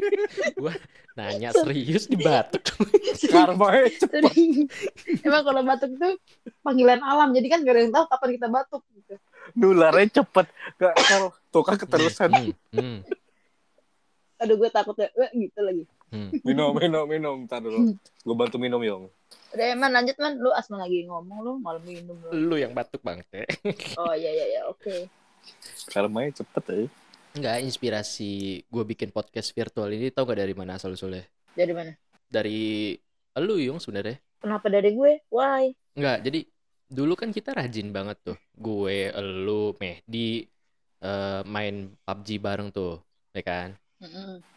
nanya 1.17 1.51
serius 1.57 2.05
dibatuk. 2.05 2.61
karmanya 3.25 3.89
cepet. 3.89 4.21
Sorry. 4.21 4.69
Emang 5.25 5.43
kalau 5.43 5.63
batuk 5.65 5.97
tuh 5.97 6.13
panggilan 6.61 7.01
alam. 7.01 7.33
Jadi 7.33 7.47
kan 7.49 7.65
gak 7.65 7.73
ada 7.73 7.81
yang 7.81 7.95
tahu 7.97 8.05
kapan 8.05 8.29
kita 8.37 8.49
batuk. 8.53 8.83
Gitu. 8.93 9.15
Nularnya 9.57 10.07
cepet. 10.13 10.47
Gak, 10.77 10.95
kalau 11.09 11.29
tuh 11.49 11.65
kan 11.65 11.77
keterusan. 11.81 12.29
Hmm, 12.29 12.53
hmm, 12.77 12.99
Aduh 14.37 14.61
gue 14.61 14.69
takut 14.69 14.93
ya. 14.93 15.09
Wah, 15.17 15.33
gitu 15.33 15.61
lagi. 15.65 15.83
hmm. 16.13 16.29
Minum, 16.45 16.77
minum, 16.77 17.05
minum. 17.09 17.37
Ntar 17.49 17.65
dulu. 17.65 17.97
Gue 17.97 18.37
bantu 18.37 18.61
minum, 18.61 18.85
Yong. 18.85 19.09
Udah 19.57 19.73
man 19.73 19.89
lanjut 19.89 20.21
man. 20.21 20.37
Lu 20.37 20.53
asma 20.53 20.85
lagi 20.85 21.09
ngomong 21.09 21.39
lu. 21.41 21.53
Malah 21.57 21.81
minum 21.81 22.13
lu. 22.13 22.29
Lu 22.29 22.61
yang 22.61 22.77
batuk 22.77 23.01
bang 23.01 23.25
teh. 23.33 23.49
Oh 23.97 24.13
iya 24.13 24.29
iya 24.29 24.47
iya 24.53 24.63
oke. 24.69 25.09
Karmanya 25.89 26.43
cepet 26.43 26.65
ya. 26.67 26.87
Enggak, 27.37 27.57
inspirasi 27.63 28.65
gue 28.65 28.85
bikin 28.87 29.13
podcast 29.13 29.53
virtual 29.53 29.93
ini 29.93 30.09
tau 30.09 30.25
gak 30.25 30.41
dari 30.41 30.57
mana 30.57 30.81
asal 30.81 30.97
usulnya? 30.97 31.25
Dari 31.53 31.73
mana? 31.77 31.93
Dari 32.27 32.97
lu 33.37 33.61
Yung 33.61 33.77
sebenarnya. 33.77 34.17
Kenapa 34.41 34.67
dari 34.73 34.97
gue? 34.97 35.21
Why? 35.29 35.77
Enggak, 35.93 36.25
jadi 36.25 36.41
dulu 36.89 37.13
kan 37.13 37.29
kita 37.31 37.53
rajin 37.53 37.93
banget 37.93 38.17
tuh. 38.25 38.39
Gue, 38.57 39.13
elu, 39.13 39.77
Mehdi 39.77 40.49
eh, 40.97 41.41
main 41.45 41.93
PUBG 41.93 42.41
bareng 42.41 42.73
tuh, 42.73 43.05
ya 43.37 43.45
kan? 43.45 43.77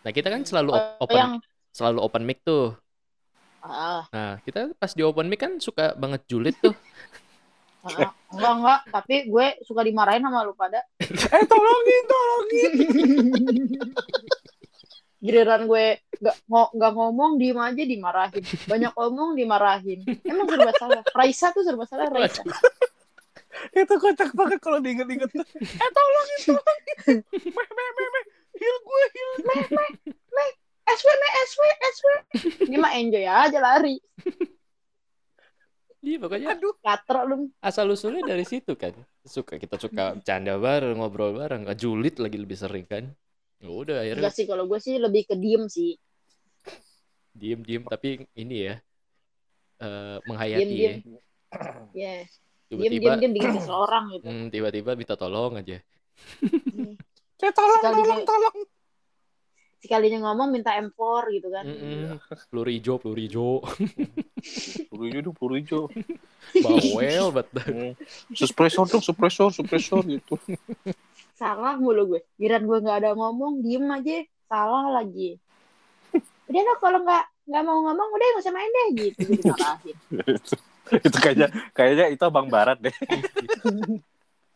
Nah, 0.03 0.11
kita 0.15 0.31
kan 0.31 0.43
selalu 0.43 0.71
Oh, 0.71 0.79
op- 0.79 1.11
open 1.11 1.15
yang 1.15 1.33
selalu 1.71 1.99
open 1.99 2.23
mic 2.23 2.39
tuh. 2.43 2.75
ah, 3.59 4.07
Nah, 4.11 4.39
kita 4.43 4.71
pas 4.75 4.91
di 4.95 5.03
open 5.03 5.27
mic 5.27 5.39
kan 5.39 5.59
suka 5.59 5.95
banget 5.99 6.23
julid 6.27 6.55
tuh. 6.59 6.71
ah, 7.97 8.11
enggak 8.33 8.53
enggak. 8.59 8.79
Tapi 8.91 9.15
gue 9.25 9.45
suka 9.65 9.81
dimarahin 9.81 10.21
sama 10.21 10.45
lu 10.45 10.53
pada. 10.53 10.81
Eh, 11.29 11.45
tolongin, 11.45 12.03
tolongin. 12.09 12.71
Giliran 15.25 15.67
gue 15.67 15.85
nggak 16.19 16.35
ngo- 16.47 16.71
nggak 16.79 16.91
ngomong 16.95 17.31
diem 17.37 17.59
aja 17.59 17.83
dimarahin. 17.83 18.43
Banyak 18.65 18.91
ngomong 18.95 19.35
dimarahin. 19.35 19.99
Emang 20.23 20.47
serba 20.47 20.71
salah. 20.79 21.01
Raisa 21.11 21.51
tuh 21.51 21.63
serba 21.67 21.83
salah 21.83 22.07
Raisa. 22.07 22.41
Itu 23.75 23.99
kocak 23.99 24.31
banget 24.31 24.59
kalau 24.63 24.79
diinget-inget. 24.79 25.27
Eh, 25.35 25.89
tolongin, 25.91 26.39
tolongin. 26.47 27.17
Meh, 27.35 27.67
meh, 27.67 27.89
meh, 27.97 28.07
meh. 28.13 28.25
Heal 28.59 28.77
gue, 28.79 29.03
heal. 29.11 29.31
SW 30.89 31.09
me 31.13 31.27
SW 31.45 31.61
SW. 31.93 32.05
Ini 32.65 32.77
mah 32.81 32.91
enjoy 32.97 33.25
aja 33.27 33.59
lari. 33.61 34.01
Iya, 36.09 36.17
pokoknya 36.25 36.47
Aduh. 36.57 36.73
Katrok 36.81 37.23
lu. 37.29 37.35
asal 37.61 37.85
usulnya 37.93 38.25
dari 38.25 38.41
situ 38.41 38.73
kan. 38.73 38.97
Suka 39.21 39.61
kita 39.61 39.77
suka 39.77 40.17
canda 40.25 40.57
bareng, 40.57 40.97
ngobrol 40.97 41.37
bareng, 41.37 41.69
nggak 41.69 41.77
julid 41.77 42.17
lagi 42.17 42.37
lebih 42.41 42.57
sering 42.57 42.89
kan. 42.89 43.13
Ya 43.61 43.69
udah 43.69 44.01
akhirnya 44.01 44.25
Enggak 44.25 44.33
sih 44.33 44.45
kalau 44.49 44.65
gue 44.65 44.79
sih 44.81 44.97
lebih 44.97 45.29
ke 45.29 45.35
diem 45.37 45.69
sih. 45.69 45.93
diem-diem 47.29 47.85
tapi 47.85 48.25
ini 48.35 48.67
ya 48.67 48.75
eh 49.79 50.17
menghayati 50.25 50.65
Diem-diem. 50.65 50.95
ya. 51.07 51.21
Ya. 51.93 52.15
Diem 52.67 52.79
diem 52.89 52.91
Tiba-tiba 52.99 53.11
diem 53.21 53.33
bikin 53.37 53.51
kesel 53.55 53.75
orang 53.75 54.03
gitu. 54.11 54.25
hmm, 54.27 54.45
tiba-tiba 54.49 54.91
minta 54.97 55.15
tolong 55.15 55.53
aja. 55.55 55.77
Eh, 57.39 57.53
tolong, 57.55 57.79
tolong, 57.79 58.21
tolong. 58.27 58.55
Sekalinya 59.79 60.19
ngomong 60.27 60.51
minta 60.51 60.75
M4 60.75 60.99
gitu 61.31 61.47
kan. 61.55 61.63
Mm-mm. 61.63 62.19
Peluru 62.51 62.69
hijau, 62.71 62.95
peluru 62.99 63.21
hijau. 63.23 63.51
Peluru 64.91 65.05
hijau 65.07 65.21
dong, 65.23 65.35
peluru 65.39 65.55
hijau. 65.55 65.83
Bawel 66.63 67.25
banget. 67.31 67.47
Hmm. 67.63 67.91
Suppressor 68.35 68.85
dong, 68.91 68.99
suppressor, 68.99 69.49
suppressor 69.55 70.03
gitu. 70.03 70.35
Salah 71.39 71.79
mulu 71.79 72.15
gue. 72.15 72.21
Giran 72.35 72.67
gue 72.67 72.77
nggak 72.83 73.07
ada 73.07 73.11
ngomong, 73.15 73.63
diem 73.63 73.87
aja. 73.87 74.19
Salah 74.51 74.99
lagi. 74.99 75.39
Udah 76.51 76.61
lah 76.65 76.77
kalau 76.83 76.99
nggak 77.07 77.25
nggak 77.49 77.63
mau 77.65 77.79
ngomong 77.81 78.09
udah 78.13 78.27
nggak 78.29 78.43
usah 78.45 78.53
main 78.53 78.69
deh 78.69 78.87
gitu 78.93 79.21
gue 79.25 79.41
dimarahin. 79.41 79.95
itu, 80.21 80.53
itu 81.01 81.17
kayaknya 81.17 81.47
kayaknya 81.73 82.05
itu 82.13 82.23
abang 82.25 82.45
barat 82.51 82.77
deh. 82.83 82.93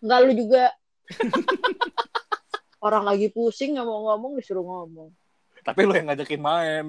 Nggak 0.04 0.20
lu 0.28 0.32
juga. 0.36 0.74
Orang 2.84 3.08
lagi 3.08 3.32
pusing 3.32 3.80
nggak 3.80 3.88
mau 3.88 4.12
ngomong 4.12 4.36
disuruh 4.36 4.60
ngomong. 4.60 5.08
Tapi 5.64 5.88
lu 5.88 5.96
yang 5.96 6.12
ngajakin 6.12 6.42
main. 6.44 6.86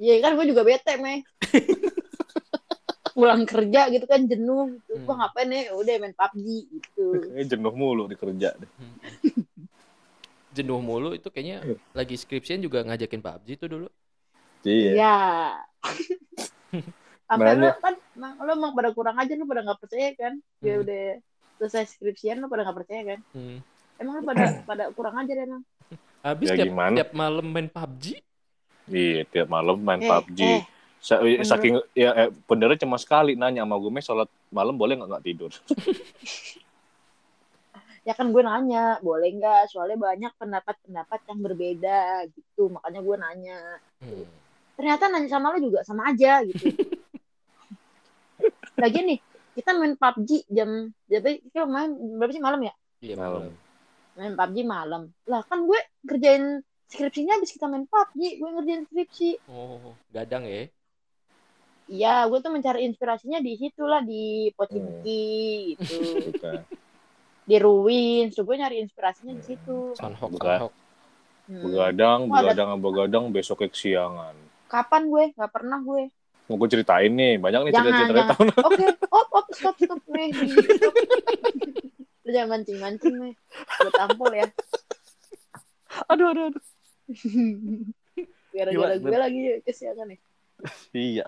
Iya 0.00 0.24
kan 0.24 0.32
gue 0.34 0.48
juga 0.48 0.64
bete 0.64 0.96
meh. 0.96 1.20
Pulang 3.12 3.44
kerja 3.44 3.92
gitu 3.92 4.08
kan 4.08 4.24
jenuh 4.24 4.72
gitu. 4.72 4.96
Hmm. 4.96 5.04
Gue 5.04 5.14
ngapain 5.20 5.52
ya? 5.52 5.76
Udah 5.76 5.94
main 6.00 6.16
PUBG 6.16 6.46
gitu. 6.72 7.04
Eh, 7.36 7.44
jenuh 7.44 7.70
mulu 7.70 8.08
di 8.08 8.16
kerja 8.16 8.56
deh. 8.56 8.70
Jenuh 10.52 10.80
mulu 10.80 11.12
itu 11.12 11.28
kayaknya 11.28 11.60
lagi 11.98 12.16
skripsian 12.16 12.64
juga 12.64 12.80
ngajakin 12.80 13.20
PUBG 13.20 13.48
tuh 13.60 13.68
dulu. 13.68 13.88
Iya. 14.64 14.90
Ya. 14.96 15.16
Sampai 17.28 17.52
lu 17.56 17.68
kan 17.80 17.94
emang- 18.16 18.36
lu 18.40 18.50
emang 18.50 18.72
pada 18.72 18.90
kurang 18.96 19.20
aja 19.20 19.32
lu 19.36 19.44
pada 19.44 19.60
nggak 19.60 19.80
percaya 19.80 20.08
kan? 20.16 20.40
Ya 20.64 20.80
Hmm. 20.80 20.84
udah 20.88 21.04
selesai 21.60 21.84
skripsian 21.92 22.40
lu 22.40 22.48
pada 22.48 22.64
nggak 22.64 22.78
percaya 22.80 23.02
kan? 23.12 23.20
Hmm. 23.36 23.60
Emang 24.02 24.18
lu 24.18 24.26
pada 24.26 24.44
pada 24.66 24.84
kurang 24.90 25.14
aja 25.14 25.30
deh 25.30 25.46
emang. 25.46 25.62
Habis 26.20 26.46
Ya, 26.48 26.54
tiap, 26.58 26.66
gimana? 26.66 26.94
tiap 26.98 27.10
malam 27.12 27.46
main 27.46 27.68
PUBG. 27.68 28.04
Iya, 28.84 29.22
tiap 29.26 29.46
malam 29.48 29.78
main 29.78 29.98
Eh, 29.98 30.10
PUBG. 30.10 30.40
eh, 30.42 30.60
Sa- 30.98 31.18
menurut- 31.18 31.42
saking 31.44 31.74
ya 31.94 32.10
eh, 32.16 32.30
benernya 32.44 32.78
cuma 32.78 32.94
sekali 32.94 33.34
nanya 33.34 33.62
sama 33.62 33.74
gue, 33.74 33.90
"Mes, 33.90 34.02
sholat 34.02 34.26
malam 34.48 34.74
boleh 34.74 34.94
nggak 34.94 35.08
nggak 35.08 35.24
tidur?" 35.24 35.50
ya 38.02 38.12
kan 38.12 38.26
gue 38.28 38.38
nanya 38.38 38.98
boleh 38.98 39.30
nggak? 39.32 39.66
Soalnya 39.68 39.94
banyak 39.96 40.32
pendapat-pendapat 40.36 41.20
yang 41.24 41.38
berbeda 41.40 41.98
gitu. 42.28 42.62
Makanya 42.68 43.00
gue 43.00 43.16
nanya. 43.16 43.58
Hmm. 43.98 44.26
Ternyata 44.74 45.06
nanya 45.06 45.28
sama 45.28 45.54
lu 45.54 45.62
juga 45.64 45.82
sama 45.82 46.10
aja 46.10 46.42
gitu. 46.42 46.70
Lagi 48.74 48.98
nih 49.00 49.18
kita 49.52 49.74
main 49.74 49.94
PUBG 49.94 50.48
jam 50.48 50.70
jadi 51.04 51.38
kita 51.44 51.66
main 51.66 51.92
berapa 52.16 52.30
sih 52.30 52.40
malam 52.40 52.62
ya? 52.62 52.74
Iya 52.98 53.14
Malam. 53.16 53.50
Main 54.12 54.36
PUBG 54.36 54.56
malam. 54.62 55.08
Lah 55.24 55.40
kan 55.42 55.64
gue 55.64 55.78
kerjain 56.04 56.60
skripsinya 56.86 57.40
habis 57.40 57.52
kita 57.52 57.64
main 57.64 57.84
PUBG, 57.84 58.36
gue 58.36 58.48
ngerjain 58.50 58.82
skripsi. 58.84 59.28
Oh, 59.46 59.96
gadang 60.10 60.44
ya. 60.44 60.68
Iya, 61.88 62.24
gue 62.26 62.38
tuh 62.38 62.52
mencari 62.52 62.84
inspirasinya 62.84 63.38
di 63.38 63.52
situ 63.56 63.82
lah 63.82 64.00
di 64.00 64.48
Pochinki 64.52 65.24
gitu, 65.74 65.98
Bukan. 66.30 66.60
di 67.42 67.56
Ruins. 67.58 68.32
Gue 68.34 68.54
nyari 68.54 68.80
inspirasinya 68.80 69.32
di 69.32 69.44
situ. 69.44 69.96
Sunhawk, 69.96 70.30
Bukan. 70.30 70.46
Sunhawk. 70.60 70.72
Hmm. 71.42 71.62
Begadang, 71.66 72.20
Oh, 72.22 72.32
ada- 72.32 72.54
begadang, 72.54 72.70
begadang 72.78 73.24
besoknya 73.28 73.68
kesiangan. 73.68 74.34
Kapan 74.70 75.02
gue? 75.10 75.24
Gak 75.34 75.52
pernah 75.52 75.80
gue. 75.80 76.08
Mau 76.46 76.56
gue 76.56 76.68
ceritain 76.70 77.08
nih, 77.08 77.36
banyak 77.36 77.60
nih 77.66 77.72
cerita-cerita. 77.72 78.34
Oke, 78.62 78.86
op, 79.10 79.28
op, 79.32 79.46
stop, 79.52 79.76
stop, 79.76 80.00
nih. 80.06 80.30
Lu 82.22 82.30
jangan 82.30 82.48
mancing-mancing, 82.58 83.14
nih. 83.18 83.34
Gue 83.82 83.92
tampol 83.92 84.30
ya. 84.32 84.46
Aduh, 86.08 86.26
aduh, 86.32 86.44
aduh. 86.48 86.62
gara-gara 88.52 88.94
gue 88.96 89.18
lagi 89.18 89.40
kesiangan 89.64 90.06
nih 90.12 90.20
Iya. 90.92 91.26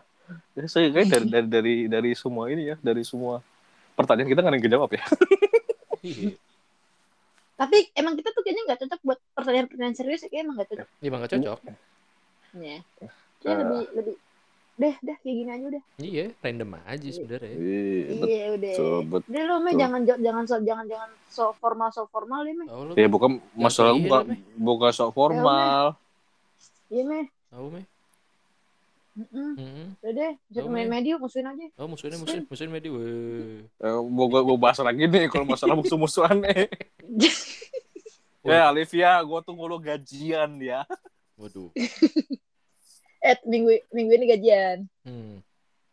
Ya, 0.56 0.64
Saya 0.68 0.88
kayak 0.88 1.08
dari, 1.10 1.26
dari 1.28 1.48
dari 1.50 1.74
dari 1.90 2.10
semua 2.16 2.48
ini 2.48 2.72
ya, 2.72 2.76
dari 2.80 3.04
semua 3.04 3.44
pertanyaan 3.92 4.28
kita 4.32 4.40
nggak 4.40 4.52
ada 4.52 4.56
yang 4.56 4.66
kejawab 4.68 4.90
ya. 4.96 5.04
Iya. 6.00 6.32
tapi 7.60 7.86
emang 7.94 8.18
kita 8.18 8.34
tuh 8.34 8.42
kayaknya 8.42 8.62
nggak 8.66 8.80
cocok 8.82 9.00
buat 9.04 9.18
pertanyaan-pertanyaan 9.36 9.96
serius 9.96 10.24
ya, 10.24 10.28
kayaknya 10.32 10.44
emang 10.48 10.56
nggak 10.56 10.70
cocok 10.74 10.88
Iya, 11.00 11.08
nggak 11.10 11.32
cocok. 11.34 11.58
ya 12.54 12.78
Kayaknya 13.44 13.64
lebih 13.68 13.84
lebih 13.94 14.14
deh 14.74 14.94
deh 14.98 15.16
kayak 15.18 15.36
gini 15.36 15.50
aja 15.50 15.64
udah 15.70 15.82
Iya, 15.96 16.24
random 16.38 16.70
aja 16.80 17.08
sebenarnya. 17.08 17.54
Iya, 17.54 17.90
iya 18.18 18.44
udah 18.50 18.72
betul. 19.06 19.22
udah 19.30 19.42
lo 19.44 19.54
mah 19.60 19.72
jangan 19.72 20.00
jangan 20.02 20.44
so, 20.44 20.54
jangan 20.60 20.84
jangan 20.84 21.10
so 21.28 21.44
formal 21.54 21.88
so 21.88 22.02
formal 22.08 22.42
deh 22.42 22.50
meh 22.52 22.66
lu? 22.66 22.92
Ya 22.94 23.06
bukan 23.06 23.38
masalah 23.54 23.94
iya, 23.94 24.02
bukan 24.02 24.24
bukan 24.56 24.90
sok 24.90 25.10
formal. 25.12 25.94
iya 26.90 27.02
meh 27.02 27.26
Tahu 27.48 27.66
meh. 27.70 27.84
Mm-mm. 29.14 29.50
Heeh. 29.54 29.86
udah 30.02 30.10
deh 30.50 30.58
Oh, 30.58 30.66
main 30.66 30.90
Meh. 30.90 30.98
media 30.98 31.14
musuhin 31.14 31.46
aja 31.46 31.70
Oh, 31.78 31.86
musuhnya 31.86 32.18
musuh 32.18 32.42
musuhnya 32.44 32.72
Medi. 32.72 32.90
Weh. 32.90 33.62
Eh, 33.62 33.94
mau 34.04 34.26
gue 34.26 34.42
gue 34.42 34.58
bahas 34.58 34.82
lagi 34.82 35.06
nih 35.06 35.30
kalau 35.30 35.46
masalah 35.46 35.78
musuh-musuhan 35.78 36.42
eh. 36.50 36.66
Ya 38.42 38.68
Olivia, 38.68 39.22
gue 39.22 39.40
tunggu 39.40 39.64
lo 39.64 39.78
gajian 39.78 40.58
ya. 40.58 40.82
Waduh. 41.38 41.70
eh 43.24 43.36
minggu 43.42 43.72
minggu 43.90 44.12
ini 44.12 44.26
gajian 44.28 44.78
Hmm. 45.02 45.40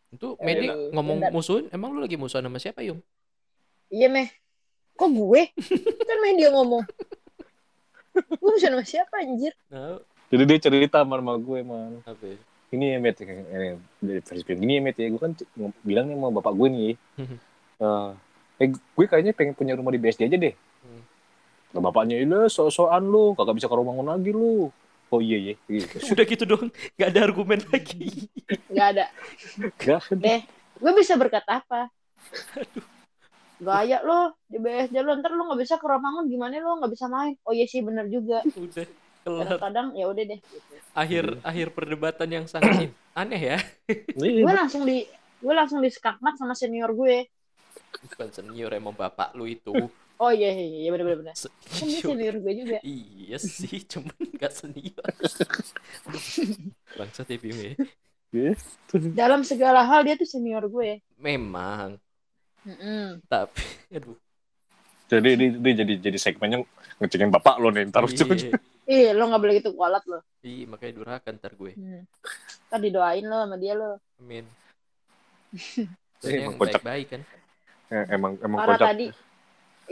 Itu 0.08 0.36
Medi 0.38 0.68
lu- 0.68 0.92
ngomong 0.92 1.18
bentar. 1.18 1.32
musuhin, 1.32 1.66
emang 1.68 1.90
lu 1.90 2.00
lagi 2.00 2.14
musuhan 2.14 2.44
sama 2.44 2.56
siapa, 2.56 2.80
Yung? 2.82 3.00
iya 3.88 4.06
meh 4.06 4.28
kok 4.92 5.08
gue 5.08 5.42
kan 6.08 6.18
media 6.20 6.48
ngomong 6.50 6.84
gue 8.12 8.52
bisa 8.52 8.68
sama 8.68 8.84
siapa 8.84 9.14
anjir 9.18 9.52
Nah, 9.68 9.96
Jadi 10.28 10.42
dia 10.46 10.58
cerita 10.58 11.00
sama 11.00 11.16
sama 11.16 11.36
gue 11.36 11.60
man. 11.60 12.00
apa 12.02 12.20
ya? 12.22 12.36
Ini 12.70 12.84
ya 12.88 12.98
Met, 12.98 13.20
ini 13.20 13.76
dari 14.00 14.20
film. 14.42 14.60
Ini 14.62 14.72
ya 14.72 14.82
Met 14.82 14.96
ya, 14.96 15.08
gue 15.08 15.16
kan 15.18 15.32
bilang 15.82 16.08
nih 16.08 16.16
sama 16.16 16.28
bapak 16.30 16.52
gue 16.54 16.68
nih. 16.68 16.92
eh, 17.78 18.08
eh 18.58 18.68
gue 18.68 19.04
kayaknya 19.06 19.32
pengen 19.32 19.52
punya 19.52 19.72
rumah 19.72 19.92
di 19.92 20.00
BSD 20.00 20.24
aja 20.24 20.36
deh. 20.38 20.56
Hmm. 20.80 21.04
Nah, 21.72 21.80
bapaknya 21.82 22.16
ini 22.16 22.48
so-soan 22.48 23.04
lu, 23.04 23.32
kagak 23.32 23.56
bisa 23.56 23.68
ke 23.68 23.76
rumah 23.76 23.92
lagi 23.92 24.28
lu. 24.30 24.72
Oh 25.12 25.20
iya 25.20 25.36
iya. 25.36 25.54
Gitu. 25.68 26.08
Udah 26.08 26.24
gitu 26.24 26.44
dong, 26.44 26.72
nggak 26.96 27.08
ada 27.12 27.20
argumen 27.22 27.60
lagi. 27.68 28.26
nggak 28.72 28.86
ada 28.96 29.04
Gak 29.76 30.00
ada. 30.08 30.16
deh 30.16 30.40
gue 30.82 30.92
bisa 30.96 31.14
berkata 31.14 31.60
apa 31.60 31.86
gaya 33.62 34.02
lo 34.02 34.34
di 34.44 34.58
BSD 34.58 34.96
lo 34.98 35.14
ntar 35.14 35.30
lo 35.30 35.46
nggak 35.46 35.60
bisa 35.62 35.78
ke 35.78 35.86
Romangun 35.86 36.26
gimana 36.26 36.58
lo 36.58 36.82
nggak 36.82 36.90
bisa 36.90 37.06
main 37.06 37.38
oh 37.46 37.54
iya 37.54 37.62
sih 37.64 37.78
bener 37.78 38.10
juga 38.10 38.42
Udah 38.58 38.86
kelar. 39.22 39.46
kadang-kadang 39.46 39.86
ya 39.94 40.04
udah 40.10 40.24
deh 40.26 40.40
gitu. 40.42 40.74
Akhir 40.92 41.24
akhir 41.40 41.66
perdebatan 41.70 42.28
yang 42.28 42.44
sangat 42.44 42.90
aneh 43.20 43.38
ya. 43.54 43.58
Iya, 44.18 44.42
gue 44.42 44.52
langsung 44.52 44.82
di 44.82 45.06
gue 45.38 45.54
langsung 45.54 45.78
di 45.78 45.88
skakmat 45.88 46.34
sama 46.34 46.52
senior 46.52 46.90
gue 46.90 47.30
Bukan 48.02 48.28
senior 48.34 48.72
emang 48.74 48.92
bapak 48.92 49.36
lu 49.38 49.46
itu. 49.46 49.70
Oh 50.22 50.30
iya 50.30 50.54
iya 50.54 50.86
iya 50.86 50.90
bener 50.90 51.04
bener 51.04 51.18
bener 51.26 51.34
kan 51.34 51.82
dia 51.82 51.98
Senior. 51.98 52.34
gue 52.38 52.52
juga 52.54 52.76
Iya 52.80 53.36
sih, 53.38 53.82
cuman 53.90 54.14
nggak 54.38 54.52
senior. 54.54 55.12
Bangsat 56.98 57.26
ya 57.26 57.38
Bim 57.42 57.58
ya. 57.58 57.72
gitu. 58.32 58.96
dalam 59.12 59.42
segala 59.44 59.84
hal 59.84 60.06
dia 60.06 60.16
tuh 60.16 60.24
senior 60.24 60.64
gue 60.64 61.02
Memang, 61.18 62.00
Mm-mm. 62.64 63.20
tapi 63.26 63.60
aduh. 63.96 64.16
Jadi 65.10 65.28
dia, 65.36 65.48
dia 65.52 65.72
jadi 65.84 65.94
jadi 66.00 66.18
segmennya 66.18 66.64
ngecekin 66.96 67.28
bapak 67.28 67.60
lo 67.60 67.68
nih, 67.68 67.84
ntar 67.92 68.08
Iya, 68.08 68.56
Ih, 68.88 69.12
lo 69.12 69.28
nggak 69.28 69.40
boleh 69.42 69.54
gitu 69.60 69.70
kualat 69.76 70.02
lo. 70.08 70.24
iya, 70.40 70.64
makanya 70.64 70.92
durhaka 70.96 71.28
ntar 71.30 71.52
gue. 71.52 71.76
Hmm. 71.76 72.02
Kan 72.72 72.80
didoain 72.80 73.26
lo 73.28 73.36
sama 73.44 73.56
dia 73.60 73.76
lo. 73.76 74.00
Amin. 74.18 74.48
Iya, 76.24 76.48
yang 76.48 76.54
emang 76.54 76.56
kocak. 76.56 76.80
baik-baik 76.80 77.06
kan. 77.12 77.22
Eh, 77.92 78.04
emang 78.08 78.32
emang 78.40 78.58
Parah 78.64 78.78
kocak. 78.80 78.88
tadi. 78.88 79.06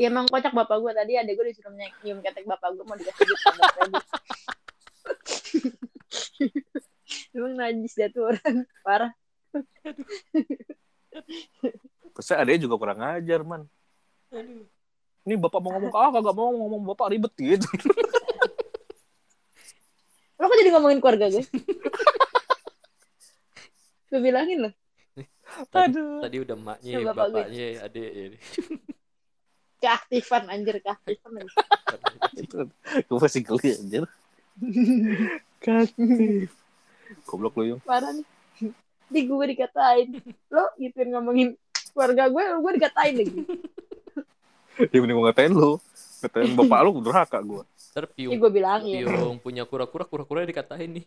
Ya 0.00 0.08
emang 0.08 0.24
kocak 0.32 0.56
bapak 0.56 0.80
gue 0.80 0.96
tadi 0.96 1.12
ada 1.20 1.28
gue 1.28 1.44
disuruh 1.44 1.76
ny- 1.76 1.92
nyium 2.00 2.24
ketek 2.24 2.48
bapak 2.48 2.72
gue 2.72 2.88
mau 2.88 2.96
dikasih 2.96 3.20
ribu. 3.20 3.36
Emang 7.36 7.52
najis 7.52 7.92
dia 7.92 8.08
tuh 8.08 8.32
orang 8.32 8.64
parah. 8.80 9.12
Pasti 12.16 12.32
adanya 12.32 12.64
juga 12.64 12.80
kurang 12.80 13.04
ajar 13.04 13.44
man. 13.44 13.68
Aduh. 14.32 14.64
Ini 15.28 15.36
bapak 15.36 15.60
mau 15.60 15.76
ngomong 15.76 15.92
ah 15.92 16.08
kagak 16.08 16.32
mau 16.32 16.48
ngomong 16.48 16.96
bapak 16.96 17.12
ribet 17.12 17.36
gitu. 17.36 17.68
Lo 20.40 20.48
kok 20.48 20.56
jadi 20.56 20.72
ngomongin 20.72 21.04
keluarga 21.04 21.28
gue? 21.28 21.44
gue 24.08 24.20
bilangin 24.24 24.64
loh. 24.64 24.72
Tadi, 25.68 25.92
Aduh. 25.92 26.24
tadi 26.24 26.40
udah 26.40 26.56
Ya, 26.80 27.04
bapak 27.04 27.36
gue. 27.36 27.44
bapaknya, 27.44 27.84
ya. 27.84 28.32
Keaktifan 29.80 30.52
anjir 30.52 30.76
keaktifan. 30.84 31.48
gue 33.08 33.18
masih 33.18 33.40
geli 33.40 33.68
anjir. 33.80 34.04
Kaktif. 35.58 36.52
Goblok 37.24 37.56
lo 37.58 37.64
yung. 37.76 37.80
Parah 37.82 38.12
nih. 38.12 38.26
Di 39.10 39.20
gue 39.26 39.46
dikatain. 39.56 40.20
Lo 40.52 40.68
gituin 40.76 41.08
ngomongin 41.16 41.48
keluarga 41.90 42.28
gue, 42.30 42.42
gue 42.44 42.72
dikatain 42.76 43.14
lagi. 43.18 43.40
Ya 44.88 44.98
mending 45.02 45.16
gue 45.18 45.26
ngatain 45.28 45.52
lu. 45.52 45.76
Ngatain 46.22 46.52
bapak 46.56 46.80
lu 46.84 46.90
durhaka 47.00 47.38
gue. 47.40 47.62
Ntar 47.90 48.06
Ini 48.06 48.14
piung, 48.14 48.32
gue 48.38 48.50
bilangin. 48.54 49.02
piung 49.02 49.36
punya 49.42 49.66
kura-kura, 49.66 50.06
kura-kura 50.06 50.46
dikatain 50.46 51.02
nih. 51.02 51.04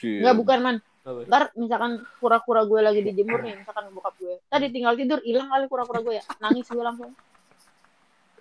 Enggak 0.00 0.36
bukan 0.38 0.58
man. 0.62 0.76
Apa? 1.00 1.24
Ntar 1.24 1.42
misalkan 1.56 1.92
kura-kura 2.20 2.68
gue 2.68 2.80
lagi 2.84 3.00
dijemur 3.00 3.40
nih, 3.40 3.56
misalkan 3.56 3.88
bokap 3.90 4.14
gue. 4.20 4.36
Tadi 4.52 4.66
tinggal 4.68 4.94
tidur, 4.94 5.24
hilang 5.24 5.48
kali 5.48 5.64
kura-kura 5.64 6.00
gue 6.04 6.14
ya. 6.20 6.24
Nangis 6.44 6.68
gue 6.68 6.84
langsung. 6.84 7.12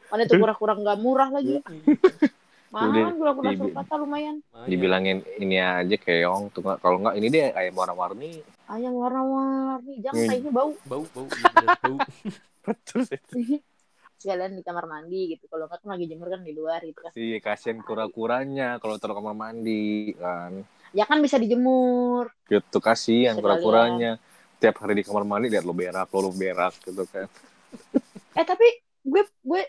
Mana 0.09 0.27
tuh 0.27 0.37
kura-kura 0.37 0.73
nggak 0.75 0.97
murah 0.99 1.29
lagi. 1.31 1.63
Mahal 2.69 2.93
Udah, 2.93 3.01
kan 3.01 3.15
kura-kura 3.17 3.49
sulkata 3.55 3.93
lumayan. 3.97 4.35
Dibilangin 4.67 5.25
ini 5.39 5.57
aja 5.57 5.95
keong 5.97 6.53
tuh 6.53 6.61
nggak- 6.61 6.79
kalau 6.83 6.97
nggak 7.01 7.15
ini 7.17 7.27
deh 7.31 7.43
ayam 7.55 7.73
warna-warni. 7.73 8.43
Ayam 8.69 8.93
warna-warni, 8.93 9.93
jangan 10.05 10.19
Hmm. 10.19 10.29
kayaknya 10.29 10.51
bau. 10.53 10.71
bau, 10.85 11.03
bau, 11.09 11.25
iya 11.25 11.67
bau. 11.81 11.97
Betul 12.67 12.99
sih. 13.07 13.19
Sekalian 14.19 14.51
di 14.51 14.61
kamar 14.61 14.83
mandi 14.85 15.31
gitu. 15.31 15.47
Kalau 15.47 15.65
nggak 15.65 15.79
kan 15.79 15.95
lagi 15.95 16.05
jemur 16.05 16.27
kan 16.27 16.43
di 16.43 16.51
luar 16.51 16.83
gitu 16.83 16.99
kan. 16.99 17.11
Iya 17.15 17.37
kasihan 17.39 17.79
kura-kuranya 17.79 18.77
kalau 18.77 18.99
taruh 18.99 19.15
kamar 19.15 19.33
mandi 19.33 20.11
kan. 20.19 20.67
Ya 20.91 21.05
kan 21.05 21.21
bisa 21.21 21.37
dijemur. 21.37 22.33
Gitu 22.45 22.77
kasihan 22.81 23.37
kura-kuranya. 23.37 24.17
Tiap 24.59 24.75
hari 24.83 24.99
di 24.99 25.03
kamar 25.07 25.23
mandi 25.23 25.47
lihat 25.47 25.63
lo 25.63 25.71
berak, 25.71 26.11
lo, 26.11 26.19
lo 26.19 26.31
berak 26.33 26.75
gitu 26.83 27.03
kan. 27.07 27.27
Eh 28.37 28.45
tapi 28.45 28.63
gue 29.03 29.25
gue 29.41 29.61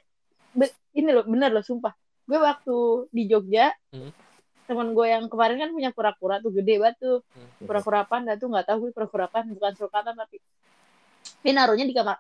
be- 0.53 0.77
ini 0.95 1.11
loh 1.11 1.25
bener 1.25 1.51
loh 1.51 1.65
sumpah. 1.65 1.91
Gue 2.25 2.39
waktu 2.39 2.77
di 3.11 3.27
Jogja 3.27 3.73
Hmm. 3.91 4.13
teman 4.65 4.95
gue 4.95 5.07
yang 5.11 5.27
kemarin 5.27 5.59
kan 5.59 5.71
punya 5.75 5.91
kura-kura 5.91 6.39
tuh 6.39 6.55
gede 6.55 6.79
banget 6.79 6.97
tuh. 7.01 7.19
Hmm. 7.35 7.67
Kura-kura 7.67 8.07
panda 8.07 8.39
tuh 8.39 8.47
nggak 8.47 8.71
tahu 8.71 8.87
gue 8.87 8.91
kura-kura 8.95 9.27
apa 9.27 9.43
bukan 9.43 9.73
sulkata 9.75 10.15
tapi 10.15 10.39
dia 11.43 11.53
naruhnya 11.53 11.85
di 11.85 11.95
kamar 11.97 12.17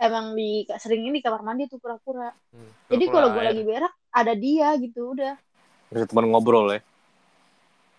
emang 0.00 0.34
di 0.34 0.64
seringnya 0.66 1.12
di 1.14 1.22
kamar 1.22 1.42
mandi 1.42 1.68
tuh 1.68 1.78
kura-kura. 1.78 2.32
Hmm. 2.54 2.70
Jadi 2.88 3.04
kalau 3.08 3.28
gue 3.32 3.42
lagi 3.44 3.62
berak 3.62 3.92
ada 4.08 4.32
dia 4.32 4.68
gitu 4.80 5.12
udah. 5.12 5.34
Bisa 5.90 6.04
teman 6.08 6.32
ngobrol 6.32 6.70
ya. 6.72 6.80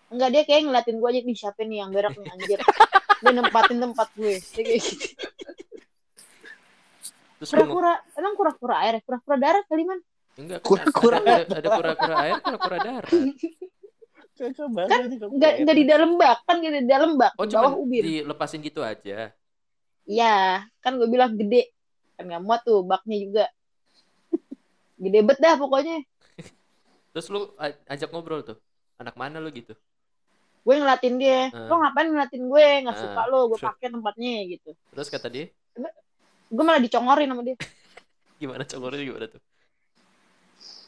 Enggak 0.06 0.28
dia 0.30 0.42
kayak 0.46 0.62
ngeliatin 0.70 0.96
gue 1.02 1.08
aja 1.10 1.20
nih 1.26 1.36
siapa 1.36 1.60
nih 1.66 1.78
yang 1.82 1.90
berak 1.90 2.14
nih 2.14 2.30
anjir. 2.30 2.60
dia 3.16 3.32
nempatin 3.32 3.78
tempat 3.82 4.08
gue. 4.14 4.34
Dia 4.38 4.62
kayak 4.62 4.80
gitu. 4.82 5.06
Terus 7.36 7.50
Kura-kura 7.52 7.92
emang 8.16 8.34
kura-kura 8.38 8.74
air, 8.80 8.94
ya? 8.96 9.00
kura-kura 9.04 9.36
darat 9.36 9.64
kali 9.68 9.84
man. 9.84 10.00
enggak 10.36 10.60
Kura-kura 10.64 11.16
ada, 11.20 11.44
ada, 11.44 11.54
ada 11.60 11.68
kura-kura 11.74 12.14
air, 12.24 12.36
kura-kura 12.40 12.76
darat. 12.80 13.12
Kan 14.36 14.52
Enggak 15.32 15.52
enggak 15.64 15.76
di 15.80 15.84
dalam 15.88 16.10
bak 16.20 16.44
kan 16.44 16.56
di 16.60 16.68
dalam 16.84 17.16
bak 17.16 17.32
Oh, 17.40 17.48
di 17.48 17.56
bawah 17.56 17.76
ubin. 17.76 18.04
dilepasin 18.04 18.60
gitu 18.60 18.84
aja. 18.84 19.32
Iya, 20.06 20.64
kan 20.84 21.00
gue 21.00 21.08
bilang 21.08 21.34
gede. 21.34 21.72
Kan 22.20 22.28
nggak 22.28 22.42
muat 22.44 22.60
tuh 22.64 22.84
baknya 22.84 23.16
juga. 23.20 23.44
Gede 24.96 25.18
bet 25.24 25.40
dah 25.40 25.56
pokoknya. 25.60 26.04
Terus 27.16 27.26
lu 27.32 27.52
ajak 27.88 28.12
ngobrol 28.12 28.44
tuh. 28.44 28.60
Anak 29.00 29.16
mana 29.16 29.40
lu 29.40 29.48
gitu? 29.52 29.72
Gue 30.66 30.74
ngeliatin 30.82 31.14
dia. 31.14 31.46
Hmm. 31.54 31.70
Lo 31.70 31.74
ngapain 31.78 32.10
ngeliatin 32.10 32.42
gue? 32.50 32.66
Nggak 32.82 32.96
Hmm. 32.98 33.04
suka 33.06 33.22
lo, 33.30 33.40
gue 33.54 33.58
pakai 33.62 33.86
tempatnya 33.86 34.34
gitu. 34.50 34.70
Terus 34.74 35.08
kata 35.14 35.30
dia, 35.30 35.46
Gue 36.46 36.62
malah 36.62 36.82
dicongorin 36.82 37.30
sama 37.30 37.42
dia. 37.46 37.54
gimana 38.42 38.62
congornya 38.66 39.02
gimana 39.02 39.26
tuh? 39.30 39.42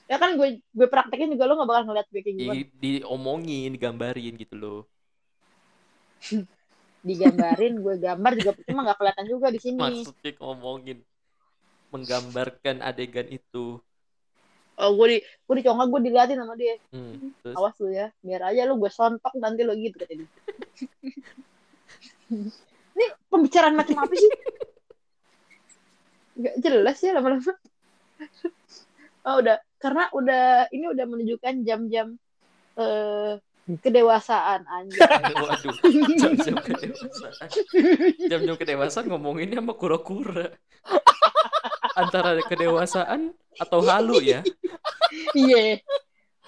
Ya 0.08 0.16
kan 0.16 0.34
gue 0.34 0.62
gue 0.62 0.88
praktekin 0.88 1.30
juga 1.34 1.44
lo 1.46 1.58
nggak 1.58 1.68
bakal 1.70 1.82
ngeliat 1.90 2.08
gue 2.10 2.20
kayak 2.22 2.36
gimana. 2.38 2.54
Di, 2.54 2.62
diomongin, 2.78 3.70
digambarin 3.74 4.34
gitu 4.34 4.54
loh. 4.58 4.80
Digambarin, 7.08 7.78
gue 7.78 7.94
gambar 8.02 8.32
juga 8.34 8.50
cuma 8.66 8.82
nggak 8.82 8.98
kelihatan 8.98 9.26
juga 9.30 9.46
di 9.54 9.60
sini. 9.62 9.78
Maksudnya 9.78 10.32
ngomongin. 10.42 10.98
Menggambarkan 11.88 12.84
adegan 12.84 13.30
itu. 13.30 13.80
Oh, 14.78 14.94
gue 14.94 15.06
di 15.10 15.18
gue 15.18 15.54
dicongak, 15.58 15.90
gue 15.90 16.00
diliatin 16.06 16.38
sama 16.38 16.54
dia. 16.54 16.78
Hmm, 16.94 17.34
terus 17.42 17.58
Awas 17.58 17.74
lu 17.82 17.90
ya, 17.90 18.14
biar 18.22 18.46
aja 18.46 18.62
lu 18.70 18.78
gue 18.78 18.90
sontok 18.94 19.34
nanti 19.42 19.66
lo 19.66 19.74
gitu 19.74 19.98
kata 19.98 20.14
dia. 20.14 20.28
Ini 22.98 23.06
pembicaraan 23.26 23.74
macam 23.74 24.06
apa 24.06 24.14
sih? 24.14 24.30
Gak 26.38 26.56
jelas 26.62 26.98
ya 27.02 27.10
lama-lama. 27.18 27.52
Oh 29.26 29.42
udah, 29.42 29.58
karena 29.82 30.06
udah 30.14 30.70
ini 30.70 30.86
udah 30.94 31.04
menunjukkan 31.10 31.66
jam-jam 31.66 32.14
eh 32.78 33.42
kedewasaan 33.76 34.64
anjir. 34.64 35.02
waduh, 35.44 35.74
jam-jam 36.16 36.56
kedewasaan. 36.62 37.48
Jam-jam 38.30 38.56
kedewasaan 38.56 39.10
ngomonginnya 39.10 39.60
sama 39.60 39.74
kura-kura. 39.76 40.54
Antara 41.98 42.38
kedewasaan 42.46 43.34
atau 43.58 43.82
halu 43.82 44.22
ya. 44.22 44.40
Iya. 45.34 45.82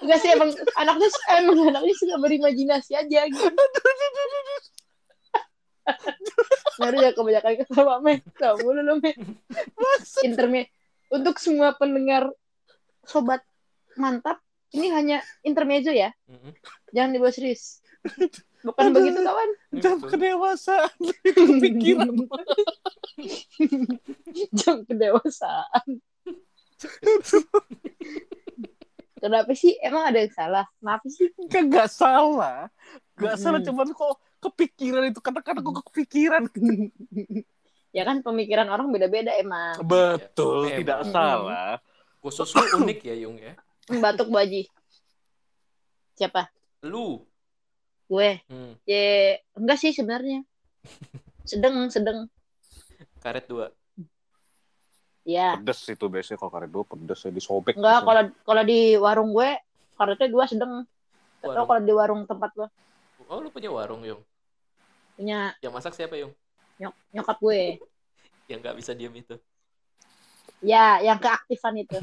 Enggak 0.00 0.18
sih 0.22 0.30
emang 0.32 0.50
anaknya 0.78 1.08
emang 1.42 1.58
anaknya 1.74 1.94
suka 1.98 2.16
berimajinasi 2.22 2.92
aja 2.96 3.20
gitu. 3.28 3.50
Baru 6.78 6.96
ya 7.02 7.10
kebanyakan 7.12 7.52
ketawa 7.66 7.98
men. 7.98 8.22
Kamu 8.38 8.68
lu 8.78 8.94
men. 9.02 9.16
Interme 10.22 10.70
untuk 11.10 11.36
semua 11.42 11.74
pendengar 11.74 12.30
sobat 13.04 13.42
mantap 13.98 14.38
ini 14.70 14.88
hanya 14.94 15.18
intermezzo 15.42 15.90
ya. 15.90 16.14
Mm-mm. 16.30 16.54
Jangan 16.94 17.10
dibawa 17.10 17.32
serius. 17.34 17.82
Bukan 18.60 18.92
begitu 18.92 19.18
kawan. 19.18 19.50
Jam 19.78 19.96
kedewasaan. 19.98 20.92
Kepikiran. 21.38 22.12
Jam 24.52 24.84
kedewasaan. 24.84 25.88
Kenapa 29.16 29.52
sih? 29.52 29.76
Emang 29.80 30.08
ada 30.08 30.18
yang 30.18 30.32
salah? 30.32 30.64
Kenapa 30.80 31.06
sih? 31.08 31.28
Kan 31.52 31.68
gak 31.68 31.92
salah. 31.92 32.72
Gak 33.20 33.36
salah, 33.36 33.60
Mm. 33.60 33.68
cuman 33.68 33.88
kok 33.92 34.16
kepikiran 34.40 35.04
itu. 35.06 35.20
Kata-kata 35.20 35.60
kok 35.60 35.84
kepikiran. 35.92 36.48
Ya 37.92 38.06
kan 38.06 38.24
pemikiran 38.24 38.70
orang 38.72 38.88
beda-beda 38.88 39.36
emang. 39.36 39.76
Betul, 39.84 40.72
Emang. 40.72 40.78
tidak 40.80 41.00
salah. 41.10 41.76
Khusus 42.20 42.48
lu 42.52 42.64
unik 42.80 43.00
ya, 43.02 43.14
Yung 43.20 43.36
ya. 43.36 43.52
Batuk 43.90 44.32
baji. 44.32 44.64
Siapa? 46.14 46.48
Lu. 46.84 47.24
Gue. 48.10 48.42
Hmm, 48.50 48.74
Ya, 48.90 49.38
enggak 49.54 49.78
sih 49.78 49.94
sebenarnya. 49.94 50.42
Sedeng, 51.46 51.86
sedeng. 51.88 52.26
karet 53.22 53.46
dua. 53.46 53.70
Ya. 55.22 55.54
Pedes 55.54 55.86
itu 55.86 56.04
biasanya 56.10 56.42
kalau 56.42 56.50
karet 56.50 56.70
dua 56.70 56.82
pedes 56.82 57.22
ya 57.22 57.30
disobek. 57.30 57.78
Enggak, 57.78 58.02
kalau 58.02 58.22
kalau 58.42 58.62
di 58.66 58.98
warung 58.98 59.30
gue 59.30 59.54
karetnya 59.94 60.26
dua 60.26 60.44
sedeng. 60.50 60.82
Atau 61.40 61.64
kalau 61.64 61.80
di 61.80 61.94
warung 61.94 62.26
tempat 62.26 62.50
gue 62.52 62.68
Oh, 63.30 63.38
lu 63.38 63.46
punya 63.48 63.70
warung, 63.70 64.02
Yung. 64.02 64.18
punya 65.14 65.54
Yang 65.62 65.72
masak 65.72 65.94
siapa, 65.94 66.18
Yung? 66.18 66.34
nyok 66.82 66.94
nyokap 67.14 67.38
gue. 67.38 67.78
Yang 68.50 68.58
nggak 68.66 68.76
bisa 68.82 68.90
diem 68.92 69.14
itu. 69.14 69.38
Ya, 70.60 70.98
yang 70.98 71.22
keaktifan 71.22 71.78
itu. 71.78 71.94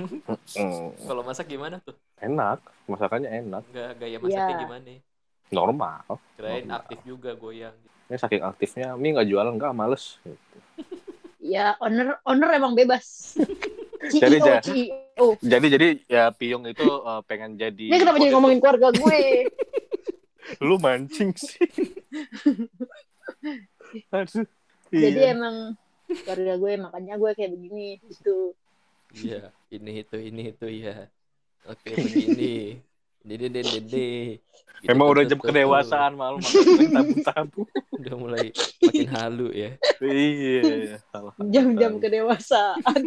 Hmm, 0.55 0.95
Kalau 1.09 1.21
masak 1.21 1.51
gimana 1.51 1.83
tuh? 1.83 1.93
enak, 2.17 2.63
masakannya 2.87 3.29
enak, 3.29 3.61
Nggak 3.69 3.89
gaya 4.01 4.17
masaknya 4.17 4.55
Iya. 4.55 4.61
gimana? 4.63 4.89
Normal. 5.49 6.03
Kirain 6.35 6.63
Normal. 6.63 6.77
aktif 6.81 6.97
juga 7.03 7.31
goyang. 7.33 7.75
Ini 8.07 8.15
saking 8.15 8.41
aktifnya, 8.41 8.95
mie 8.95 9.11
nggak 9.11 9.27
jualan 9.27 9.53
nggak 9.53 9.71
males. 9.71 10.17
Ya, 11.37 11.75
owner 11.79 12.17
owner 12.23 12.49
emang 12.51 12.73
bebas. 12.73 13.35
CEO, 14.07 14.19
Jadi, 14.23 14.35
Ja- 14.39 14.63
CEO. 14.63 15.25
Jadi 15.39 15.65
jadi 15.67 15.87
ya 16.05 16.23
Piung 16.31 16.63
itu 16.65 16.83
eh, 16.83 17.21
pengen 17.25 17.55
jadi. 17.55 17.85
Ini 17.87 17.97
kenapa 17.97 18.17
jadi 18.17 18.31
ngomongin 18.31 18.59
keluarga 18.59 18.87
gue? 18.91 19.19
Lu 20.67 20.75
mancing 20.79 21.35
sih. 21.35 21.59
Aduh. 24.15 24.47
Jadi 24.87 25.19
Iya. 25.19 25.35
emang 25.35 25.75
keluarga 26.07 26.53
gue 26.55 26.71
makanya 26.79 27.13
gue 27.19 27.31
kayak 27.35 27.51
begini 27.51 27.99
gitu. 28.07 28.55
Iya, 29.11 29.51
ini 29.71 30.03
itu, 30.03 30.15
ini 30.15 30.41
itu 30.51 30.67
ya. 30.67 31.07
Oke, 31.67 31.91
begini. 31.91 32.79
Ini, 33.27 33.35
ini, 33.43 33.59
ini. 33.59 34.07
Gitu, 34.77 34.87
Emang 34.87 35.11
udah 35.11 35.25
tuh, 35.25 35.35
jam 35.35 35.39
kedewasaan 35.41 36.13
malu 36.15 36.37
makin 36.39 36.89
tabu-tabu. 36.95 37.61
Udah 37.97 38.13
mulai 38.15 38.53
makin 38.79 39.09
halu 39.09 39.47
ya. 39.51 39.73
iya. 39.99 41.01
Jam-jam 41.49 41.97
kedewasaan. 41.97 43.01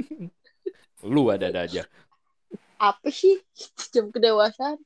Lu 1.07 1.31
ada-ada 1.31 1.65
aja. 1.65 1.87
Apa 2.77 3.09
sih 3.09 3.39
jam 3.95 4.11
kedewasaan? 4.11 4.83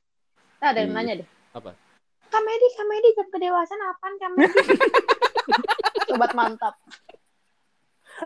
Nah, 0.61 0.67
ada 0.71 0.85
yang 0.85 0.93
Iya. 0.93 0.97
nanya 1.01 1.13
deh. 1.25 1.27
Apa? 1.57 1.73
Kamedi, 2.29 2.67
kamedi 2.77 3.09
jam 3.17 3.27
kedewasaan 3.33 3.81
apaan 3.91 4.13
kamedi? 4.21 4.55
Sobat 6.07 6.31
mantap. 6.37 6.77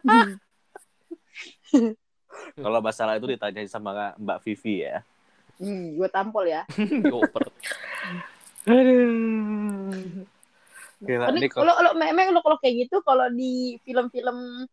Kalau 2.60 2.80
masalah 2.84 3.16
itu 3.16 3.26
ditanyain 3.26 3.72
sama 3.72 4.14
Mbak 4.20 4.44
Vivi 4.44 4.84
ya. 4.84 5.00
Hmm, 5.60 6.00
gue 6.00 6.08
tampol 6.08 6.48
ya. 6.48 6.64
Goper. 7.12 7.52
Aduh. 8.64 10.24
Gila, 11.00 11.32
Ini 11.32 11.48
kalau 11.48 11.74
kalau 11.76 11.92
memang 11.96 12.36
lo 12.36 12.44
kalau 12.44 12.60
kayak 12.60 12.88
gitu 12.88 13.00
kalau 13.08 13.32
di 13.32 13.80
film-film 13.88 14.68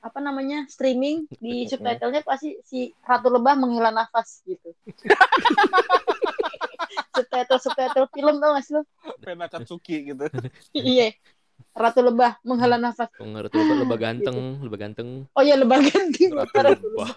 apa 0.00 0.18
namanya 0.22 0.64
streaming 0.70 1.28
di 1.36 1.68
subtitlenya 1.68 2.24
pasti 2.24 2.56
si 2.64 2.96
Ratu 3.04 3.28
Lebah 3.28 3.60
menghela 3.60 3.92
nafas 3.92 4.40
gitu. 4.48 4.72
subtitle 7.16 7.60
subtitle 7.60 8.08
film 8.12 8.36
tau 8.40 8.56
gak 8.56 8.64
sih 8.64 8.72
lo? 8.76 8.82
pena 9.20 9.48
Katsuki 9.48 10.14
gitu. 10.14 10.24
iya. 10.72 11.12
Ratu 11.76 12.00
Lebah 12.00 12.40
menghela 12.40 12.80
nafas. 12.80 13.12
Ngerti 13.12 13.52
lebah, 13.52 13.76
lebah 13.84 13.98
ganteng, 14.08 14.38
lebah 14.64 14.78
ganteng. 14.80 15.08
Oh 15.30 15.44
iya 15.44 15.54
lebah 15.54 15.76
ganti. 15.78 16.32
Ratu 16.32 16.56
lebah. 16.56 17.08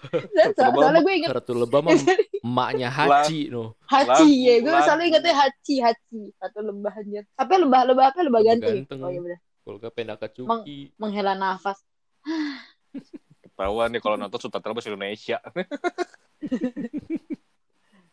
So- 0.52 0.72
Soalnya 0.76 1.00
gue 1.00 1.14
inget 1.16 1.30
Ratu 1.32 1.52
lebah 1.56 1.80
mah 1.80 1.96
emaknya 2.44 2.88
Haji 2.88 3.48
no. 3.48 3.72
Hachi 3.88 4.30
ya, 4.38 4.54
gue 4.60 4.68
selalu 4.68 5.02
ingetnya 5.08 5.34
Hachi, 5.34 5.74
Hachi 5.80 6.22
atau 6.36 6.60
lebah 6.60 6.92
anjir. 6.92 7.24
Apa 7.34 7.56
lebah 7.56 7.80
lebah 7.84 8.04
apa 8.06 8.20
lebah 8.20 8.40
Lebah 8.40 8.52
gantung? 8.52 8.68
ya? 8.68 8.76
ganteng. 8.84 8.98
Oh 9.00 9.08
iya 9.08 9.20
benar. 9.20 9.38
Kalau 9.60 9.76
gak 9.78 9.92
penaka 9.92 10.26
Mang- 10.44 10.64
cuki. 10.64 10.78
Menghela 10.96 11.32
nafas. 11.34 11.78
Ketahuan 13.40 13.88
nih 13.88 14.00
kalau 14.00 14.16
nonton 14.16 14.38
subtitle 14.38 14.72
bahasa 14.72 14.88
Indonesia. 14.88 15.40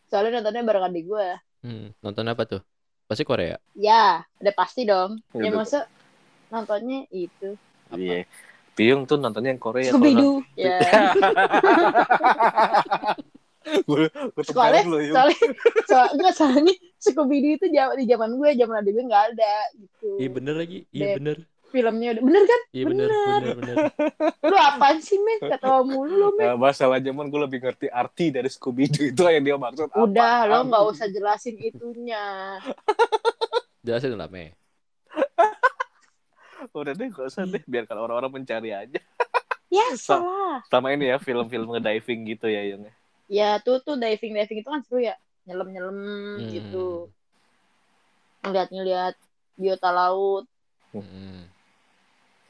Soalnya 0.08 0.40
nontonnya 0.40 0.64
bareng 0.64 0.88
adik 0.88 1.04
gue. 1.06 1.28
Hmm, 1.60 1.92
nonton 2.00 2.24
apa 2.24 2.44
tuh? 2.46 2.62
Pasti 3.04 3.24
Korea. 3.24 3.60
Ya, 3.74 4.24
udah 4.38 4.54
pasti 4.54 4.84
dong. 4.84 5.20
Ya 5.34 5.52
Gitu. 5.52 5.80
Nontonnya 6.52 7.00
itu. 7.12 7.56
Apa? 7.92 8.00
Iya. 8.00 8.24
Piung 8.78 9.10
tuh 9.10 9.18
nontonnya 9.18 9.58
yang 9.58 9.62
Korea. 9.62 9.90
Scooby 9.90 10.14
Doo. 10.14 10.46
Ya. 10.54 10.78
Gue 13.84 14.08
gue 14.08 14.44
soalnya 14.48 14.84
soalnya 14.88 15.40
soal, 15.90 16.08
enggak 16.16 16.34
soalnya 16.38 16.76
Scooby 17.04 17.38
Doo 17.44 17.54
itu 17.58 17.66
di 17.74 18.06
zaman 18.08 18.38
gue, 18.38 18.50
zaman 18.56 18.76
adik 18.80 18.92
gue 18.96 19.06
nggak 19.10 19.26
ada 19.36 19.56
gitu. 19.76 20.10
Iya 20.22 20.30
bener 20.32 20.56
lagi. 20.56 20.80
Iya 20.94 21.20
bener. 21.20 21.38
Filmnya 21.68 22.16
udah 22.16 22.24
bener 22.24 22.44
kan? 22.48 22.62
Iya 22.72 22.84
bener. 22.88 23.08
Bener. 23.12 23.28
Bener 23.28 23.56
bener. 23.60 23.76
Lu 24.40 24.56
apaan 24.56 24.98
sih, 25.04 25.20
Men? 25.20 25.52
Ketawa 25.52 25.84
mulu 25.84 26.16
lu, 26.16 26.30
Men. 26.40 26.56
Nah, 26.56 26.56
masalah 26.56 27.04
zaman 27.04 27.28
gue 27.28 27.42
lebih 27.44 27.60
ngerti 27.60 27.92
arti 27.92 28.32
dari 28.32 28.48
Scooby 28.48 28.88
Doo 28.88 29.04
itu 29.12 29.22
yang 29.28 29.44
dia 29.44 29.58
maksud 29.60 29.92
apa. 29.92 30.00
Udah, 30.00 30.48
lo 30.48 30.64
nggak 30.64 30.84
usah 30.96 31.08
jelasin 31.12 31.60
itunya. 31.60 32.24
Jelasin 33.84 34.16
lah 34.16 34.32
me. 34.32 34.56
Udah 36.70 36.94
deh, 36.94 37.08
gak 37.08 37.28
usah 37.28 37.44
deh. 37.44 37.64
Biarkan 37.64 37.98
orang-orang 37.98 38.32
mencari 38.34 38.72
aja. 38.72 39.00
Ya, 39.68 39.88
Sa- 39.96 40.20
salah. 40.20 40.64
Sama 40.66 40.92
ini 40.92 41.08
ya, 41.08 41.18
film-film 41.18 41.68
ngediving 41.70 42.22
gitu 42.28 42.48
ya, 42.48 42.64
Yung. 42.68 42.88
Ya, 43.28 43.60
tuh 43.60 43.80
tuh 43.80 43.96
diving 43.96 44.32
diving 44.34 44.60
itu 44.60 44.70
kan 44.70 44.80
seru 44.82 45.00
ya. 45.00 45.16
Nyelam-nyelam 45.44 45.96
Hmm. 46.38 46.48
gitu. 46.48 47.12
Ngeliat-ngeliat 48.42 49.16
biota 49.54 49.90
laut 49.90 50.46
Hmm. 50.90 51.44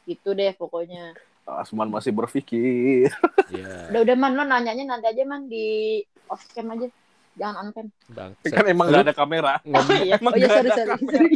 gitu 0.05 0.31
deh 0.31 0.53
pokoknya. 0.53 1.17
Asman 1.43 1.87
masih 1.87 2.11
berpikir. 2.11 3.09
Iya. 3.49 3.87
Udah 3.89 4.01
udah 4.03 4.15
man 4.15 4.35
lo 4.35 4.43
nanyanya 4.43 4.83
nanti 4.85 5.07
aja 5.07 5.23
man 5.23 5.47
di 5.47 5.97
off 6.27 6.43
cam 6.51 6.67
aja. 6.69 6.85
Jangan 7.33 7.55
on 7.57 7.67
cam. 7.71 7.87
Bang. 8.07 8.31
Kan 8.43 8.65
emang 8.67 8.87
gak 8.87 9.07
ada 9.07 9.15
kamera. 9.15 9.57
Oh 9.63 9.81
iya, 9.95 10.19
Emang 10.19 10.33
oh 10.33 10.37
iya 10.37 10.47
sorry 10.51 10.67
ada 10.67 10.75
sorry. 10.75 10.89
kamera. 10.91 11.15
sorry. 11.15 11.31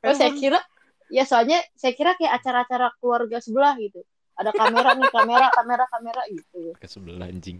oh 0.08 0.14
saya 0.16 0.32
kira 0.32 0.58
ya 1.08 1.24
soalnya 1.24 1.58
saya 1.74 1.92
kira 1.92 2.14
kayak 2.14 2.32
acara-acara 2.36 2.92
keluarga 2.96 3.38
sebelah 3.38 3.74
gitu. 3.76 4.00
Ada 4.34 4.54
kamera 4.54 4.94
nih, 4.94 5.10
kamera, 5.10 5.46
kamera, 5.50 5.84
kamera 5.88 6.22
gitu. 6.28 6.72
Ke 6.74 6.86
sebelah 6.86 7.26
anjing. 7.26 7.58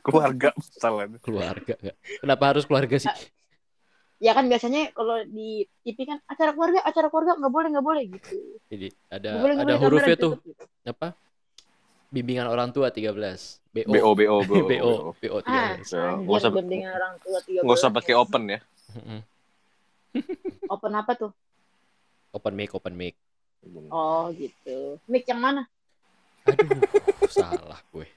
Keluarga 0.00 0.54
misalnya. 0.54 1.18
Keluarga 1.18 1.74
gak? 1.74 1.96
Kenapa 2.20 2.44
harus 2.46 2.64
keluarga 2.64 2.96
sih? 2.96 3.10
Ya 4.22 4.30
kan 4.32 4.46
biasanya 4.46 4.94
kalau 4.94 5.18
di 5.26 5.66
TV 5.82 6.06
kan 6.06 6.22
acara 6.24 6.54
keluarga, 6.54 6.78
acara 6.80 7.10
keluarga 7.10 7.34
nggak 7.34 7.50
boleh 7.52 7.68
nggak 7.74 7.86
boleh 7.86 8.02
gitu. 8.06 8.36
Jadi 8.70 8.86
ada 9.10 9.28
Nggak 9.34 9.42
boleh 9.42 9.54
ada 9.54 9.64
boleh, 9.66 9.78
hurufnya 9.82 10.16
tuh 10.16 10.32
gitu. 10.40 10.62
apa? 10.86 11.08
bimbingan 12.12 12.44
orang 12.46 12.68
tua 12.70 12.92
13. 12.92 13.08
BO. 13.72 13.88
BO 13.88 14.10
BO 14.12 14.36
BO. 14.44 14.62
BO. 14.68 14.92
BO 15.16 15.36
Ah, 15.42 15.74
13. 15.74 15.90
Ya, 15.90 15.98
anjir, 16.06 16.22
nggak 16.22 16.38
usah- 16.38 16.52
bimbingan 16.54 16.92
orang 16.92 17.14
tua 17.18 17.38
13. 17.40 17.64
Nggak 17.64 17.76
usah 17.80 17.90
pakai 17.90 18.14
open 18.14 18.42
ya. 18.46 18.60
Open 20.68 20.92
apa 20.92 21.12
tuh? 21.16 21.30
Open 22.32 22.56
mic, 22.56 22.72
open 22.72 22.96
mic. 22.96 23.14
Oh, 23.92 24.32
gitu. 24.32 24.96
Mic 25.04 25.28
yang 25.28 25.38
mana? 25.38 25.68
Aduh, 26.48 26.80
salah 27.36 27.78
gue. 27.92 28.08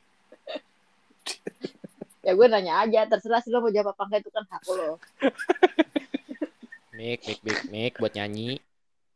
Ya 2.26 2.34
gue 2.34 2.48
nanya 2.50 2.82
aja, 2.82 3.06
terserah 3.06 3.44
sih 3.44 3.54
lo 3.54 3.62
mau 3.62 3.70
jawab 3.70 3.94
apa 3.94 4.02
enggak 4.10 4.20
itu 4.26 4.32
kan 4.34 4.44
hak 4.50 4.64
lo. 4.72 4.98
Mic, 6.96 7.28
mic, 7.28 7.40
mic, 7.44 7.60
mic 7.68 7.94
buat 8.00 8.16
nyanyi. 8.16 8.64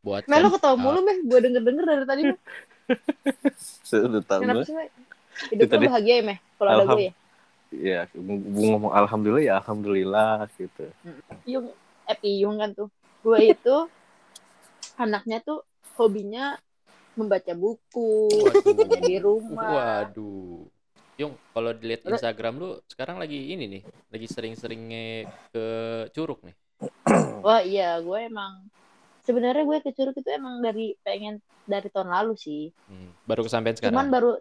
Buat 0.04 0.28
Mel 0.28 0.44
lo 0.44 0.52
kan- 0.52 0.56
ketawa 0.60 0.76
mulu, 0.76 1.00
Meh. 1.00 1.18
Gue 1.24 1.40
denger-denger 1.40 1.86
dari 1.88 2.04
tadi. 2.04 2.22
Meh. 2.28 2.40
Saya 3.88 4.02
udah 4.12 4.22
tahu. 4.28 4.42
Kenapa 4.44 4.68
sih, 4.68 4.76
Meh? 4.76 4.92
Hidup 5.48 5.72
lo 5.72 5.78
dia. 5.80 5.88
bahagia 5.88 6.14
ya, 6.20 6.24
Meh? 6.28 6.38
Kalau 6.60 6.70
ada 6.76 6.84
gue 6.92 7.02
ya? 7.08 7.14
Ya, 7.72 8.00
gue 8.12 8.68
ngomong 8.68 8.92
alhamdulillah 8.92 9.44
ya 9.48 9.54
alhamdulillah 9.64 10.52
gitu. 10.60 10.92
Yung, 11.48 11.72
eh, 12.04 12.18
Piyung 12.20 12.60
kan 12.60 12.76
tuh. 12.76 12.92
Gue 13.24 13.56
itu 13.56 13.76
anaknya 15.00 15.40
tuh 15.40 15.64
hobinya 15.96 16.60
membaca 17.16 17.52
buku, 17.56 18.32
Waduh. 18.32 19.00
di 19.04 19.16
rumah. 19.20 19.72
Waduh. 20.08 20.68
Yung, 21.20 21.36
kalau 21.52 21.76
dilihat 21.76 22.08
Instagram 22.08 22.54
lu 22.60 22.70
sekarang 22.88 23.20
lagi 23.20 23.52
ini 23.52 23.68
nih, 23.68 23.82
lagi 24.08 24.28
sering-seringnya 24.28 25.28
ke 25.52 25.66
Curug 26.16 26.40
nih. 26.48 26.56
Wah 27.46 27.60
iya, 27.60 28.00
gue 28.00 28.20
emang 28.24 28.72
sebenarnya 29.28 29.68
gue 29.68 29.78
ke 29.84 29.92
Curug 29.92 30.16
itu 30.16 30.30
emang 30.32 30.64
dari 30.64 30.96
pengen 31.04 31.44
dari 31.68 31.92
tahun 31.92 32.08
lalu 32.08 32.40
sih. 32.40 32.72
Hmm, 32.88 33.12
Baru 33.28 33.44
kesampaian 33.44 33.76
sekarang. 33.76 34.00
Cuman 34.00 34.08
baru 34.08 34.32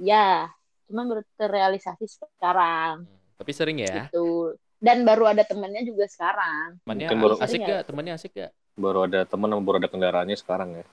ya, 0.00 0.48
cuman 0.88 1.04
baru 1.12 1.22
terrealisasi 1.36 2.04
sekarang 2.08 3.04
Hmm, 3.04 3.20
Tapi 3.36 3.50
sering 3.52 3.78
ya. 3.84 4.08
gitu. 4.08 4.56
Dan 4.80 5.02
baru 5.04 5.28
ada 5.28 5.42
temennya 5.44 5.84
juga 5.84 6.08
sekarang. 6.08 6.80
Temannya 6.86 7.06
asik 7.10 7.46
Sering 7.50 7.62
gak? 7.66 7.82
Temannya 7.84 8.12
asik 8.16 8.32
gak? 8.32 8.52
Baru 8.78 9.10
ada 9.10 9.26
teman 9.26 9.50
baru 9.58 9.82
ada 9.82 9.90
kendaraannya 9.90 10.38
sekarang 10.38 10.78
ya. 10.78 10.84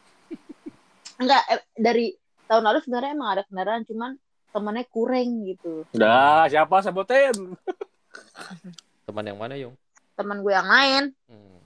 Enggak, 1.21 1.43
eh, 1.53 1.61
dari 1.77 2.17
tahun 2.49 2.65
lalu 2.65 2.79
sebenarnya 2.81 3.11
emang 3.13 3.29
ada 3.38 3.43
kendaraan, 3.45 3.86
cuman 3.86 4.11
temennya 4.49 4.83
kurang 4.89 5.45
gitu. 5.45 5.86
Udah, 5.93 6.49
siapa 6.49 6.81
sebutin? 6.81 7.36
Teman 9.05 9.29
yang 9.29 9.38
mana, 9.38 9.53
Yung? 9.59 9.77
Teman 10.17 10.41
gue 10.41 10.53
yang 10.55 10.65
lain. 10.65 11.03
Hmm. 11.29 11.59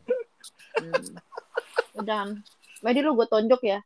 Hmm. 0.76 1.08
Udah. 2.04 2.36
Medi 2.84 3.00
lu 3.00 3.16
gue 3.16 3.28
tonjok 3.28 3.62
ya. 3.64 3.80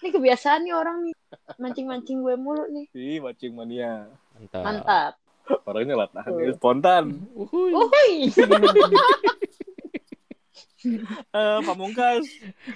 Ini 0.00 0.08
kebiasaan 0.12 0.64
nih 0.64 0.74
orang 0.76 1.08
nih. 1.08 1.14
Mancing-mancing 1.60 2.24
gue 2.24 2.34
mulu 2.36 2.64
nih. 2.72 2.86
Ih, 2.96 3.18
macing 3.20 3.52
mania. 3.52 4.08
Mantap. 4.36 4.62
Mantap. 4.64 5.12
Orangnya 5.68 5.94
latahan 6.06 6.30
Tuh. 6.30 6.54
spontan. 6.56 7.04
Uhuy. 7.36 7.72
Uhuy. 7.74 8.12
Eh, 11.36 11.58
Pamungkas. 11.60 12.24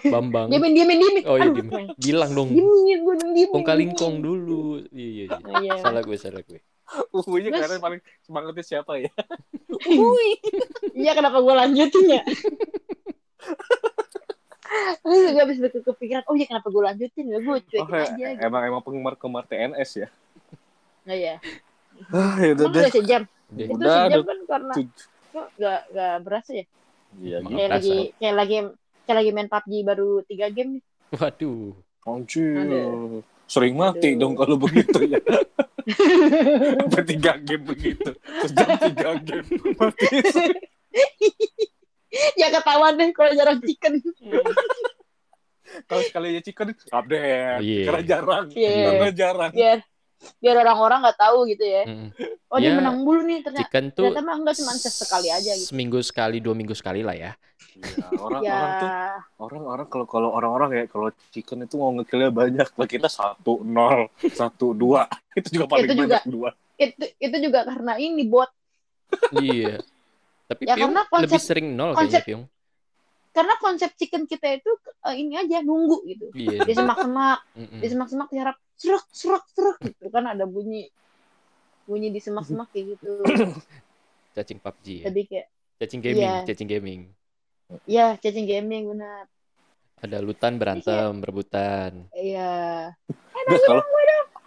Bambang. 0.05 0.53
Diemin, 0.53 0.73
diemin, 0.73 0.99
diemin. 0.99 1.23
Oh 1.25 1.37
iya. 1.37 1.49
Meng. 1.51 1.89
Bilang 1.97 2.31
dong. 2.33 2.49
Diemin, 2.51 2.99
gue 3.01 3.15
dong 3.17 3.33
diemin. 3.33 3.55
Kong 3.55 3.65
kalingkong 3.65 4.17
dulu. 4.21 4.85
Iya, 4.93 5.09
iya, 5.09 5.25
iya. 5.25 5.39
Oh, 5.41 5.55
iya. 5.59 5.73
Salah 5.81 6.01
gue, 6.01 6.17
salah 6.17 6.43
gue. 6.43 6.61
Uhunya 7.11 7.49
Terus- 7.49 7.61
karena 7.65 7.77
paling 7.81 8.01
semangatnya 8.21 8.63
siapa 8.63 8.93
ya? 8.99 9.09
Iya, 10.95 11.13
kenapa 11.13 11.41
gue 11.41 11.55
lanjutin 11.55 12.07
ya? 12.11 12.23
Gue 15.05 15.37
habis 15.37 15.59
ke- 15.61 15.85
kepikiran, 15.85 16.25
oh 16.27 16.35
iya 16.35 16.47
kenapa 16.47 16.67
gue 16.67 16.83
lanjutin 16.83 17.25
ya? 17.27 17.39
Gue 17.39 17.61
cuekin 17.63 17.85
Oh, 17.85 17.95
ya, 17.95 18.09
aja. 18.09 18.27
Gitu. 18.33 18.41
emang 18.43 18.63
emang 18.65 18.83
penggemar 18.83 19.15
penggemar 19.15 19.45
TNS 19.45 19.91
ya. 19.97 20.09
Nah, 21.05 21.15
iya. 21.15 21.35
Ah, 22.11 22.35
ya 22.39 22.57
udah 22.57 22.65
Emang 22.65 22.73
deh. 22.73 22.81
udah 22.81 22.91
sejam? 22.91 23.23
Itu 23.55 23.71
Udah, 23.71 23.87
sejam 24.03 24.19
udah. 24.19 24.25
kan 24.25 24.39
karena 24.45 24.73
Tuj- 24.75 25.07
kok 25.31 25.47
gak, 25.57 25.81
gak 25.91 26.15
berasa 26.23 26.51
ya? 26.55 26.65
Iya, 27.21 27.39
gitu. 27.43 27.55
Kayak 27.55 27.71
lagi, 27.71 27.97
kayak 28.19 28.35
lagi, 28.35 28.57
kayak 29.05 29.17
lagi 29.21 29.31
main 29.31 29.49
PUBG 29.51 29.73
baru 29.85 30.11
tiga 30.27 30.47
game 30.51 30.71
nih. 30.79 30.83
Waduh. 31.15 31.75
Anjir. 32.05 33.25
Sering 33.49 33.75
mati 33.77 34.17
Aduh. 34.17 34.21
dong 34.21 34.35
kalau 34.37 34.57
begitu 34.61 34.99
ya. 35.09 35.21
Sampai 36.81 37.05
tiga 37.05 37.33
game 37.41 37.65
begitu. 37.65 38.11
Sejam 38.45 38.69
tiga 38.81 39.11
game. 39.21 39.49
Mati. 39.77 40.07
ya 42.41 42.49
ketahuan 42.53 42.97
deh 42.97 43.09
kalau 43.13 43.33
jarang 43.37 43.61
chicken. 43.65 44.01
Kalau 45.89 46.03
sekali 46.05 46.37
aja 46.37 46.43
chicken 46.45 46.73
update. 46.73 47.61
Iya. 47.61 47.85
Karena 47.89 48.03
jarang. 48.05 48.47
Iya. 48.53 48.73
Karena 48.85 49.13
jarang. 49.13 49.53
Biar 49.53 49.79
biar 50.37 50.57
orang-orang 50.59 50.99
nggak 51.01 51.19
tahu 51.19 51.39
gitu 51.47 51.63
ya. 51.63 51.83
Mm. 51.85 52.09
Oh 52.47 52.57
dia 52.57 52.67
Ya, 52.67 52.77
menang 52.77 52.97
mulu 53.01 53.21
nih 53.23 53.41
ternyata. 53.41 53.67
Chicken 53.67 53.85
tuh 53.91 54.09
Ternyata 54.09 54.21
mah 54.23 54.37
enggak 54.37 54.55
cuma 54.57 54.73
sesekali 54.73 55.29
aja 55.29 55.51
gitu. 55.53 55.69
seminggu 55.69 55.99
sekali, 56.01 56.39
dua 56.39 56.53
minggu 56.53 56.73
sekali 56.73 57.01
lah 57.01 57.13
ya. 57.13 57.33
Iya, 57.75 58.07
orang 58.17 58.41
Ya, 58.41 58.55
orang 58.55 58.73
tuh 58.77 58.91
orang-orang 59.41 59.87
kalau 59.89 60.07
kalau 60.07 60.29
orang-orang 60.31 60.71
ya 60.73 60.85
kalau 60.87 61.09
chicken 61.29 61.59
itu 61.61 61.75
mau 61.75 61.91
ngekillnya 61.93 62.31
banyak 62.31 62.69
lah 62.71 62.87
kita 62.87 63.09
satu 63.09 63.59
nol 63.61 64.07
satu 64.29 64.71
dua 64.71 65.11
itu 65.35 65.49
juga 65.53 65.67
paling 65.69 65.85
Itu 65.85 65.95
juga. 65.97 66.07
banyak 66.15 66.25
dua 66.29 66.51
itu 66.77 67.05
itu 67.17 67.37
juga 67.41 67.61
karena 67.65 67.93
ini 67.97 68.23
bot. 68.25 68.51
iya. 69.35 69.83
Tapi 70.45 70.63
Ya, 70.63 70.75
karena 70.77 71.03
konsep- 71.05 71.25
lebih 71.27 71.41
sering 71.41 71.67
nol 71.73 71.93
konsep- 71.93 72.23
kayaknya. 72.23 72.47
Karena 73.35 73.59
konsep 73.59 73.91
chicken 73.99 74.31
kita 74.31 74.47
itu 74.55 74.71
eh, 75.05 75.15
ini 75.19 75.35
aja 75.35 75.59
nunggu 75.61 76.07
gitu. 76.07 76.31
Iya. 76.33 76.63
Di 76.63 76.73
semak-semak, 76.73 77.39
Mm-mm. 77.59 77.81
di 77.83 77.89
semak-semak 77.91 78.29
diharap 78.31 78.57
serak 78.79 79.05
serak 79.11 79.45
serak 79.51 79.79
gitu 79.83 80.07
kan 80.09 80.31
ada 80.31 80.47
bunyi 80.47 80.87
bunyi 81.85 82.09
di 82.09 82.23
semak-semak 82.23 82.71
kayak 82.71 82.95
gitu. 82.95 83.11
Cacing 84.39 84.63
PUBG 84.63 84.87
ya. 85.03 85.05
Lebih 85.11 85.25
kayak 85.27 85.47
Cacing 85.75 86.01
gaming, 86.01 86.23
Iya. 86.23 86.47
cacing 86.47 86.69
gaming. 86.71 87.01
ya 87.85 88.07
cacing 88.23 88.47
gaming 88.47 88.87
benar. 88.87 89.27
Ada 89.99 90.23
lutan 90.23 90.55
berantem, 90.55 91.19
rebutan. 91.19 92.07
Iya. 92.15 92.95
Udah, 93.11 93.59
kalau 93.69 93.83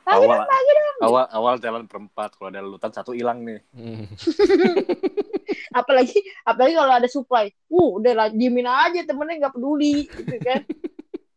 Lagi 0.07 0.23
awal 0.23 0.39
dong, 0.39 0.97
awal 1.03 1.25
awal 1.35 1.53
jalan 1.59 1.83
perempat 1.83 2.39
kalau 2.39 2.47
ada 2.47 2.63
lutan 2.63 2.95
satu 2.95 3.11
hilang 3.11 3.43
nih 3.43 3.59
Mm. 3.75 4.07
Apalagi 5.77 6.17
apalagi 6.41 6.73
kalau 6.73 6.93
ada 6.97 7.05
supply. 7.05 7.45
Uh, 7.69 8.01
udah 8.01 8.13
lah 8.17 8.27
diemin 8.33 8.65
aja 8.65 9.05
temennya 9.05 9.45
nggak 9.45 9.53
peduli 9.53 10.09
gitu 10.09 10.35
kan. 10.41 10.61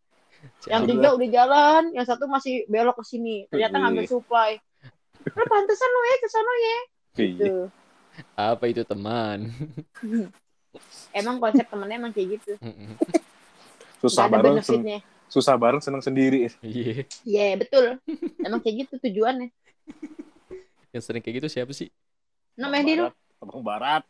yang 0.72 0.84
tiga 0.84 1.09
udah 1.12 1.28
jalan, 1.28 1.82
yang 1.93 2.07
satu 2.09 2.24
masih 2.24 2.64
belok 2.68 3.01
ke 3.01 3.05
sini. 3.05 3.45
Ternyata 3.53 3.76
Iya. 3.76 3.82
ngambil 3.84 4.05
supply. 4.09 4.53
Lu 5.20 5.45
pantesan 5.45 5.88
lu 5.88 6.01
ya 6.01 6.16
ke 6.16 6.28
sana 6.28 6.53
ya. 6.53 6.64
iya 6.64 6.78
Gitu. 7.12 7.53
Apa 8.36 8.64
itu 8.68 8.82
teman? 8.84 9.53
Emang 11.18 11.43
konsep 11.43 11.66
temennya 11.66 11.99
emang 11.99 12.12
kayak 12.14 12.38
gitu. 12.41 12.53
Susah 14.03 14.30
bareng 14.30 14.62
sen- 14.64 15.03
susah 15.30 15.55
bareng 15.55 15.82
seneng 15.82 16.03
sendiri 16.03 16.49
Iya. 16.62 17.05
Iya, 17.22 17.47
betul. 17.61 18.01
Emang 18.41 18.59
kayak 18.64 18.86
gitu 18.86 18.95
tujuannya. 18.99 19.53
Yang 20.91 21.03
sering 21.07 21.22
kayak 21.22 21.45
gitu 21.45 21.49
siapa 21.51 21.70
sih? 21.70 21.91
Lu. 22.57 23.09
barat 23.11 23.14
abang 23.41 23.62
barat 23.64 24.05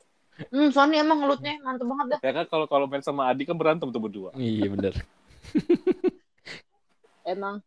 Hmm, 0.48 0.72
Sony 0.72 0.96
emang 0.96 1.20
ngelutnya 1.20 1.60
mantep 1.60 1.84
banget 1.84 2.06
dah. 2.08 2.18
ya 2.24 2.32
kan 2.32 2.44
kalau 2.48 2.64
kalau 2.64 2.86
main 2.86 3.04
sama 3.04 3.28
Adi 3.28 3.44
kan 3.44 3.52
berantem 3.54 3.92
tuh 3.92 4.00
berdua 4.00 4.32
Iya 4.32 4.72
bener. 4.72 4.94
Emang. 7.22 7.60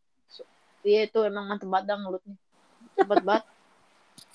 Iya 0.81 1.05
itu 1.05 1.19
emang 1.21 1.45
mantep 1.45 1.69
banget 1.69 1.85
dah 1.87 1.97
ngelutnya. 1.97 2.35
Cepet 2.95 3.19
banget. 3.21 3.43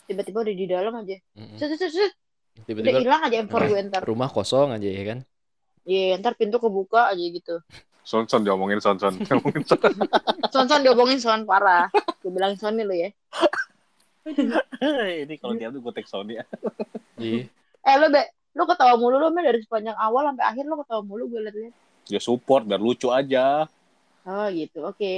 Tiba-tiba 0.06 0.38
udah 0.40 0.54
di 0.54 0.66
dalam 0.66 0.92
aja. 0.94 1.16
Set, 1.58 1.68
set, 1.68 1.78
set, 1.78 1.90
set. 1.90 2.12
Udah 2.56 2.64
Tiba-tiba 2.64 2.98
hilang 3.02 3.22
aja 3.22 3.36
M4 3.42 3.54
gue 3.66 3.80
ntar. 3.86 4.02
rumah 4.02 4.28
kosong 4.28 4.72
aja 4.72 4.86
ya 4.86 5.02
kan? 5.04 5.18
Iya, 5.84 6.16
ntar 6.18 6.34
pintu 6.34 6.58
kebuka 6.58 7.10
aja 7.10 7.20
gitu. 7.22 7.58
son 8.02 8.24
son 8.24 8.40
diomongin 8.40 8.80
son 8.80 8.96
son 8.96 9.14
diomongin 9.26 9.62
son 9.62 9.78
Son-son 10.48 11.44
parah. 11.44 11.92
Gue 12.18 12.32
bilangin 12.32 12.56
Sony 12.56 12.82
lu 12.82 12.96
ya. 12.96 13.12
ini 14.28 15.34
kalau 15.36 15.54
dia 15.54 15.68
tuh 15.68 15.80
gue 15.80 15.92
tag 15.92 16.04
Sony 16.04 16.36
ya 16.36 16.44
Iya. 17.16 17.48
Eh 17.80 17.94
lu 17.94 18.06
be, 18.08 18.22
lu 18.52 18.62
ketawa 18.64 18.94
mulu 18.94 19.16
lu 19.16 19.28
Mel 19.28 19.46
dari 19.46 19.60
sepanjang 19.60 19.94
awal 19.94 20.28
sampai 20.28 20.46
akhir 20.46 20.64
lu 20.64 20.76
ketawa 20.76 21.02
mulu 21.02 21.24
gue 21.26 21.40
liat-liat. 21.42 21.74
dia 22.04 22.18
support 22.18 22.64
biar 22.64 22.78
lucu 22.78 23.08
aja 23.08 23.68
Oh 24.24 24.46
gitu, 24.48 24.80
oke. 24.82 25.12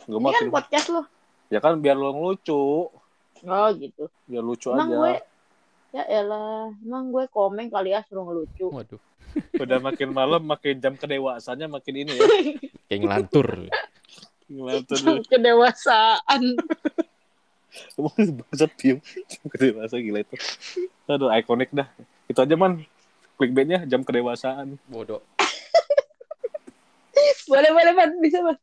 gue 0.00 0.16
Ini 0.16 0.30
kan 0.30 0.46
podcast 0.48 0.86
lu. 0.88 1.02
ya 1.46 1.58
kan 1.58 1.76
biar 1.76 1.94
lo 1.94 2.10
ngelucu 2.10 2.86
Oh 3.42 3.68
gitu. 3.74 4.06
biar 4.24 4.40
lucu 4.40 4.70
Emang 4.70 4.86
aja 4.86 4.94
gue 4.94 5.12
ya 5.90 6.04
elah, 6.08 6.70
emang 6.80 7.10
gue 7.10 7.26
komen 7.28 7.66
kali 7.66 7.90
ya 7.90 8.02
suruh 8.04 8.22
ngelucu. 8.24 8.70
Waduh. 8.70 9.02
udah 9.56 9.78
makin 9.80 10.10
malam 10.10 10.42
makin 10.42 10.78
jam 10.78 10.94
kedewasannya 10.94 11.66
makin 11.68 11.94
ini 11.96 12.12
ya 12.12 12.26
Kayak 12.86 12.98
ngelantur. 13.00 13.48
gimana 14.46 14.82
tuh 14.82 14.98
Kedewasaan. 17.70 18.36
bangsat 18.42 18.70
pium 18.76 18.98
jam 19.30 19.44
kedewasaan 19.46 20.02
gila 20.02 20.20
itu 20.22 20.36
aduh 21.06 21.30
ikonik 21.34 21.70
dah 21.70 21.88
itu 22.26 22.38
aja 22.38 22.54
man 22.54 22.82
clickbaitnya 23.38 23.86
jam 23.88 24.04
kedewasaan 24.04 24.78
Bodoh. 24.86 25.22
boleh 27.50 27.70
boleh 27.74 27.92
man, 27.98 28.10
bisa 28.22 28.38
man. 28.46 28.56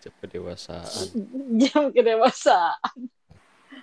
Jam 0.00 0.14
kedewasaan. 0.22 1.06
Jam 1.60 1.92
kedewasaan. 1.92 2.98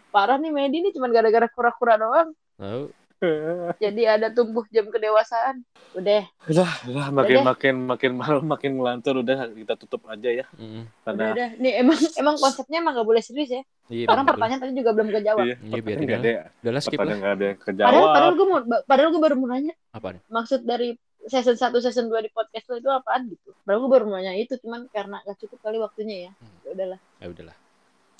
Parah 0.09 0.39
nih 0.41 0.49
Medi 0.49 0.81
nih 0.81 0.91
cuma 0.95 1.11
gara-gara 1.11 1.45
kura-kura 1.51 1.99
doang. 1.99 2.29
Tahu? 2.57 2.89
Jadi 3.83 4.01
ada 4.03 4.27
tumbuh 4.29 4.63
jam 4.69 4.87
kedewasaan. 4.87 5.65
Udah. 5.93 6.23
Udah, 6.45 6.69
udah 6.85 7.05
makin 7.09 7.37
makin 7.41 7.75
makin 7.85 8.11
malam 8.13 8.43
makin 8.45 8.77
ngelantur 8.77 9.25
udah 9.25 9.49
kita 9.51 9.73
tutup 9.75 10.05
aja 10.05 10.29
ya. 10.29 10.45
Mm. 10.53 10.85
Udah, 10.85 10.85
Karena 11.03 11.25
udah. 11.33 11.49
Nih 11.57 11.73
emang 11.81 11.97
emang 12.15 12.35
konsepnya 12.37 12.77
emang 12.79 12.93
gak 12.95 13.07
boleh 13.07 13.23
serius 13.25 13.49
ya. 13.49 13.61
Iya, 13.87 14.05
Orang 14.11 14.27
bener. 14.27 14.33
pertanyaan 14.35 14.61
tadi 14.61 14.73
juga 14.75 14.91
belum 14.93 15.07
kejawab. 15.09 15.45
iya, 15.47 15.55
Iya, 15.57 15.79
nggak 15.79 15.97
aja. 15.97 16.17
ada, 16.19 16.31
Udah 16.59 16.71
lah 16.75 16.81
skip 16.83 16.99
lah. 16.99 17.05
ada 17.07 17.13
yang 17.17 17.57
Padahal 17.57 17.63
kejawab. 17.63 18.07
padahal 18.13 18.33
gue 18.35 18.47
mau 18.47 18.59
padahal 18.83 19.09
gue 19.15 19.21
baru 19.23 19.35
mau 19.39 19.47
nanya 19.47 19.73
Apaan? 19.89 20.17
maksud 20.27 20.59
dari 20.61 20.89
season 21.27 21.55
1 21.59 21.83
season 21.83 22.05
2 22.07 22.23
di 22.23 22.31
podcast 22.31 22.65
lo 22.67 22.75
itu 22.77 22.87
apaan 22.87 23.27
gitu. 23.27 23.51
Padahal 23.63 23.79
gue 23.83 23.91
baru 23.91 24.03
mau 24.07 24.15
nanya 24.15 24.35
itu 24.35 24.55
cuman 24.59 24.87
karena 24.91 25.19
gak 25.23 25.39
cukup 25.39 25.59
kali 25.59 25.77
waktunya 25.77 26.15
ya. 26.27 26.31
Hmm. 26.39 26.55
Ya 26.63 26.69
udahlah. 26.71 26.99
Ya 27.19 27.27
udahlah. 27.27 27.55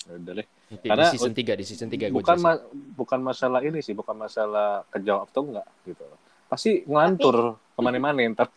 Udah 0.06 0.32
deh. 0.36 0.46
Nanti 0.68 0.86
Karena- 0.86 1.04
di 1.04 1.12
season 1.12 1.32
3 1.32 1.52
di 1.52 1.64
season 1.64 1.88
3 1.88 2.06
gue 2.06 2.14
bukan 2.14 2.38
ma- 2.38 2.62
bukan 2.94 3.20
masalah 3.20 3.60
ini 3.60 3.80
sih, 3.80 3.92
bukan 3.92 4.14
masalah 4.14 4.86
kejawab 4.88 5.26
atau 5.26 5.42
enggak 5.44 5.66
gitu. 5.82 6.04
Pasti 6.46 6.84
ngelantur 6.84 7.36
ke 7.74 7.80
mana-mana 7.80 8.22
ntar. 8.30 8.48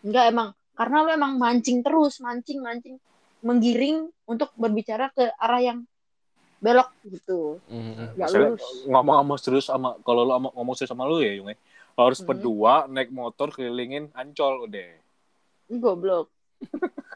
Enggak 0.00 0.24
emang 0.26 0.48
karena 0.72 0.96
lo 1.00 1.10
emang 1.10 1.32
mancing 1.36 1.78
terus, 1.80 2.18
mancing 2.18 2.58
mancing 2.58 2.96
menggiring 3.40 4.06
untuk 4.24 4.54
berbicara 4.54 5.10
ke 5.10 5.28
arah 5.36 5.60
yang 5.60 5.78
belok 6.58 6.94
gitu. 7.04 7.58
Mm, 7.66 8.14
Gak 8.14 8.16
Maksudnya 8.16 8.50
lurus. 8.54 8.66
ngomong 8.86 9.14
sama 9.18 9.34
serius 9.36 9.66
sama 9.66 9.88
kalau 10.00 10.22
lu 10.22 10.32
sama- 10.32 10.52
ngomong 10.52 10.74
serius 10.74 10.90
sama 10.90 11.04
lu 11.04 11.18
ya, 11.18 11.34
Yung. 11.34 11.50
ya. 11.50 11.58
Harus 11.92 12.18
Hmm. 12.18 12.28
berdua 12.28 12.86
naik 12.86 13.10
motor 13.10 13.50
kelilingin 13.50 14.08
Ancol 14.12 14.64
udah. 14.64 14.88
Goblok. 15.68 16.30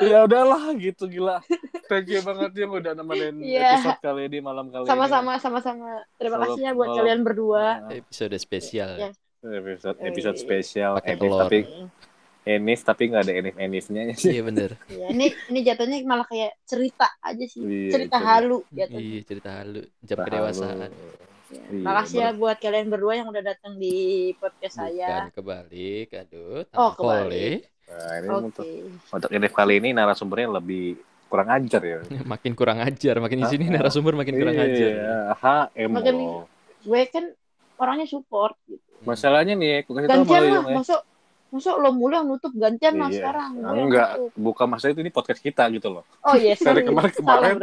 ya 0.00 0.22
udahlah 0.22 0.62
gitu 0.74 1.06
gila. 1.06 1.42
Thank 1.86 2.08
you 2.08 2.20
banget 2.20 2.52
yang 2.56 2.70
udah 2.72 2.92
nemenin 2.92 3.40
Iya. 3.40 3.76
episode 3.76 4.00
kali 4.00 4.22
ini 4.26 4.38
malam 4.38 4.68
kali 4.68 4.84
Sama-sama 4.84 5.36
sama-sama. 5.36 6.02
Terima 6.14 6.38
kasih 6.40 6.60
ya 6.60 6.72
buat 6.72 6.88
kalau- 6.88 6.98
kalian 7.00 7.20
berdua. 7.20 7.64
ini. 7.84 8.00
episode 8.00 8.34
spesial. 8.36 8.90
Ya. 8.96 9.10
Nah, 9.40 9.56
episode 9.56 9.96
episode 9.98 10.36
spesial 10.36 10.92
telur. 11.00 11.40
tapi 11.40 11.58
Enif 12.40 12.80
tapi 12.82 13.02
nggak 13.06 13.22
ada 13.22 13.32
Enif 13.34 13.54
Enifnya 13.54 14.02
Iya 14.16 14.42
bener. 14.42 14.70
Ya, 14.86 15.06
ini 15.08 15.28
ini 15.48 15.60
jatuhnya 15.60 16.00
malah 16.02 16.24
kayak 16.24 16.56
cerita 16.62 17.08
aja 17.20 17.44
sih. 17.44 17.60
Iya, 17.60 17.90
cerita 17.90 18.16
cerita. 18.16 18.28
halu 18.32 18.58
jatuhnya. 18.70 19.00
Iya 19.02 19.20
cerita 19.22 19.50
halu 19.54 19.80
jam 20.00 20.16
kedewasaan. 20.18 20.88
Ya. 20.88 20.88
Iya, 21.50 21.82
Makasih 21.82 22.16
ya 22.16 22.28
bener. 22.28 22.38
buat 22.38 22.56
kalian 22.58 22.86
berdua 22.88 23.12
yang 23.16 23.26
udah 23.26 23.42
datang 23.44 23.74
di 23.74 23.94
podcast 24.36 24.78
saya. 24.78 25.26
Bukan 25.26 25.34
kebalik, 25.34 26.08
aduh. 26.14 26.62
Oh, 26.72 26.90
kebalik. 26.94 27.66
eh. 27.66 27.79
Nah, 27.90 28.12
ini 28.16 28.28
Oke. 28.28 28.44
untuk 28.46 28.66
untuk 29.10 29.30
Enif 29.30 29.52
kali 29.52 29.74
ini 29.76 29.90
narasumbernya 29.90 30.48
lebih 30.56 30.94
kurang 31.26 31.48
ajar 31.48 31.82
ya. 31.82 31.98
Makin 32.32 32.52
kurang 32.54 32.78
ajar, 32.78 33.14
makin 33.18 33.38
di 33.40 33.48
sini 33.48 33.64
Ah, 33.66 33.72
narasumber 33.76 34.14
makin 34.14 34.34
kurang 34.34 34.56
ajar. 34.56 34.90
Iya, 34.90 35.18
HM. 35.36 35.90
Makin-. 35.90 36.18
Gue 36.80 37.02
kan 37.06 37.24
orangnya 37.76 38.06
support 38.06 38.54
gitu. 38.64 38.82
Masalahnya 39.00 39.54
nih, 39.54 39.82
aku 39.82 39.94
kasih 39.94 40.06
tahu 40.06 40.16
sama 40.16 40.26
Gantian 40.26 40.42
lu, 40.42 40.52
lah, 40.52 40.64
ya. 40.64 40.76
masuk 40.76 41.00
masuk 41.50 41.74
lo 41.76 41.90
mulu 41.90 42.14
yang 42.14 42.26
nutup 42.26 42.52
gantian 42.52 42.94
lah 42.94 43.08
Iya. 43.08 43.16
sekarang. 43.16 43.50
Gue 43.52 43.66
yang 43.66 43.78
Enggak, 43.90 44.08
bukan 44.34 44.66
masalah 44.66 44.90
itu 44.92 45.00
ini 45.00 45.10
podcast 45.10 45.40
kita 45.40 45.64
gitu 45.70 45.88
loh. 45.88 46.04
Oh 46.20 46.34
iya, 46.34 46.54
Dari 46.54 46.62
sorry. 46.62 46.82
kemarin-kemarin. 46.84 47.54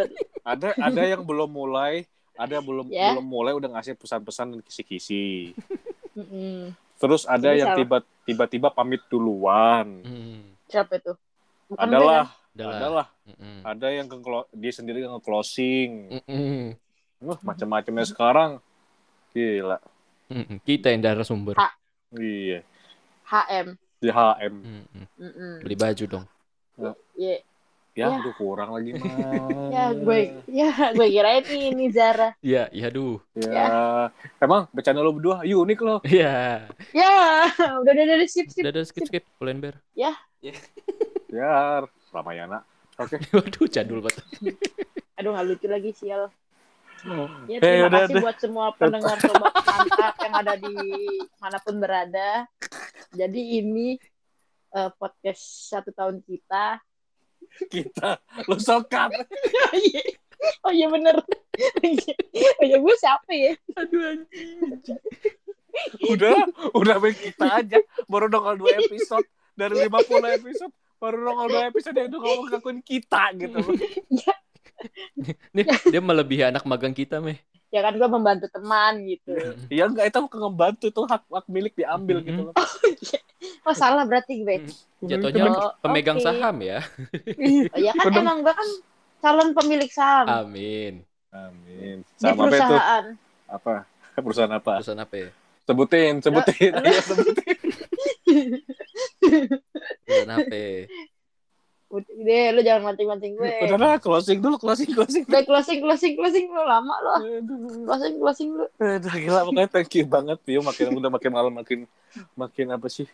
Ada 0.43 0.69
ada 0.77 1.01
yang 1.03 1.21
belum 1.21 1.47
mulai, 1.47 2.03
ada 2.33 2.57
belum 2.57 2.87
Ya. 2.93 3.13
belum 3.13 3.25
mulai 3.25 3.51
udah 3.51 3.69
ngasih 3.73 3.95
pesan-pesan 3.95 4.47
dan 4.53 4.59
kisi-kisi. 4.61 5.55
Terus 6.97 7.23
ada 7.23 7.53
Jadi 7.53 7.61
yang 7.61 7.69
salah. 7.71 7.79
tiba 7.79 7.97
tiba-tiba 8.25 8.67
pamit 8.69 9.01
duluan. 9.07 10.01
Hmm, 10.01 10.57
Siapa 10.67 10.97
itu? 10.97 11.13
Bukan 11.67 11.85
gue 11.85 11.93
Adalah, 11.93 12.23
udah 12.51 12.65
lah. 12.65 12.75
adalah 12.75 13.07
Mm-mm. 13.23 13.57
ada 13.61 13.87
yang 13.91 14.07
ke 14.07 14.17
dia 14.51 14.71
sendiri 14.73 15.05
yang 15.05 15.13
nge-closing. 15.19 16.09
Mm-mm. 16.09 16.73
Wah, 17.21 17.39
macam-macamnya 17.41 18.05
sekarang. 18.05 18.51
Gila. 19.31 19.77
Mm-mm. 20.27 20.57
Kita 20.61 20.89
yang 20.89 21.01
narasumber. 21.01 21.53
Ah. 21.55 21.71
Iya. 22.11 22.65
HM. 23.27 23.67
Di 23.99 24.09
HM. 24.09 24.53
Mm-mm. 24.57 25.05
Mm-mm. 25.19 25.53
Beli 25.61 25.75
baju 25.75 26.03
dong. 26.07 26.25
Iya. 27.13 27.43
Ya, 27.97 28.13
Ya. 28.13 28.21
udah 28.21 28.33
kurang 28.37 28.69
lagi 28.77 28.93
mah. 28.93 29.01
Ya 29.73 29.85
gue 29.89 30.19
ya 30.45 30.69
gue 30.93 31.07
kirain 31.09 31.41
ini 31.49 31.89
Zara. 31.89 32.37
Iya, 32.45 32.69
iya 32.69 32.93
aduh. 32.93 33.17
Ya. 33.33 33.65
Emang 34.37 34.69
bercanda 34.69 35.01
lo 35.01 35.09
berdua 35.11 35.41
unik 35.41 35.79
lo. 35.81 35.97
Iya. 36.05 36.69
Ya, 36.93 37.49
udah 37.81 37.91
udah 37.91 38.15
udah 38.21 38.29
skip 38.29 38.53
skip. 38.53 38.61
Udah, 38.61 38.71
udah 38.77 38.85
skip 38.85 39.05
skip. 39.09 39.23
Pull&Bear. 39.41 39.81
Ya, 39.97 40.13
Ramayana. 42.13 42.61
Oke. 42.97 43.17
Waduh, 43.35 43.65
jadul 43.65 44.05
banget. 44.05 44.21
Aduh 45.17 45.33
nggak 45.33 45.45
lucu 45.49 45.65
lagi 45.65 45.89
sial. 45.93 46.29
Ya 47.49 47.57
Eh, 47.57 47.61
terima 47.61 47.87
udah, 47.89 47.99
kasih 48.05 48.13
udah. 48.13 48.23
buat 48.25 48.37
semua 48.37 48.65
pendengar 48.73 49.17
sobat 49.21 49.53
mantap 49.53 50.15
yang 50.17 50.33
ada 50.33 50.53
di 50.53 50.73
mana 51.37 51.57
pun 51.61 51.75
berada. 51.77 52.29
Jadi 53.13 53.61
ini 53.61 53.97
eh, 54.71 54.89
podcast 54.97 55.41
satu 55.69 55.89
tahun 55.93 56.21
kita. 56.21 56.81
Kita 57.71 58.21
lo 58.45 58.55
sokat. 58.57 59.11
oh 59.13 59.77
iya, 59.79 60.01
oh 60.65 60.71
iya 60.73 60.87
bener. 60.91 61.15
oh 61.21 62.63
iya 62.65 62.77
gue 62.77 62.95
siapa 62.99 63.31
ya? 63.33 63.53
Aduh 63.77 64.01
anjing. 64.03 64.59
Udah, 66.09 66.33
udah 66.73 66.95
main 66.97 67.13
kita 67.13 67.45
aja. 67.61 67.77
Baru 68.09 68.29
nongol 68.29 68.57
dua 68.57 68.81
episode 68.81 69.25
dari 69.53 69.77
50 69.85 70.37
episode. 70.41 70.73
Baru 70.97 71.21
nongol 71.21 71.47
dua 71.53 71.63
episode 71.69 71.95
yang 71.97 72.09
udah 72.13 72.21
ngomong 72.21 72.47
ngakuin 72.53 72.79
kita 72.81 73.33
gitu. 73.37 73.57
Nih, 75.53 75.65
dia 75.65 76.01
melebihi 76.01 76.43
anak 76.49 76.65
magang 76.65 76.93
kita, 76.93 77.17
Meh. 77.17 77.41
Ya 77.67 77.83
kan 77.83 77.99
gue 77.99 78.07
membantu 78.07 78.47
teman 78.47 79.03
gitu. 79.03 79.35
Ya 79.67 79.85
enggak 79.85 80.07
itu 80.07 80.17
bukan 80.23 80.39
ngebantu 80.47 80.87
tuh 80.87 81.03
hak 81.03 81.27
hak 81.27 81.45
milik 81.51 81.75
diambil 81.75 82.23
gitu 82.23 82.51
loh. 82.51 82.55
Oh 83.67 83.75
salah 83.75 84.07
berarti 84.07 84.41
gue. 84.41 84.63
Jatuhnya 85.03 85.43
Oh, 85.51 85.75
pemegang 85.83 86.17
oke. 86.17 86.23
saham 86.23 86.55
ya. 86.63 86.79
Oh 87.69 87.79
ya 87.85 87.91
kan 87.93 88.09
Bener. 88.09 88.23
emang 88.23 88.37
gue 88.39 88.53
kan 88.55 88.69
calon 89.19 89.51
pemilik 89.51 89.91
saham 89.91 90.25
Amin. 90.25 91.03
Amin. 91.29 92.01
di 92.01 92.15
Sama 92.15 92.47
apa 92.47 92.47
itu? 92.47 92.55
perusahaan. 92.55 93.05
Apa? 93.51 93.73
Perusahaan 94.23 94.53
apa? 94.55 94.71
Perusahaan 94.79 95.03
apa 95.03 95.15
ya? 95.19 95.29
Sebutin, 95.67 96.13
sebutin. 96.23 96.71
Ayo 96.79 97.01
sebutin. 97.03 97.57
Perusahaan 100.01 100.31
apa 100.33 100.55
ya? 100.55 100.75
Udah 101.87 102.43
lu 102.51 102.61
jangan 102.67 102.91
mancing-mancing 102.91 103.39
gue. 103.39 103.51
Udah 103.63 103.79
lah, 103.79 103.95
closing 103.95 104.43
dulu, 104.43 104.59
closing, 104.59 104.91
closing. 104.91 105.23
Udah 105.23 105.43
closing, 105.47 105.79
closing, 105.79 106.13
closing 106.19 106.45
lu 106.51 106.63
lama 106.67 106.95
lo. 106.99 107.15
Closing, 107.87 108.19
closing 108.19 108.49
lu. 108.59 108.65
Aduh, 108.75 109.13
gila 109.15 109.47
pokoknya 109.47 109.69
thank 109.71 109.91
you 109.95 110.03
banget 110.03 110.39
Yo 110.43 110.59
makin 110.59 110.91
udah 110.91 111.11
makin 111.11 111.31
malam 111.31 111.53
makin 111.55 111.79
makin 112.35 112.67
apa 112.75 112.87
sih 112.91 113.07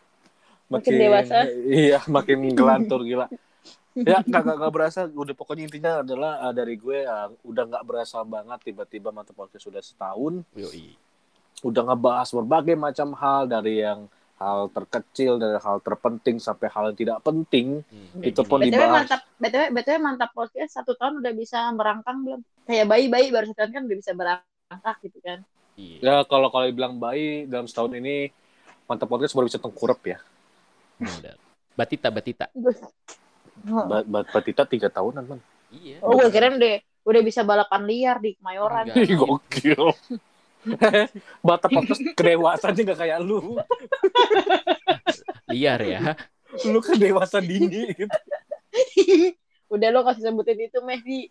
Makin 0.71 0.89
dewasa. 0.95 1.45
iya 1.69 2.01
makin 2.09 2.49
gelantur 2.55 3.05
gila 3.05 3.29
ya 3.93 4.25
nggak 4.25 4.41
nggak 4.57 4.73
berasa 4.73 5.05
udah 5.05 5.35
pokoknya 5.37 5.69
intinya 5.69 5.91
adalah 6.01 6.41
uh, 6.41 6.53
dari 6.55 6.81
gue 6.81 7.05
uh, 7.05 7.29
udah 7.45 7.63
nggak 7.69 7.85
berasa 7.85 8.25
banget 8.25 8.73
tiba-tiba 8.73 9.13
mata 9.13 9.29
podcast 9.37 9.69
sudah 9.69 9.85
setahun 9.85 10.41
Yoi. 10.57 10.97
udah 11.61 11.93
ngebahas 11.93 12.29
berbagai 12.33 12.73
macam 12.73 13.13
hal 13.13 13.45
dari 13.45 13.85
yang 13.85 14.09
hal 14.43 14.67
terkecil 14.69 15.35
dari 15.35 15.55
hal 15.55 15.79
terpenting 15.79 16.37
sampai 16.37 16.67
hal 16.67 16.83
yang 16.85 16.97
tidak 16.97 17.17
penting 17.19 17.79
Hmm. 17.85 18.19
Itu 18.21 18.43
pun 18.43 18.59
BTW 18.59 18.69
dibahas. 18.69 18.91
mantap, 18.93 19.21
BTW, 19.33 19.63
BTW 19.71 19.97
mantap 19.97 20.29
podcast 20.31 20.71
satu 20.73 20.93
tahun 20.93 21.17
udah 21.17 21.33
bisa 21.33 21.71
merangkang 21.71 22.21
belum? 22.21 22.41
Kayak 22.63 22.85
bayi-bayi 22.85 23.27
baru 23.29 23.45
satu 23.45 23.57
tahun 23.57 23.71
kan 23.71 23.83
udah 23.83 23.97
bisa 23.97 24.11
merangkak 24.13 24.95
gitu 25.01 25.19
kan. 25.19 25.39
Iya. 25.73 25.97
ya 25.99 26.15
kalau 26.23 26.47
kalau 26.47 26.65
dibilang 26.65 26.95
bayi 26.95 27.43
dalam 27.43 27.65
setahun 27.65 27.93
ini 27.93 28.29
mantap 28.83 29.07
podcast 29.07 29.31
baru 29.31 29.47
bisa 29.47 29.57
tengkurap 29.57 29.97
ya 30.03 30.21
Benar. 30.95 31.33
Batita, 31.73 32.07
batita. 32.07 32.45
Ba- 33.65 34.03
ba- 34.03 34.27
Batita 34.27 34.63
tiga 34.63 34.87
tahunan 34.87 35.23
man 35.25 35.39
Iya. 35.71 35.97
oh 35.99 36.13
gue 36.13 36.29
kira 36.29 36.51
udah 36.51 36.77
udah 37.03 37.21
bisa 37.21 37.41
balapan 37.41 37.81
liar 37.83 38.17
di 38.17 38.37
Kemayoran. 38.37 38.85
Ih, 38.93 39.17
gokil. 39.17 39.89
Bata 41.47 41.67
podcast 41.67 42.01
kedewasaan 42.15 42.75
nggak 42.75 42.99
kayak 42.99 43.19
lu. 43.19 43.59
Liar 45.51 45.81
ya. 45.83 46.01
Lu 46.69 46.79
kan 46.79 46.95
dewasa 46.97 47.43
dini 47.43 47.91
gitu. 47.93 48.17
udah 49.73 49.89
lo 49.89 50.05
kasih 50.05 50.29
sebutin 50.29 50.69
itu 50.69 50.79
Mehdi. 50.85 51.21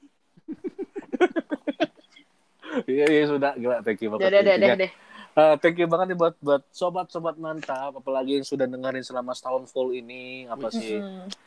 Iya, 2.89 3.05
iya 3.05 3.25
sudah 3.29 3.53
gila 3.53 3.85
thank 3.85 4.01
you 4.01 4.09
Udah, 4.09 4.33
banget. 4.33 4.43
udah, 4.43 4.55
udah, 4.57 4.69
udah, 4.81 4.91
eh, 5.37 5.55
thank 5.61 5.77
you 5.81 5.89
banget 5.89 6.13
nih 6.13 6.19
buat 6.19 6.35
buat 6.41 6.63
sobat-sobat 6.73 7.37
mantap 7.41 7.97
apalagi 7.97 8.41
yang 8.41 8.47
sudah 8.47 8.69
dengerin 8.69 9.05
selama 9.05 9.33
setahun 9.33 9.69
full 9.71 9.93
ini 9.97 10.45
apa 10.51 10.69
sih 10.69 11.01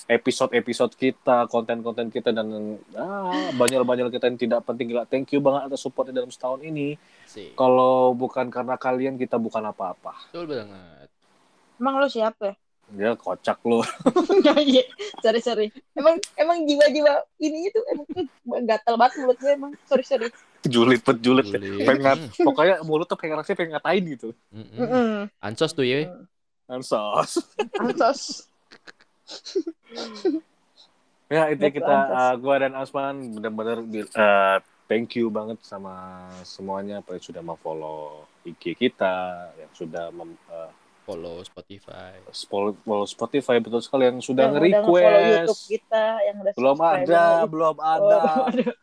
episode-episode 0.06 0.94
kita, 0.94 1.50
konten-konten 1.50 2.14
kita 2.14 2.30
dan 2.30 2.78
ah, 2.94 3.50
banyak-banyak 3.58 4.14
kita 4.14 4.30
yang 4.30 4.38
tidak 4.38 4.62
penting 4.66 4.94
gila. 4.94 5.10
Thank 5.10 5.34
you 5.34 5.42
banget 5.42 5.74
atas 5.74 5.82
supportnya 5.82 6.22
dalam 6.22 6.30
setahun 6.30 6.62
ini. 6.62 6.94
Sih. 7.26 7.58
Kalau 7.58 8.14
bukan 8.14 8.54
karena 8.54 8.78
kalian 8.78 9.18
kita 9.18 9.42
bukan 9.42 9.66
apa-apa. 9.66 10.30
Betul 10.30 10.46
banget. 10.46 11.10
Emang 11.82 11.98
lo 11.98 12.08
siapa? 12.08 12.54
Dia 12.94 13.18
kocak 13.18 13.60
lu. 13.66 13.82
Iya, 14.66 14.84
sorry 15.20 15.42
sorry. 15.42 15.68
Emang 15.98 16.22
emang 16.38 16.64
jiwa-jiwa 16.70 17.14
ininya 17.42 17.70
tuh 17.74 17.84
emang 17.90 18.08
gatal 18.70 18.96
banget 19.00 19.14
mulut 19.26 19.38
gue 19.42 19.52
emang. 19.58 19.72
Sorry 19.90 20.06
sorry. 20.06 20.30
Julit 20.66 21.02
bet 21.02 21.18
julit. 21.22 21.50
Julit. 21.50 21.82
Pengen 21.82 22.30
pokoknya 22.38 22.86
mulut 22.86 23.10
tuh 23.10 23.18
pengen 23.18 23.42
rasanya 23.42 23.58
pengen 23.58 23.72
ngatain 23.78 24.04
gitu. 24.14 24.30
Mm-mm. 24.54 25.30
Ansos 25.42 25.74
tuh 25.74 25.86
ya. 25.86 26.10
Ansos. 26.70 27.42
Ansos. 27.82 28.22
Ya 31.26 31.50
itu 31.50 31.82
kita 31.82 31.96
uh, 32.14 32.34
gua 32.38 32.62
dan 32.62 32.78
Asman 32.78 33.34
benar-benar 33.34 33.82
uh, 34.14 34.62
thank 34.86 35.18
you 35.18 35.34
banget 35.34 35.58
sama 35.66 36.30
semuanya 36.46 37.02
apa 37.02 37.18
yang 37.18 37.24
sudah 37.26 37.42
mau-follow 37.42 38.30
IG 38.46 38.78
kita, 38.78 39.50
yang 39.58 39.72
sudah 39.74 40.14
mem, 40.14 40.38
uh, 40.54 40.70
Follow 41.06 41.38
Spotify. 41.42 42.18
follow 42.50 42.74
Spotify 43.06 43.62
betul 43.62 43.78
sekali 43.78 44.10
yang 44.10 44.18
sudah 44.20 44.50
Yang 44.50 44.54
udah 44.54 44.66
nge-follow 44.82 44.98
YouTube 44.98 45.22
nge-request. 45.46 45.70
kita 45.70 46.04
yang 46.20 46.36
udah 46.42 46.54
Belum 46.56 46.78
ada, 46.82 47.22
yang- 47.38 47.46
belum 47.48 47.76
Oh, 47.76 47.86
ada, 47.88 48.18
aduh. 48.50 48.74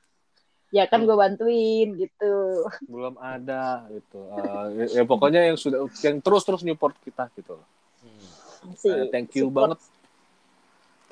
Ya 0.70 0.85
kan 0.87 1.03
gue 1.03 1.12
bantuin 1.12 1.89
gitu. 1.97 2.35
belum 2.87 3.18
ada 3.18 3.64
gitu. 3.91 4.20
Uh, 4.25 4.73
ya, 4.73 4.85
ya 4.89 5.03
pokoknya 5.03 5.41
yang 5.45 5.59
sudah 5.59 5.85
yang 6.01 6.16
terus-terus 6.18 6.62
support 6.62 6.97
kita 7.03 7.29
gitu 7.35 7.59
loh. 7.59 7.66
Hmm. 8.01 8.73
Si, 8.73 8.89
Eh, 8.89 9.11
thank 9.11 9.35
you 9.35 9.47
support. 9.47 9.77
banget. 9.77 9.79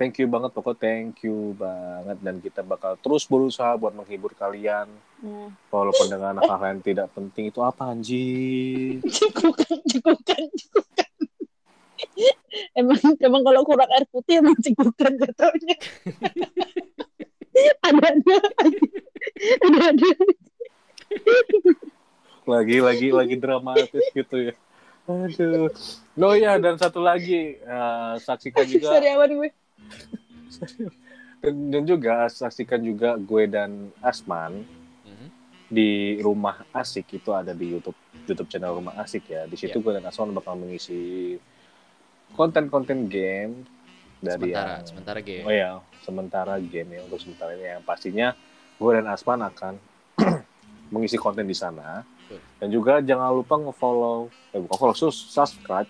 Thank 0.01 0.17
you 0.17 0.33
banget 0.33 0.57
pokoknya 0.57 0.81
thank 0.81 1.21
you 1.29 1.53
banget 1.61 2.17
dan 2.25 2.41
kita 2.41 2.65
bakal 2.65 2.97
terus 3.05 3.29
berusaha 3.29 3.77
buat 3.77 3.93
menghibur 3.93 4.33
kalian 4.33 4.89
Hmm. 5.21 5.53
walaupun 5.69 6.09
dengan 6.09 6.41
hal 6.41 6.57
yang 6.65 6.81
tidak 6.81 7.13
penting 7.13 7.53
itu 7.53 7.61
apa 7.61 7.93
anjing. 7.93 9.05
Cekukan, 9.21 9.77
cekukan, 9.85 10.43
cekukan. 10.57 11.11
emang 12.73 12.97
emang 13.21 13.43
kalau 13.45 13.61
kurang 13.69 13.93
air 13.93 14.09
putih 14.09 14.41
emang 14.41 14.57
cekukan 14.57 15.21
jatuhnya. 15.21 15.77
ada 17.85 18.07
ada 18.17 18.37
ada 19.61 19.79
ada. 19.93 20.11
Lagi 22.49 22.77
lagi 22.81 23.09
lagi 23.13 23.37
dramatis 23.37 24.05
gitu 24.17 24.37
ya. 24.49 24.57
Aduh. 25.05 25.69
Oh 26.17 26.33
ya 26.33 26.57
dan 26.57 26.81
satu 26.81 27.05
lagi 27.05 27.61
eh, 27.61 28.15
saksikan 28.25 28.65
juga 28.65 28.97
Sorry 28.97 29.13
awan 29.13 29.37
gue. 29.37 29.51
dan, 31.43 31.55
dan 31.71 31.83
juga 31.85 32.27
saksikan 32.27 32.81
juga 32.81 33.17
gue 33.17 33.45
dan 33.47 33.89
Asman 34.01 34.65
Mhm. 35.03 35.29
di 35.69 35.91
rumah 36.21 36.63
asik 36.71 37.15
itu 37.15 37.31
ada 37.31 37.51
di 37.51 37.73
YouTube 37.73 37.97
YouTube 38.25 38.47
channel 38.49 38.75
rumah 38.75 38.95
asik 38.99 39.27
ya. 39.27 39.47
Di 39.47 39.57
situ 39.57 39.75
Iya. 39.75 39.83
gue 39.83 39.93
dan 39.97 40.05
Asman 40.05 40.31
bakal 40.31 40.55
mengisi 40.55 41.35
konten-konten 42.33 43.07
game 43.07 43.67
dari 44.21 44.53
Sementara, 44.53 44.71
yang 44.71 44.87
sementara 44.87 45.19
game. 45.21 45.45
Oh 45.45 45.53
ya, 45.53 45.71
sementara 46.01 46.55
game 46.59 46.91
ya 46.93 47.01
untuk 47.05 47.19
sementara 47.19 47.51
ini 47.55 47.67
yang 47.71 47.83
pastinya 47.83 48.29
gue 48.77 48.91
dan 48.93 49.07
Asman 49.09 49.41
akan 49.41 49.75
mengisi 50.95 51.17
konten 51.17 51.45
di 51.45 51.57
sana. 51.57 52.05
Betul. 52.29 52.39
Dan 52.61 52.69
juga 52.71 52.93
jangan 53.01 53.33
lupa 53.33 53.57
nge-follow, 53.59 54.19
eh 54.53 54.61
bukan 54.61 54.77
follow, 54.77 54.95
subscribe 55.11 55.89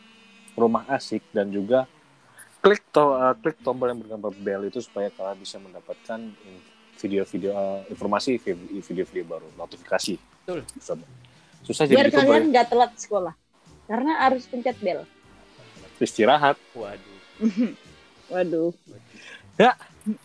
Rumah 0.54 0.86
Asik 0.88 1.22
dan 1.30 1.48
juga 1.48 1.84
klik 2.60 2.82
to 2.90 3.04
eh, 3.14 3.34
klik 3.38 3.58
tombol 3.60 3.88
yang 3.88 3.98
bergambar 3.98 4.32
bell 4.36 4.62
itu 4.62 4.78
supaya 4.78 5.08
kalian 5.08 5.36
bisa 5.36 5.56
mendapatkan 5.56 6.20
video-video 6.96 7.50
eh, 7.50 7.80
informasi 7.88 8.36
vi- 8.36 8.80
video-video 8.80 9.24
baru, 9.24 9.48
notifikasi. 9.54 10.14
Betul. 10.16 10.60
Susah, 10.76 10.96
susah 11.62 11.84
jadi 11.84 12.06
Biar 12.06 12.08
kalian 12.14 12.44
ya. 12.44 12.50
nggak 12.52 12.66
telat 12.68 12.92
sekolah. 12.94 13.34
Karena 13.84 14.22
harus 14.22 14.44
pencet 14.44 14.76
bel. 14.78 15.02
istirahat. 15.98 16.56
Waduh. 16.72 17.18
Waduh. 18.32 18.72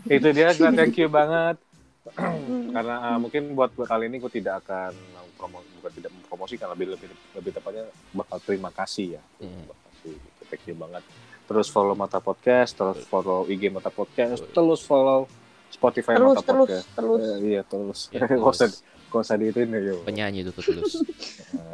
itu 0.07 0.27
dia, 0.31 0.47
gue 0.51 0.69
thank 0.77 0.95
you 0.95 1.07
banget. 1.07 1.59
Hmm. 2.05 2.69
karena 2.69 3.01
uh, 3.01 3.17
mungkin 3.17 3.57
buat 3.57 3.73
buat 3.73 3.89
kali 3.89 4.05
ini 4.05 4.21
gue 4.21 4.29
tidak 4.29 4.61
akan 4.61 4.93
promo 5.35 5.57
bukan 5.81 5.89
tidak 5.89 6.13
mempromosikan 6.13 6.69
lebih 6.69 6.93
lebih 6.93 7.09
lebih 7.33 7.49
tepatnya 7.49 7.89
bakal 8.13 8.37
terima 8.39 8.69
kasih 8.69 9.17
ya 9.17 9.21
Hmm. 9.41 9.49
terima 9.65 9.73
kasih 9.81 10.13
gitu. 10.13 10.41
thank 10.45 10.63
you 10.69 10.77
banget 10.77 11.01
terus 11.45 11.69
follow 11.69 11.93
mata 11.93 12.17
podcast 12.17 12.73
terus 12.73 13.05
follow 13.05 13.45
IG 13.45 13.69
mata 13.69 13.89
podcast 13.89 14.41
terus 14.49 14.81
follow 14.81 15.29
Spotify 15.69 16.15
Terus 16.15 16.35
mata 16.35 16.41
terus 16.41 16.59
podcast 16.69 16.87
terus. 16.93 17.21
Eh, 17.21 17.37
iya 17.45 17.61
terus 17.61 17.99
Ya, 18.15 18.25
gak 18.25 18.39
usah 18.41 18.67
terus. 18.69 18.81
gak 19.11 19.21
usah 19.21 19.35
diituin 19.37 19.69
ya 19.69 19.79
yo 19.81 19.95
Penyanyi 20.03 20.41
itu 20.41 20.51
tuh 20.51 20.63
tulus. 20.65 20.93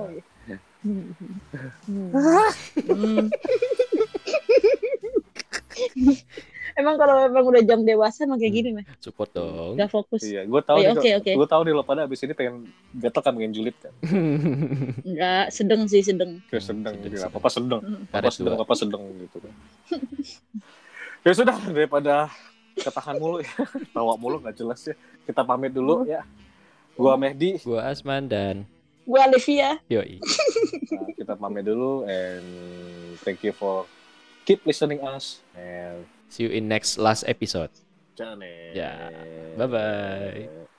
Oh, 0.02 0.08
iya. 0.10 0.58
Hmm. 0.82 1.14
Hmm. 6.82 6.84
Emang 6.84 6.96
kalau 6.98 7.16
emang 7.22 7.46
udah 7.46 7.62
jam 7.62 7.80
dewasa 7.82 8.26
emang 8.26 8.36
kayak 8.36 8.54
gini 8.54 8.70
mah. 8.74 8.86
Support 8.98 9.30
dong. 9.32 9.78
Gak 9.78 9.88
fokus. 9.88 10.22
iya 10.26 10.42
gue 10.44 10.62
tahu 10.62 10.78
oke, 10.82 11.10
oke. 11.22 11.32
gue 11.32 11.48
tahu 11.48 11.62
nih 11.62 11.74
lo 11.74 11.84
pada 11.84 12.02
abis 12.04 12.20
ini 12.22 12.34
pengen 12.34 12.66
gatel 12.92 13.22
kan 13.22 13.34
pengen 13.34 13.52
julid 13.52 13.76
kan 13.78 13.94
Enggak, 15.08 15.46
sedeng 15.50 15.86
sih 15.86 16.02
sedeng. 16.02 16.42
kayak 16.50 16.64
sedang 16.64 16.94
sedang, 16.94 17.04
gitu 17.04 17.16
sedang. 17.18 17.32
apa 17.32 17.50
sedang 17.50 17.82
Hmm. 17.82 18.04
apa 18.08 18.30
dua. 18.34 18.54
apa 18.58 18.74
sedang 18.74 19.02
gitu 19.18 19.38
kan 19.38 19.54
ya 21.22 21.32
sudah 21.32 21.58
daripada 21.68 22.16
ketahan 22.74 23.16
mulu 23.16 23.38
ya 23.40 23.54
tawa 23.94 24.14
mulu 24.16 24.42
nggak 24.42 24.56
jelas 24.56 24.82
ya 24.84 24.96
kita 25.24 25.42
pamit 25.44 25.70
dulu 25.70 26.02
ya 26.04 26.26
gua 26.96 27.14
Mehdi 27.16 27.62
Gua 27.62 27.86
Asman 27.88 28.26
dan 28.26 28.66
Gue 29.02 29.18
Olivia. 29.18 29.82
Yoi. 29.90 30.22
Nah, 30.94 31.10
kita 31.12 31.34
pamit 31.34 31.66
dulu 31.66 32.06
and 32.06 32.46
thank 33.26 33.42
you 33.42 33.50
for 33.50 33.90
keep 34.46 34.62
listening 34.64 35.02
us 35.02 35.42
and 35.52 36.06
See 36.32 36.44
you 36.44 36.50
in 36.50 36.72
next 36.72 36.96
last 36.96 37.28
episode. 37.28 37.76
Jane. 38.16 38.72
Ya, 38.72 39.12
bye-bye. 39.60 40.71